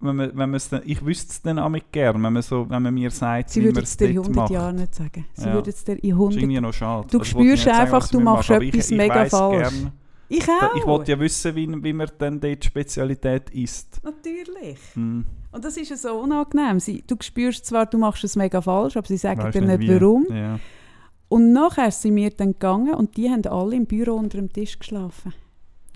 wenn 0.01 0.16
man, 0.16 0.28
wenn 0.30 0.51
man 0.51 0.55
es 0.55 0.68
dann, 0.68 0.82
ich 0.84 1.05
wüsste 1.05 1.30
es 1.32 1.42
dann 1.42 1.59
auch 1.59 1.68
mit 1.68 1.92
gern, 1.92 2.22
wenn 2.22 2.32
man, 2.32 2.42
so, 2.42 2.68
wenn 2.70 2.82
man 2.82 2.94
mir 2.94 3.11
sagt, 3.11 3.51
Sie 3.51 3.61
wie 3.61 3.64
würden 3.66 3.74
man 3.76 3.84
es 3.84 3.96
dir 3.96 4.09
in 4.09 4.14
dort 4.16 4.26
100 4.28 4.42
macht. 4.42 4.51
Jahren 4.53 4.76
nicht 4.76 4.94
sagen. 4.94 5.26
Sie 5.34 5.46
Ja. 5.46 5.53
würden 5.55 5.68
es 5.68 5.84
dir 5.84 5.92
in 5.92 5.98
Das 5.98 6.05
ist 6.09 6.12
100 6.14 6.36
irgendwie 6.42 6.61
noch 6.61 6.72
schade. 6.72 7.07
Du 7.11 7.18
Also 7.18 7.30
spürst 7.30 7.44
nicht 7.51 7.62
sagen, 7.64 7.78
einfach, 7.80 7.96
was 8.03 8.11
du 8.11 8.20
machst 8.20 8.51
etwas 8.51 8.64
ich, 8.86 8.90
ich 8.92 8.96
mega 8.96 9.24
falsch. 9.26 9.68
Gern, 9.70 9.92
Ich 10.28 10.48
auch. 10.48 10.74
ich 10.76 10.86
wollte 10.86 11.12
ja 11.12 11.20
wissen, 11.20 11.55
wie, 11.57 11.84
wie 11.84 11.92
man 11.92 12.09
dann 12.18 12.40
dort 12.40 12.62
die 12.62 12.66
Spezialität 12.66 13.51
isst. 13.51 14.01
Natürlich. 14.05 14.78
Hm. 14.94 15.26
Und 15.53 15.64
das 15.64 15.76
ist 15.76 15.90
ja 15.90 15.96
so 15.96 16.14
unangenehm. 16.20 16.78
Sie, 16.80 17.03
du 17.07 17.16
spürst 17.20 17.66
zwar, 17.66 17.86
du 17.86 17.98
machst 17.98 18.22
es 18.24 18.36
mega 18.36 18.61
falsch, 18.61 18.96
aber 18.96 19.07
sie 19.09 19.16
sagen 19.16 19.51
dir 19.51 19.61
nicht, 19.62 19.80
wie. 19.80 20.01
warum. 20.01 20.26
Ja. 20.30 20.59
Und 21.28 21.53
nachher 21.53 21.90
sind 21.90 22.16
wir 22.16 22.30
dann 22.30 22.53
gegangen 22.53 22.94
und 22.94 23.16
die 23.16 23.28
haben 23.30 23.44
alle 23.46 23.76
im 23.76 23.86
Büro 23.86 24.14
unter 24.14 24.38
dem 24.38 24.53
Tisch 24.53 24.78
geschlafen. 24.78 25.32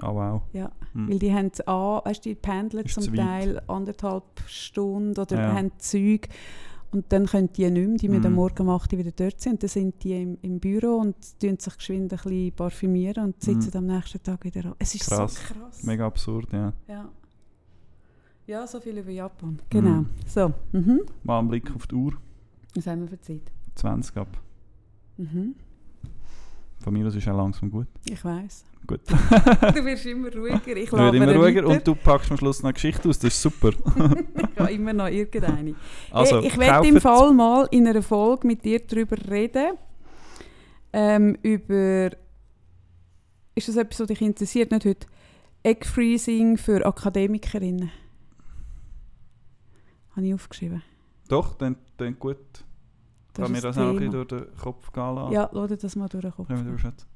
Oh 0.03 0.15
wow. 0.15 0.43
Ja. 0.53 0.71
Hm. 0.95 1.09
Weil 1.11 1.19
die 1.19 1.33
haben 1.35 1.51
an, 1.67 2.01
weißt, 2.05 2.25
die 2.25 2.35
pendeln 2.35 2.85
Ist 2.87 2.95
zu 2.95 3.01
zum. 3.03 3.15
Teil 3.15 3.61
anderthalb 3.67 4.25
Stunden 4.47 5.19
oder 5.21 5.37
Ja. 5.37 5.53
haben 5.55 5.73
Zeug. 5.79 6.29
Und 6.93 7.07
dann 7.13 7.27
können 7.27 7.53
die 7.53 7.69
nicht 7.69 7.89
mehr, 7.89 7.97
die 7.99 8.09
müssen 8.09 8.27
am 8.27 8.33
Mhm. 8.33 8.37
Morgen 8.37 8.63
um 8.63 8.69
8 8.71 8.93
Uhr 8.93 9.01
wieder 9.01 9.11
dort 9.11 9.41
sein. 9.41 9.55
Und 9.55 9.63
dann 9.65 9.69
sind 9.69 10.05
die 10.05 10.23
im, 10.23 10.39
im 10.43 10.61
Büro 10.61 10.95
und 10.99 11.17
tun 11.41 11.59
sich 11.59 11.77
geschwind 11.77 12.13
ein 12.13 12.19
bisschen 12.19 12.53
parfümieren 12.53 13.25
und 13.25 13.43
sitzen 13.43 13.71
Mhm. 13.83 13.91
am 13.91 13.97
nächsten 13.97 14.23
Tag 14.23 14.45
wieder 14.45 14.67
an. 14.67 14.75
Es 14.79 14.95
ist 14.95 15.09
Krass. 15.09 15.35
so 15.35 15.55
krass. 15.55 15.83
Mega 15.83 16.07
absurd, 16.07 16.53
ja. 16.53 16.73
Ja. 16.87 17.09
ja, 18.47 18.65
so 18.67 18.79
viel 18.81 18.97
über 18.99 19.11
Japan. 19.11 19.59
Genau. 19.71 19.91
Mhm. 20.03 20.07
So, 20.27 20.53
mhm. 20.71 21.01
Mal 21.25 21.41
einen 21.41 21.49
Blick 21.49 21.75
auf 21.75 21.87
die 21.89 21.97
Uhr. 21.97 22.13
was 22.77 22.87
haben 22.87 23.01
wir 23.03 23.09
für 23.09 23.21
Zeit? 23.21 23.51
20 23.75 24.17
ab. 24.17 24.29
Mhm. 25.17 25.57
Von 26.85 26.93
mir 26.93 27.07
aus 27.07 27.15
ist 27.15 27.27
auch 27.29 27.37
langsam 27.39 27.71
gut. 27.71 27.87
Ich 28.05 28.23
weiß. 28.23 28.63
Gut. 28.87 29.01
du 29.09 29.85
wirst 29.87 30.05
immer 30.05 30.31
ruhiger. 30.31 30.77
Ich 30.77 30.93
werde 30.93 31.17
immer 31.17 31.35
ruhiger 31.35 31.65
weiter. 31.65 31.69
und 31.69 31.87
du 31.89 31.95
packst 31.95 32.31
am 32.31 32.37
Schluss 32.37 32.59
noch 32.59 32.67
eine 32.67 32.75
Geschichte 32.75 33.09
aus. 33.09 33.19
Das 33.19 33.33
ist 33.33 33.41
super. 33.41 33.71
Ich 34.53 34.61
habe 34.61 34.73
immer 34.73 34.93
noch 34.93 35.09
irgendeine. 35.09 35.75
Also, 36.11 36.41
hey, 36.41 36.49
ich 36.49 36.59
werde 36.59 36.87
im 36.87 37.01
Fall 37.01 37.33
mal 37.33 37.67
in 37.71 37.89
einer 37.89 38.03
Folge 38.03 38.47
mit 38.47 38.67
dir 38.67 38.81
darüber 38.81 39.17
reden. 39.31 39.79
Ähm, 40.93 41.39
über. 41.41 42.11
Ist 43.55 43.69
das 43.69 43.77
etwas, 43.77 44.01
was 44.01 44.09
dich 44.09 44.21
interessiert? 44.21 44.71
Nicht 44.71 44.85
heute. 44.85 45.07
Egg 45.63 45.87
Freezing 45.87 46.59
für 46.59 46.85
Akademikerinnen. 46.85 47.91
Habe 50.15 50.27
ich 50.27 50.35
aufgeschrieben. 50.35 50.83
Doch, 51.29 51.55
dann, 51.55 51.77
dann 51.97 52.19
gut. 52.19 52.37
Das 53.35 53.45
Kann 53.45 53.53
mir 53.53 53.61
das 53.61 53.77
auch 53.77 53.89
ein 53.89 53.97
bisschen 53.97 54.13
durch 54.13 54.29
den 54.29 54.57
Kopf 54.57 54.93
gehen 54.93 55.15
lassen. 55.15 55.33
Ja, 55.33 55.47
dir 55.47 55.77
das 55.77 55.97
mal 55.97 56.09
wir 56.13 56.21
darüber 56.21 56.79
schätzen. 56.79 57.07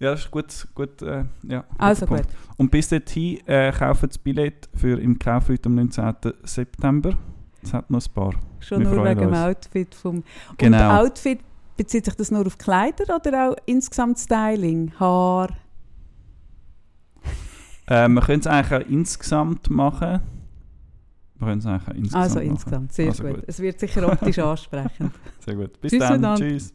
Ja, 0.00 0.10
das 0.10 0.20
ist 0.20 0.30
gut. 0.30 0.68
gut 0.74 1.02
äh, 1.02 1.24
ja, 1.44 1.64
Also 1.78 2.06
gut. 2.06 2.24
Und 2.56 2.70
bis 2.70 2.88
dorthin 2.88 3.38
äh, 3.46 3.72
kaufen 3.72 4.08
das 4.08 4.18
Billett 4.18 4.68
für 4.74 5.00
im 5.00 5.18
Kaufleute 5.18 5.68
am 5.68 5.76
19. 5.76 6.14
September. 6.42 7.16
Es 7.62 7.72
hat 7.72 7.88
noch 7.88 8.04
ein 8.04 8.12
paar. 8.12 8.34
Schon 8.58 8.80
Wir 8.80 8.90
nur 8.90 9.04
wegen 9.04 9.20
dem. 9.20 9.34
Outfit 9.34 9.94
vom... 9.94 10.24
Genau. 10.58 11.00
Und 11.00 11.06
Outfit, 11.06 11.40
bezieht 11.76 12.04
sich 12.04 12.14
das 12.14 12.30
nur 12.30 12.46
auf 12.46 12.58
Kleider 12.58 13.16
oder 13.16 13.50
auch 13.50 13.56
insgesamt 13.66 14.18
Styling? 14.18 14.92
Haar? 14.98 15.50
Äh, 17.86 18.08
wir 18.08 18.20
können 18.22 18.40
es 18.40 18.46
eigentlich 18.46 18.82
auch 18.82 18.90
insgesamt 18.90 19.70
machen. 19.70 20.20
Wir 21.36 21.48
können 21.48 21.58
es 21.58 21.66
auch 21.66 21.88
insgesamt 21.88 22.14
Also 22.22 22.38
insgesamt, 22.40 22.92
sehr 22.92 23.08
Also 23.08 23.22
gut. 23.24 23.34
gut. 23.36 23.44
Es 23.48 23.58
wird 23.60 23.80
sicher 23.80 24.06
optisch 24.10 24.38
ansprechend. 24.40 25.12
Sehr 25.40 25.54
gut. 25.56 25.80
Bis 25.80 25.90
Tschüss 25.90 26.00
dann. 26.00 26.12
miteinander. 26.20 26.46
Tschüss. 26.46 26.74